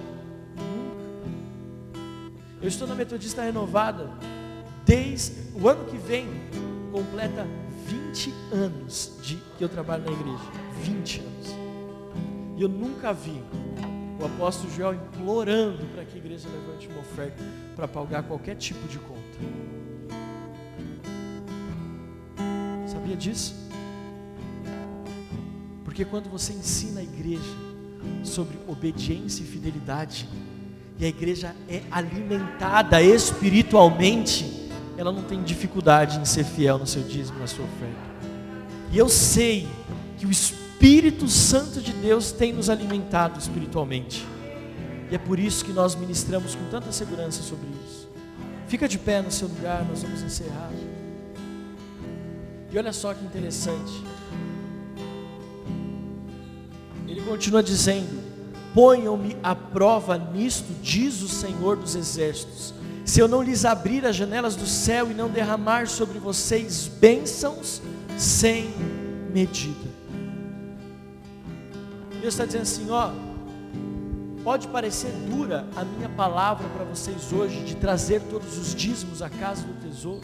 Eu 2.59 2.67
estou 2.67 2.87
na 2.87 2.95
Metodista 2.95 3.43
Renovada 3.43 4.09
desde 4.85 5.33
o 5.53 5.67
ano 5.67 5.85
que 5.85 5.97
vem 5.97 6.27
completa 6.91 7.47
20 7.85 8.33
anos 8.51 9.17
de 9.21 9.37
que 9.57 9.63
eu 9.63 9.69
trabalho 9.69 10.03
na 10.05 10.11
igreja. 10.11 10.43
20 10.81 11.19
anos. 11.19 11.47
E 12.57 12.61
eu 12.61 12.69
nunca 12.69 13.13
vi 13.13 13.41
o 14.19 14.25
apóstolo 14.25 14.71
Joel 14.73 14.93
implorando 14.93 15.85
para 15.93 16.05
que 16.05 16.15
a 16.15 16.17
igreja 16.17 16.47
levante 16.49 16.87
uma 16.87 16.99
oferta 16.99 17.43
para 17.75 17.87
pagar 17.87 18.23
qualquer 18.23 18.55
tipo 18.55 18.87
de 18.87 18.99
conta. 18.99 19.21
Sabia 22.87 23.15
disso? 23.15 23.55
Porque 25.83 26.05
quando 26.05 26.29
você 26.29 26.53
ensina 26.53 26.99
a 26.99 27.03
igreja 27.03 27.41
sobre 28.23 28.57
obediência 28.67 29.43
e 29.43 29.45
fidelidade, 29.45 30.29
e 30.99 31.05
a 31.05 31.07
igreja 31.07 31.55
é 31.67 31.81
alimentada 31.89 33.01
espiritualmente, 33.01 34.60
ela 35.01 35.11
não 35.11 35.23
tem 35.23 35.41
dificuldade 35.41 36.19
em 36.19 36.25
ser 36.25 36.43
fiel 36.43 36.77
no 36.77 36.85
seu 36.85 37.01
dízimo, 37.01 37.39
na 37.39 37.47
sua 37.47 37.65
oferta. 37.65 38.11
E 38.91 38.97
eu 38.97 39.09
sei 39.09 39.67
que 40.19 40.27
o 40.27 40.31
Espírito 40.31 41.27
Santo 41.27 41.81
de 41.81 41.91
Deus 41.91 42.31
tem 42.31 42.53
nos 42.53 42.69
alimentado 42.69 43.39
espiritualmente. 43.39 44.23
E 45.09 45.15
é 45.15 45.17
por 45.17 45.39
isso 45.39 45.65
que 45.65 45.73
nós 45.73 45.95
ministramos 45.95 46.53
com 46.53 46.63
tanta 46.69 46.91
segurança 46.91 47.41
sobre 47.41 47.67
isso. 47.83 48.07
Fica 48.67 48.87
de 48.87 48.99
pé 48.99 49.23
no 49.23 49.31
seu 49.31 49.47
lugar, 49.47 49.83
nós 49.85 50.03
vamos 50.03 50.21
encerrar. 50.21 50.71
E 52.71 52.77
olha 52.77 52.93
só 52.93 53.13
que 53.13 53.25
interessante. 53.25 54.03
Ele 57.07 57.21
continua 57.21 57.63
dizendo: 57.63 58.21
Ponham-me 58.73 59.35
à 59.41 59.55
prova 59.55 60.17
nisto, 60.17 60.71
diz 60.81 61.21
o 61.21 61.27
Senhor 61.27 61.75
dos 61.75 61.95
Exércitos, 61.95 62.73
se 63.11 63.19
eu 63.19 63.27
não 63.27 63.41
lhes 63.41 63.65
abrir 63.65 64.05
as 64.05 64.15
janelas 64.15 64.55
do 64.55 64.65
céu 64.65 65.11
e 65.11 65.13
não 65.13 65.29
derramar 65.29 65.85
sobre 65.85 66.17
vocês 66.17 66.87
bênçãos 66.87 67.81
sem 68.17 68.73
medida. 69.33 69.89
Deus 72.21 72.33
está 72.33 72.45
dizendo 72.45 72.61
assim: 72.61 72.89
ó, 72.89 73.11
pode 74.45 74.69
parecer 74.69 75.11
dura 75.29 75.67
a 75.75 75.83
minha 75.83 76.07
palavra 76.07 76.65
para 76.69 76.85
vocês 76.85 77.33
hoje, 77.33 77.59
de 77.65 77.75
trazer 77.75 78.21
todos 78.29 78.57
os 78.57 78.73
dízimos 78.73 79.21
à 79.21 79.29
casa 79.29 79.63
do 79.63 79.73
tesouro, 79.85 80.23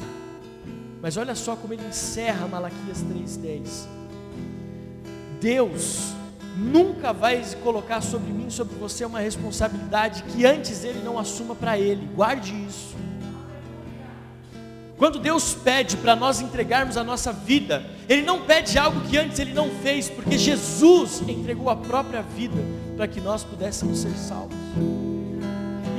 mas 1.02 1.18
olha 1.18 1.36
só 1.36 1.58
como 1.58 1.74
ele 1.74 1.86
encerra 1.86 2.48
Malaquias 2.48 3.04
3,10. 3.04 3.86
Deus 5.42 6.14
nunca 6.58 7.14
vai 7.14 7.44
colocar 7.64 8.02
sobre 8.02 8.32
mim, 8.32 8.50
sobre 8.50 8.76
você, 8.76 9.06
uma 9.06 9.20
responsabilidade 9.20 10.24
que 10.24 10.46
antes 10.46 10.84
ele 10.84 11.02
não 11.04 11.20
assuma 11.20 11.56
para 11.56 11.78
ele. 11.78 12.10
Guarde 12.16 12.54
isso. 12.68 12.96
Quando 14.98 15.20
Deus 15.20 15.54
pede 15.54 15.96
para 15.96 16.16
nós 16.16 16.42
entregarmos 16.42 16.98
a 16.98 17.04
nossa 17.04 17.32
vida, 17.32 17.86
Ele 18.10 18.24
não 18.24 18.42
pede 18.42 18.80
algo 18.80 19.00
que 19.02 19.16
antes 19.16 19.38
Ele 19.38 19.54
não 19.54 19.70
fez, 19.70 20.10
porque 20.10 20.40
Jesus 20.40 21.22
entregou 21.28 21.70
a 21.70 21.76
própria 21.76 22.24
vida 22.24 22.58
para 22.96 23.08
que 23.08 23.22
nós 23.22 23.44
pudéssemos 23.44 24.00
ser 24.00 24.12
salvos. 24.14 24.58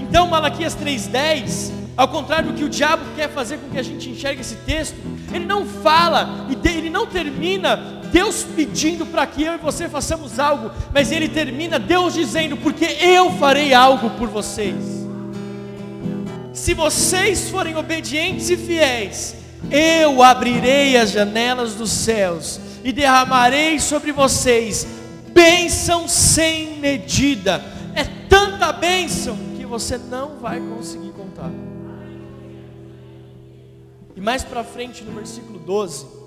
Então, 0.00 0.26
Malaquias 0.26 0.76
3,10, 0.76 1.70
ao 1.96 2.08
contrário 2.08 2.50
do 2.50 2.58
que 2.58 2.64
o 2.64 2.68
diabo 2.68 3.04
quer 3.14 3.28
fazer 3.28 3.58
com 3.58 3.70
que 3.70 3.78
a 3.78 3.84
gente 3.84 4.10
enxergue 4.10 4.40
esse 4.40 4.56
texto, 4.56 4.96
ele 5.32 5.44
não 5.44 5.64
fala 5.64 6.48
e 6.48 6.68
ele 6.68 6.90
não 6.90 7.06
termina 7.06 7.97
Deus 8.10 8.44
pedindo 8.56 9.06
para 9.06 9.26
que 9.26 9.42
eu 9.42 9.54
e 9.54 9.58
você 9.58 9.88
façamos 9.88 10.38
algo, 10.38 10.70
mas 10.92 11.12
ele 11.12 11.28
termina 11.28 11.78
Deus 11.78 12.14
dizendo: 12.14 12.56
Porque 12.56 12.84
eu 12.84 13.30
farei 13.32 13.74
algo 13.74 14.10
por 14.10 14.28
vocês. 14.28 15.06
Se 16.52 16.74
vocês 16.74 17.48
forem 17.50 17.76
obedientes 17.76 18.50
e 18.50 18.56
fiéis, 18.56 19.36
eu 19.70 20.22
abrirei 20.22 20.96
as 20.96 21.10
janelas 21.10 21.74
dos 21.74 21.90
céus 21.90 22.60
e 22.82 22.92
derramarei 22.92 23.78
sobre 23.78 24.12
vocês 24.12 24.86
bênção 25.32 26.08
sem 26.08 26.78
medida. 26.78 27.62
É 27.94 28.04
tanta 28.28 28.72
bênção 28.72 29.36
que 29.56 29.64
você 29.64 29.96
não 29.96 30.38
vai 30.38 30.60
conseguir 30.60 31.12
contar. 31.12 31.50
E 34.16 34.20
mais 34.20 34.42
para 34.42 34.64
frente, 34.64 35.04
no 35.04 35.12
versículo 35.12 35.60
12, 35.60 36.17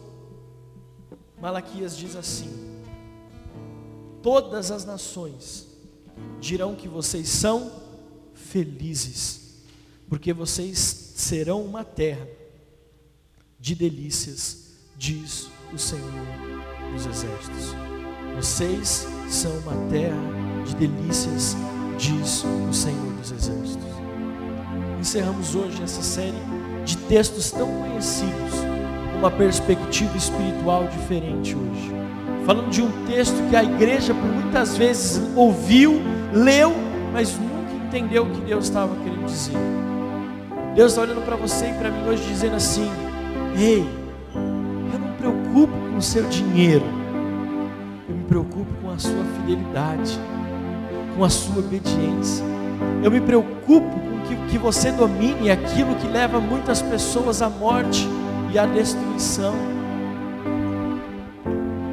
Malaquias 1.41 1.97
diz 1.97 2.15
assim: 2.15 2.49
Todas 4.21 4.69
as 4.69 4.85
nações 4.85 5.67
dirão 6.39 6.75
que 6.75 6.87
vocês 6.87 7.27
são 7.27 7.71
felizes, 8.33 9.55
porque 10.07 10.31
vocês 10.31 10.77
serão 11.15 11.63
uma 11.63 11.83
terra 11.83 12.27
de 13.59 13.73
delícias, 13.75 14.73
diz 14.95 15.49
o 15.73 15.77
Senhor 15.77 16.11
dos 16.93 17.05
Exércitos. 17.05 17.75
Vocês 18.35 19.07
são 19.29 19.51
uma 19.59 19.89
terra 19.89 20.17
de 20.65 20.75
delícias, 20.75 21.55
diz 21.97 22.43
o 22.69 22.73
Senhor 22.73 23.13
dos 23.13 23.31
Exércitos. 23.31 23.89
Encerramos 24.99 25.55
hoje 25.55 25.81
essa 25.81 26.01
série 26.01 26.37
de 26.85 26.97
textos 26.97 27.51
tão 27.51 27.67
conhecidos, 27.67 28.53
uma 29.21 29.29
perspectiva 29.29 30.17
espiritual 30.17 30.87
diferente 30.87 31.55
hoje. 31.55 31.91
Falando 32.43 32.71
de 32.71 32.81
um 32.81 32.91
texto 33.05 33.35
que 33.51 33.55
a 33.55 33.63
igreja 33.63 34.15
por 34.15 34.25
muitas 34.25 34.75
vezes 34.75 35.21
ouviu, 35.35 36.01
leu, 36.33 36.73
mas 37.13 37.37
nunca 37.37 37.85
entendeu 37.85 38.23
o 38.23 38.29
que 38.31 38.41
Deus 38.41 38.65
estava 38.65 38.95
querendo 38.95 39.25
dizer. 39.25 39.55
Deus 40.75 40.93
está 40.93 41.03
olhando 41.03 41.23
para 41.23 41.35
você 41.35 41.69
e 41.69 41.73
para 41.73 41.91
mim 41.91 42.09
hoje 42.09 42.23
dizendo 42.27 42.55
assim: 42.55 42.89
Ei, 43.55 43.87
eu 44.33 44.99
não 44.99 45.07
me 45.07 45.15
preocupo 45.19 45.73
com 45.91 45.97
o 45.97 46.01
seu 46.01 46.23
dinheiro, 46.27 46.85
eu 48.09 48.15
me 48.15 48.23
preocupo 48.23 48.73
com 48.81 48.89
a 48.89 48.97
sua 48.97 49.23
fidelidade, 49.35 50.19
com 51.15 51.23
a 51.23 51.29
sua 51.29 51.59
obediência. 51.59 52.43
Eu 53.03 53.11
me 53.11 53.21
preocupo 53.21 53.99
com 53.99 54.21
que, 54.27 54.35
que 54.49 54.57
você 54.57 54.91
domine 54.91 55.51
aquilo 55.51 55.93
que 55.95 56.07
leva 56.07 56.39
muitas 56.39 56.81
pessoas 56.81 57.43
à 57.43 57.49
morte 57.49 58.07
e 58.53 58.59
à 58.59 58.65
destruição. 58.65 59.53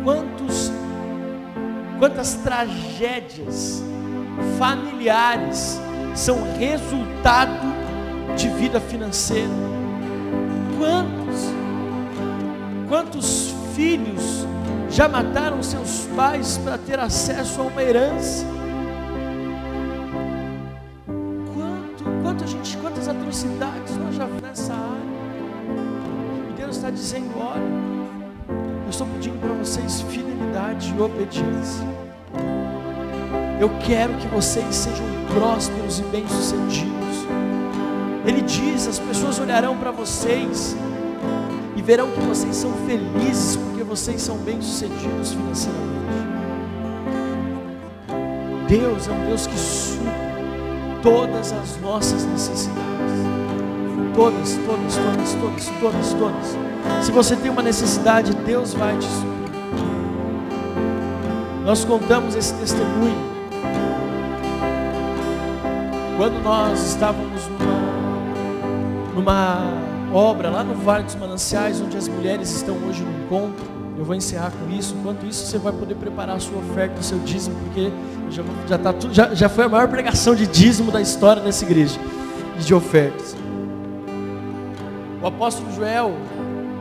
Quantos, 0.02 0.72
quantas 1.98 2.34
tragédias 2.34 3.82
familiares 4.58 5.80
são 6.14 6.38
resultado 6.58 7.60
de 8.36 8.48
vida 8.50 8.80
financeira? 8.80 9.48
Quantos, 10.78 11.44
quantos 12.88 13.54
filhos 13.74 14.46
já 14.90 15.08
mataram 15.08 15.62
seus 15.62 16.08
pais 16.16 16.58
para 16.58 16.78
ter 16.78 16.98
acesso 16.98 17.60
a 17.60 17.64
uma 17.64 17.82
herança? 17.82 18.44
Quanto, 21.54 22.22
quanto 22.22 22.44
a 22.44 22.46
gente, 22.46 22.76
quantas 22.78 23.06
atrocidades 23.06 23.96
nós 23.96 24.14
já 24.14 24.24
vimos 24.24 24.42
nessa 24.42 24.72
área? 24.72 25.07
Deus 26.68 26.76
está 26.76 26.90
dizendo: 26.90 27.30
olha, 27.38 27.62
eu 28.84 28.90
estou 28.90 29.06
pedindo 29.06 29.40
para 29.40 29.54
vocês 29.54 30.02
fidelidade 30.02 30.94
e 30.94 31.00
obediência. 31.00 31.86
Eu 33.58 33.70
quero 33.86 34.12
que 34.18 34.28
vocês 34.28 34.74
sejam 34.74 35.06
prósperos 35.32 35.98
e 35.98 36.02
bem-sucedidos. 36.02 37.26
Ele 38.26 38.42
diz: 38.42 38.86
as 38.86 38.98
pessoas 38.98 39.38
olharão 39.38 39.78
para 39.78 39.90
vocês 39.90 40.76
e 41.74 41.80
verão 41.80 42.10
que 42.10 42.20
vocês 42.20 42.54
são 42.54 42.70
felizes 42.86 43.56
porque 43.56 43.82
vocês 43.82 44.20
são 44.20 44.36
bem-sucedidos 44.36 45.32
financeiramente. 45.32 45.88
Deus 48.68 49.08
é 49.08 49.12
um 49.12 49.26
Deus 49.26 49.46
que 49.46 49.58
supre 49.58 50.06
todas 51.02 51.50
as 51.50 51.80
nossas 51.80 52.26
necessidades. 52.26 53.37
Todas, 54.18 54.58
todas, 54.66 54.96
todas, 54.96 55.34
todas, 55.34 55.66
todas, 55.80 56.12
todas. 56.14 57.04
Se 57.06 57.12
você 57.12 57.36
tem 57.36 57.52
uma 57.52 57.62
necessidade, 57.62 58.34
Deus 58.34 58.74
vai 58.74 58.98
te. 58.98 59.06
Nós 61.64 61.84
contamos 61.84 62.34
esse 62.34 62.52
testemunho 62.54 63.16
quando 66.16 66.42
nós 66.42 66.84
estávamos 66.84 67.42
numa, 69.14 69.70
numa 70.10 70.12
obra 70.12 70.50
lá 70.50 70.64
no 70.64 70.74
Vale 70.74 71.04
dos 71.04 71.14
Mananciais, 71.14 71.80
onde 71.80 71.96
as 71.96 72.08
mulheres 72.08 72.50
estão 72.50 72.74
hoje 72.88 73.04
no 73.04 73.24
encontro, 73.24 73.64
eu 73.96 74.04
vou 74.04 74.16
encerrar 74.16 74.50
com 74.50 74.68
isso. 74.76 74.96
Enquanto 74.98 75.26
isso, 75.26 75.46
você 75.46 75.58
vai 75.58 75.72
poder 75.72 75.94
preparar 75.94 76.34
a 76.34 76.40
sua 76.40 76.58
oferta, 76.58 76.98
o 76.98 77.04
seu 77.04 77.20
dízimo, 77.20 77.54
porque 77.60 77.92
já, 78.30 78.42
já, 78.66 78.78
tá 78.78 78.92
tudo, 78.92 79.14
já, 79.14 79.32
já 79.32 79.48
foi 79.48 79.66
a 79.66 79.68
maior 79.68 79.86
pregação 79.86 80.34
de 80.34 80.44
dízimo 80.44 80.90
da 80.90 81.00
história 81.00 81.40
dessa 81.40 81.64
igreja, 81.64 82.00
de 82.58 82.74
ofertas. 82.74 83.37
O 85.22 85.26
apóstolo 85.26 85.72
Joel, 85.72 86.12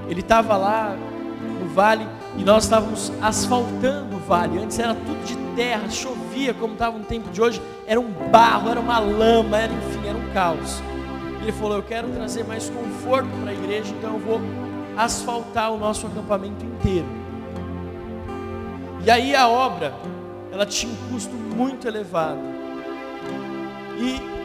ele 0.07 0.19
estava 0.19 0.55
lá 0.55 0.95
no 1.59 1.67
vale 1.69 2.07
e 2.37 2.43
nós 2.43 2.65
estávamos 2.65 3.11
asfaltando 3.21 4.15
o 4.15 4.19
vale. 4.19 4.59
Antes 4.59 4.77
era 4.77 4.93
tudo 4.93 5.25
de 5.25 5.35
terra, 5.55 5.89
chovia 5.89 6.53
como 6.53 6.73
estava 6.73 6.97
no 6.97 7.05
tempo 7.05 7.29
de 7.31 7.41
hoje, 7.41 7.61
era 7.87 7.99
um 7.99 8.11
barro, 8.31 8.69
era 8.69 8.79
uma 8.79 8.99
lama, 8.99 9.57
era, 9.57 9.73
enfim, 9.73 10.07
era 10.07 10.17
um 10.17 10.33
caos. 10.33 10.81
Ele 11.41 11.51
falou: 11.51 11.77
Eu 11.77 11.83
quero 11.83 12.09
trazer 12.09 12.43
mais 12.45 12.69
conforto 12.69 13.29
para 13.41 13.51
a 13.51 13.53
igreja, 13.53 13.93
então 13.97 14.13
eu 14.13 14.19
vou 14.19 14.39
asfaltar 14.95 15.71
o 15.71 15.77
nosso 15.77 16.05
acampamento 16.05 16.63
inteiro. 16.63 17.07
E 19.03 19.09
aí 19.09 19.35
a 19.35 19.47
obra, 19.47 19.93
ela 20.51 20.65
tinha 20.65 20.91
um 20.91 21.11
custo 21.11 21.33
muito 21.33 21.87
elevado. 21.87 22.39
E 23.97 24.36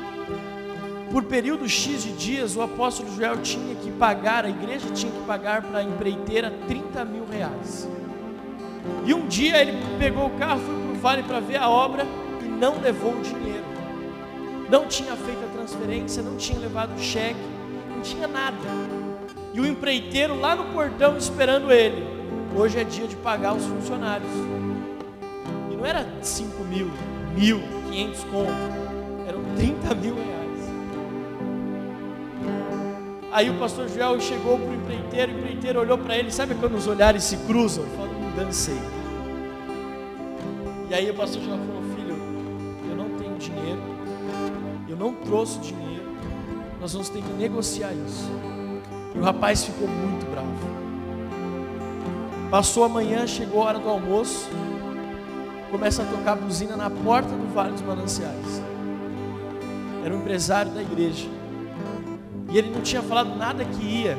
por 1.13 1.25
período 1.25 1.69
X 1.69 2.05
de 2.05 2.13
dias, 2.13 2.57
o 2.57 2.63
apóstolo 2.63 3.15
Joel 3.15 3.37
tinha 3.43 3.75
que 3.75 3.91
pagar, 3.91 4.47
a 4.47 4.49
igreja 4.49 4.89
tinha 4.95 5.13
que 5.13 5.21
pagar 5.27 5.61
para 5.61 5.81
a 5.81 5.83
empreiteira 5.83 6.51
30 6.67 7.05
mil 7.05 7.27
reais. 7.27 7.87
E 9.05 9.13
um 9.13 9.27
dia 9.27 9.61
ele 9.61 9.75
pegou 9.99 10.27
o 10.27 10.31
carro, 10.39 10.61
foi 10.61 10.75
para 10.75 10.93
o 10.93 10.95
vale 10.95 11.23
para 11.23 11.41
ver 11.41 11.57
a 11.59 11.69
obra 11.69 12.07
e 12.41 12.49
não 12.49 12.81
levou 12.81 13.13
o 13.13 13.21
dinheiro. 13.21 13.65
Não 14.71 14.87
tinha 14.87 15.15
feito 15.15 15.45
a 15.45 15.55
transferência, 15.55 16.23
não 16.23 16.39
tinha 16.39 16.59
levado 16.59 16.97
o 16.97 16.99
cheque, 16.99 17.39
não 17.95 18.01
tinha 18.01 18.27
nada. 18.27 18.57
E 19.53 19.61
o 19.61 19.67
empreiteiro 19.67 20.41
lá 20.41 20.57
no 20.57 20.65
portão 20.73 21.19
esperando 21.19 21.71
ele. 21.71 22.07
Hoje 22.57 22.79
é 22.79 22.85
dia 22.85 23.07
de 23.07 23.17
pagar 23.17 23.55
os 23.55 23.67
funcionários. 23.67 24.31
E 25.71 25.77
não 25.77 25.85
era 25.85 26.07
5 26.23 26.65
mil, 26.65 26.91
mil, 27.37 27.61
500 27.91 28.25
conto. 28.25 28.53
Eram 29.29 29.43
30 29.57 29.95
mil 29.95 30.15
reais. 30.15 30.42
Aí 33.33 33.49
o 33.49 33.55
pastor 33.55 33.89
Joel 33.89 34.21
chegou 34.21 34.59
para 34.59 34.69
o 34.69 34.75
empreiteiro, 34.75 35.33
o 35.33 35.39
empreiteiro 35.39 35.81
olhou 35.81 35.97
para 35.97 36.19
ele, 36.19 36.31
sabe 36.31 36.55
quando 36.55 36.77
os 36.77 36.87
olhares 36.87 37.25
se 37.25 37.39
cruzam? 37.39 37.83
Falou, 37.97 38.15
dancei. 38.37 38.79
E 40.91 40.95
aí 40.95 41.11
o 41.11 41.15
pastor 41.15 41.41
Joel 41.43 41.57
falou, 41.57 41.83
filho, 41.97 42.15
eu 42.91 42.95
não 42.95 43.09
tenho 43.17 43.39
dinheiro, 43.39 43.81
eu 44.87 44.97
não 44.99 45.15
trouxe 45.15 45.59
dinheiro, 45.61 46.05
nós 46.79 46.93
vamos 46.93 47.09
ter 47.09 47.23
que 47.23 47.33
negociar 47.33 47.95
isso. 48.07 48.31
E 49.15 49.19
o 49.19 49.23
rapaz 49.23 49.65
ficou 49.65 49.89
muito 49.89 50.31
bravo. 50.31 50.53
Passou 52.51 52.85
a 52.85 52.89
manhã, 52.91 53.27
chegou 53.27 53.63
a 53.63 53.65
hora 53.65 53.79
do 53.79 53.89
almoço, 53.89 54.51
começa 55.71 56.03
a 56.03 56.05
tocar 56.05 56.37
buzina 56.37 56.77
na 56.77 56.91
porta 56.91 57.31
do 57.31 57.55
Vale 57.55 57.73
dos 57.73 57.81
Mananciais. 57.81 58.63
Era 60.05 60.15
um 60.15 60.19
empresário 60.19 60.71
da 60.73 60.83
igreja. 60.83 61.42
E 62.53 62.59
ele 62.59 62.71
não 62.71 62.83
tinha 62.83 63.03
falado 63.03 63.35
nada 63.35 63.65
que 63.65 63.83
ia. 63.83 64.19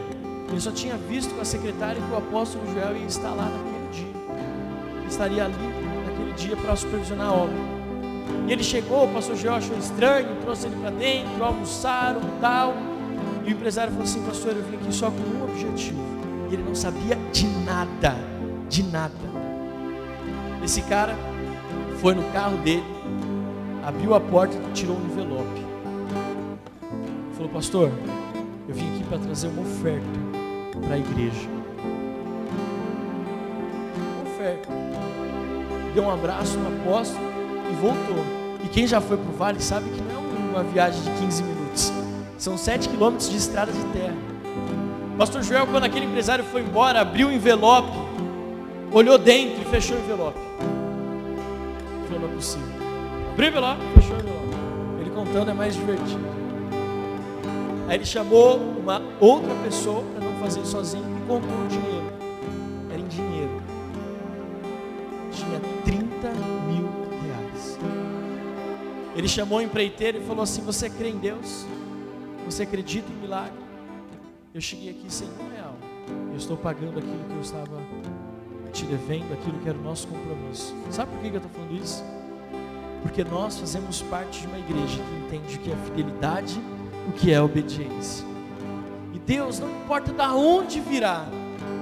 Ele 0.49 0.59
só 0.59 0.71
tinha 0.71 0.97
visto 0.97 1.33
com 1.35 1.41
a 1.41 1.45
secretária 1.45 2.01
que 2.01 2.11
o 2.11 2.17
apóstolo 2.17 2.65
Joel 2.73 2.97
ia 2.97 3.05
estar 3.05 3.29
lá 3.29 3.45
naquele 3.45 3.87
dia. 3.91 4.97
Ele 4.97 5.07
estaria 5.07 5.45
ali 5.45 5.53
naquele 6.07 6.33
dia 6.33 6.57
para 6.57 6.75
supervisionar 6.75 7.27
a 7.27 7.33
obra. 7.33 7.55
E 8.47 8.51
ele 8.51 8.63
chegou, 8.63 9.05
o 9.05 9.13
pastor 9.13 9.35
Joel 9.35 9.55
achou 9.55 9.77
estranho, 9.77 10.35
trouxe 10.41 10.65
ele 10.65 10.75
para 10.77 10.89
dentro, 10.89 11.43
almoçaram 11.43 12.21
tal. 12.41 12.73
E 13.45 13.49
o 13.49 13.51
empresário 13.51 13.91
falou 13.91 14.05
assim: 14.05 14.23
Pastor, 14.23 14.53
eu 14.55 14.63
vim 14.63 14.77
aqui 14.77 14.93
só 14.93 15.11
com 15.11 15.17
um 15.17 15.43
objetivo. 15.43 16.01
E 16.49 16.55
ele 16.55 16.63
não 16.63 16.75
sabia 16.75 17.15
de 17.31 17.47
nada, 17.47 18.15
de 18.67 18.83
nada. 18.83 19.13
Esse 20.63 20.81
cara 20.81 21.15
foi 21.99 22.15
no 22.15 22.23
carro 22.31 22.57
dele, 22.57 22.83
abriu 23.85 24.15
a 24.15 24.19
porta 24.19 24.55
e 24.55 24.73
tirou 24.73 24.97
um 24.97 25.05
envelope. 25.05 25.63
Falou, 27.35 27.49
pastor, 27.49 27.91
eu 28.67 28.73
vim 28.73 28.93
aqui 28.93 29.03
para 29.03 29.17
trazer 29.17 29.47
uma 29.47 29.61
oferta 29.61 30.07
para 30.85 30.95
a 30.95 30.97
igreja. 30.97 31.49
Uma 33.97 34.31
oferta. 34.33 34.69
Deu 35.93 36.03
um 36.03 36.11
abraço 36.11 36.57
no 36.57 36.67
apóstolo 36.67 37.25
e 37.69 37.75
voltou. 37.75 38.23
E 38.63 38.67
quem 38.69 38.87
já 38.87 39.01
foi 39.01 39.17
para 39.17 39.29
o 39.29 39.33
vale 39.33 39.59
sabe 39.61 39.89
que 39.89 40.01
não 40.01 40.21
é 40.21 40.51
uma 40.51 40.63
viagem 40.63 41.01
de 41.01 41.11
15 41.19 41.43
minutos. 41.43 41.91
São 42.37 42.57
7 42.57 42.89
quilômetros 42.89 43.29
de 43.29 43.37
estrada 43.37 43.71
de 43.71 43.83
terra. 43.85 44.15
Pastor 45.17 45.43
Joel, 45.43 45.67
quando 45.67 45.83
aquele 45.83 46.05
empresário 46.05 46.43
foi 46.45 46.61
embora, 46.61 47.01
abriu 47.01 47.27
o 47.27 47.31
envelope, 47.31 47.91
olhou 48.91 49.17
dentro 49.17 49.61
e 49.61 49.65
fechou 49.65 49.95
o 49.97 49.99
envelope. 49.99 50.39
Falou, 52.07 52.21
não 52.21 52.29
é 52.29 52.33
possível. 52.33 52.67
Abriu 53.31 53.47
o 53.47 53.51
envelope, 53.51 53.81
fechou 53.95 54.15
o 54.15 54.19
envelope. 54.19 54.57
Ele 55.01 55.09
contando 55.11 55.51
é 55.51 55.53
mais 55.53 55.75
divertido. 55.75 56.32
Aí 57.87 57.95
ele 57.97 58.05
chamou 58.05 58.57
uma 58.57 59.01
outra 59.19 59.53
pessoa 59.63 60.03
para 60.13 60.23
não 60.23 60.39
fazer 60.39 60.65
sozinho 60.65 61.03
e 61.03 61.27
contou 61.27 61.49
o 61.49 61.67
dinheiro. 61.67 62.13
Era 62.89 62.99
em 62.99 63.07
dinheiro. 63.07 63.61
Tinha 65.31 65.59
30 65.83 66.29
mil 66.67 66.89
reais. 67.23 67.77
Ele 69.15 69.27
chamou 69.27 69.59
o 69.59 69.61
empreiteiro 69.61 70.19
e 70.19 70.21
falou 70.25 70.43
assim: 70.43 70.61
Você 70.61 70.89
crê 70.89 71.09
em 71.09 71.17
Deus? 71.17 71.65
Você 72.45 72.63
acredita 72.63 73.11
em 73.11 73.15
milagre? 73.15 73.63
Eu 74.53 74.61
cheguei 74.61 74.91
aqui 74.91 75.05
sem 75.11 75.27
um 75.27 75.55
real. 75.55 75.75
Eu 76.31 76.37
estou 76.37 76.55
pagando 76.55 76.99
aquilo 76.99 77.23
que 77.27 77.35
eu 77.35 77.41
estava 77.41 77.81
te 78.71 78.85
devendo, 78.85 79.31
aquilo 79.33 79.59
que 79.59 79.69
era 79.69 79.77
o 79.77 79.81
nosso 79.81 80.07
compromisso. 80.07 80.75
Sabe 80.89 81.11
por 81.11 81.21
que 81.21 81.27
eu 81.27 81.37
estou 81.37 81.51
falando 81.51 81.83
isso? 81.83 82.03
Porque 83.01 83.23
nós 83.23 83.59
fazemos 83.59 84.01
parte 84.03 84.41
de 84.41 84.47
uma 84.47 84.57
igreja 84.57 84.97
que 84.97 85.35
entende 85.35 85.59
que 85.59 85.71
é 85.71 85.75
fidelidade, 85.75 86.59
o 87.07 87.11
que 87.11 87.31
é 87.31 87.41
obediência. 87.41 88.25
E 89.13 89.19
Deus, 89.19 89.59
não 89.59 89.69
importa 89.69 90.11
de 90.11 90.21
onde 90.21 90.79
virá, 90.79 91.25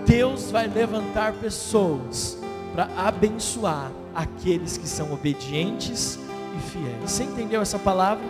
Deus 0.06 0.52
vai 0.52 0.68
levantar 0.68 1.34
pessoas 1.34 2.38
para 2.74 2.90
abençoar 2.98 3.92
aqueles 4.14 4.78
que 4.78 4.88
são 4.88 5.14
obedientes 5.14 6.20
e 6.58 6.72
fiéis. 6.72 7.12
Você 7.12 7.24
entendeu 7.24 7.62
essa 7.62 7.80
palavra? 7.80 8.24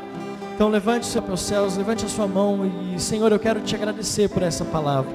Então 0.54 0.70
levante 0.70 1.04
os 1.04 1.12
seus 1.12 1.42
céus, 1.42 1.78
levante 1.78 2.06
a 2.06 2.10
sua 2.10 2.28
mão 2.28 2.72
e 2.94 3.00
Senhor, 3.00 3.32
eu 3.32 3.40
quero 3.40 3.62
te 3.62 3.76
agradecer 3.76 4.30
por 4.30 4.44
essa 4.44 4.64
palavra. 4.64 5.12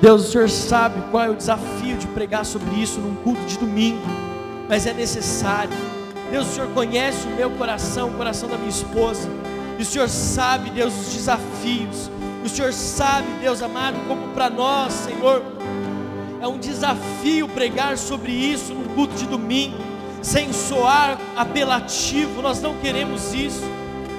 Deus, 0.00 0.28
o 0.28 0.30
Senhor 0.30 0.48
sabe 0.48 1.02
qual 1.10 1.24
é 1.24 1.30
o 1.30 1.34
desafio 1.34 1.96
de 1.96 2.06
pregar 2.08 2.44
sobre 2.44 2.76
isso 2.76 3.00
num 3.00 3.16
culto 3.16 3.44
de 3.46 3.58
domingo, 3.58 4.06
mas 4.68 4.86
é 4.86 4.92
necessário. 4.92 5.72
Deus, 6.30 6.46
o 6.46 6.52
Senhor 6.52 6.68
conhece 6.70 7.26
o 7.26 7.30
meu 7.30 7.50
coração, 7.50 8.10
o 8.10 8.14
coração 8.14 8.48
da 8.48 8.56
minha 8.56 8.68
esposa, 8.68 9.28
e 9.78 9.82
o 9.82 9.84
Senhor 9.84 10.08
sabe, 10.08 10.70
Deus, 10.70 10.92
os 10.92 11.12
desafios. 11.14 12.10
O 12.44 12.48
Senhor 12.48 12.72
sabe, 12.72 13.28
Deus 13.40 13.62
amado, 13.62 13.96
como 14.08 14.28
para 14.28 14.50
nós, 14.50 14.92
Senhor, 14.92 15.42
é 16.40 16.48
um 16.48 16.58
desafio 16.58 17.48
pregar 17.48 17.96
sobre 17.96 18.32
isso 18.32 18.74
num 18.74 18.94
culto 18.94 19.14
de 19.14 19.26
domingo, 19.26 19.78
sem 20.20 20.52
soar 20.52 21.18
apelativo, 21.36 22.42
nós 22.42 22.60
não 22.60 22.74
queremos 22.78 23.32
isso, 23.32 23.62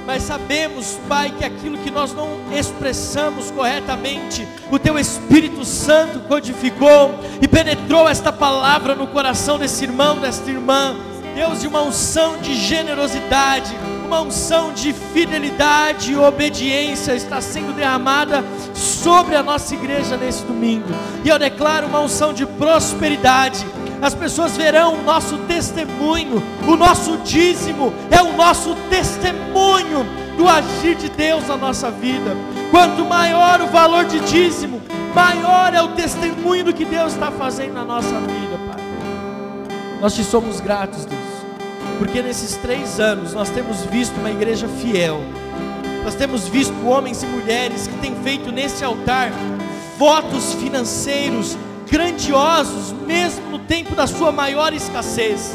mas 0.06 0.24
sabemos, 0.24 0.98
Pai, 1.08 1.32
que 1.38 1.44
aquilo 1.46 1.78
que 1.78 1.92
nós 1.92 2.14
não 2.14 2.28
expressamos 2.52 3.52
corretamente, 3.52 4.48
o 4.72 4.80
Teu 4.80 4.98
Espírito 4.98 5.66
Santo 5.66 6.20
codificou 6.22 7.14
e 7.42 7.48
penetrou 7.48 8.08
esta 8.08 8.32
palavra 8.32 8.96
no 8.96 9.08
coração 9.08 9.60
desse 9.60 9.84
irmão, 9.84 10.20
desta 10.20 10.50
irmã, 10.50 10.96
Deus, 11.36 11.62
de 11.62 11.68
uma 11.68 11.82
unção 11.82 12.38
de 12.38 12.56
generosidade, 12.56 13.72
uma 14.10 14.22
unção 14.22 14.74
de 14.74 14.92
fidelidade 14.92 16.14
e 16.14 16.18
obediência 16.18 17.14
está 17.14 17.40
sendo 17.40 17.74
derramada 17.74 18.44
sobre 18.74 19.36
a 19.36 19.44
nossa 19.44 19.76
igreja 19.76 20.18
nesse 20.18 20.44
domingo. 20.44 20.88
E 21.24 21.30
eu 21.30 21.38
declaro 21.38 21.86
uma 21.86 22.00
unção 22.00 22.34
de 22.34 22.44
prosperidade. 22.44 23.64
As 24.02 24.16
pessoas 24.16 24.58
verão 24.58 24.96
o 24.96 25.04
nosso 25.04 25.38
testemunho, 25.40 26.42
o 26.68 26.76
nosso 26.76 27.18
dízimo 27.18 27.94
é 28.10 28.20
o 28.20 28.36
nosso 28.36 28.76
testemunho 28.90 30.04
do 30.36 30.48
agir 30.48 30.96
de 30.96 31.10
Deus 31.10 31.48
na 31.48 31.56
nossa 31.56 31.92
vida. 31.92 32.36
Quanto 32.72 33.06
maior 33.06 33.62
o 33.62 33.68
valor 33.68 34.06
de 34.06 34.20
dízimo, 34.22 34.82
maior 35.14 35.72
é 35.72 35.84
o 35.84 35.90
testemunho 35.90 36.64
do 36.64 36.74
que 36.74 36.84
Deus 36.84 37.14
está 37.14 37.30
fazendo 37.30 37.74
na 37.74 37.86
nossa 37.86 38.20
vida, 38.22 38.58
Pai. 38.68 38.84
Nós 40.02 40.16
te 40.16 40.24
somos 40.24 40.60
gratos, 40.60 41.06
Deus 41.06 41.29
porque 42.00 42.22
nesses 42.22 42.56
três 42.56 43.00
anos 43.00 43.34
nós 43.34 43.50
temos 43.50 43.82
visto 43.86 44.16
uma 44.18 44.32
igreja 44.32 44.68
fiel, 44.82 45.22
nós 46.04 46.16
temos 46.16 46.48
visto 46.48 46.74
homens 46.88 47.22
e 47.22 47.26
mulheres 47.28 47.86
que 47.86 47.98
têm 47.98 48.16
feito 48.24 48.52
nesse 48.52 48.84
altar 48.84 49.32
votos 49.98 50.54
financeiros 50.54 51.58
grandiosos, 51.92 52.94
mesmo 53.06 53.50
no 53.52 53.60
tempo 53.60 53.94
da 53.96 54.08
sua 54.08 54.32
maior 54.32 54.74
escassez. 54.74 55.54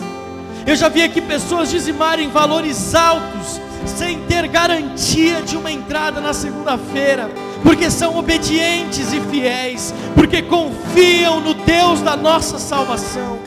Eu 0.66 0.76
já 0.76 0.88
vi 0.88 1.02
aqui 1.02 1.20
pessoas 1.20 1.70
dizimarem 1.70 2.28
valores 2.28 2.94
altos, 2.94 3.60
sem 3.86 4.18
ter 4.26 4.46
garantia 4.48 5.40
de 5.42 5.56
uma 5.56 5.72
entrada 5.72 6.20
na 6.20 6.34
segunda-feira, 6.34 7.30
porque 7.62 7.90
são 7.90 8.18
obedientes 8.18 9.12
e 9.12 9.20
fiéis, 9.30 9.94
porque 10.14 10.42
confiam 10.42 11.40
no 11.40 11.54
Deus 11.54 12.00
da 12.00 12.16
nossa 12.16 12.58
salvação. 12.58 13.38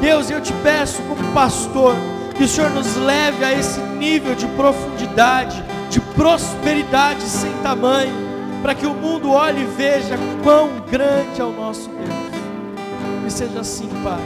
Deus, 0.00 0.30
eu 0.30 0.40
te 0.40 0.52
peço, 0.62 1.02
como 1.02 1.32
pastor, 1.32 1.94
que 2.38 2.44
o 2.44 2.48
Senhor 2.48 2.70
nos 2.70 2.94
leve 2.94 3.44
a 3.44 3.52
esse 3.52 3.80
nível 3.80 4.32
de 4.36 4.46
profundidade, 4.46 5.60
de 5.90 6.00
prosperidade 6.00 7.22
sem 7.22 7.52
tamanho, 7.64 8.14
para 8.62 8.76
que 8.76 8.86
o 8.86 8.94
mundo 8.94 9.32
olhe 9.32 9.62
e 9.62 9.66
veja 9.66 10.16
quão 10.44 10.80
grande 10.88 11.40
é 11.40 11.44
o 11.44 11.50
nosso 11.50 11.90
Deus. 11.90 13.24
Que 13.24 13.32
seja 13.32 13.60
assim, 13.60 13.88
Pai, 14.04 14.22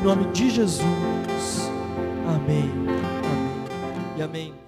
em 0.00 0.02
nome 0.02 0.24
de 0.32 0.48
Jesus. 0.48 1.70
Amém. 2.26 2.70
Amém. 2.72 4.16
E 4.16 4.22
amém. 4.22 4.59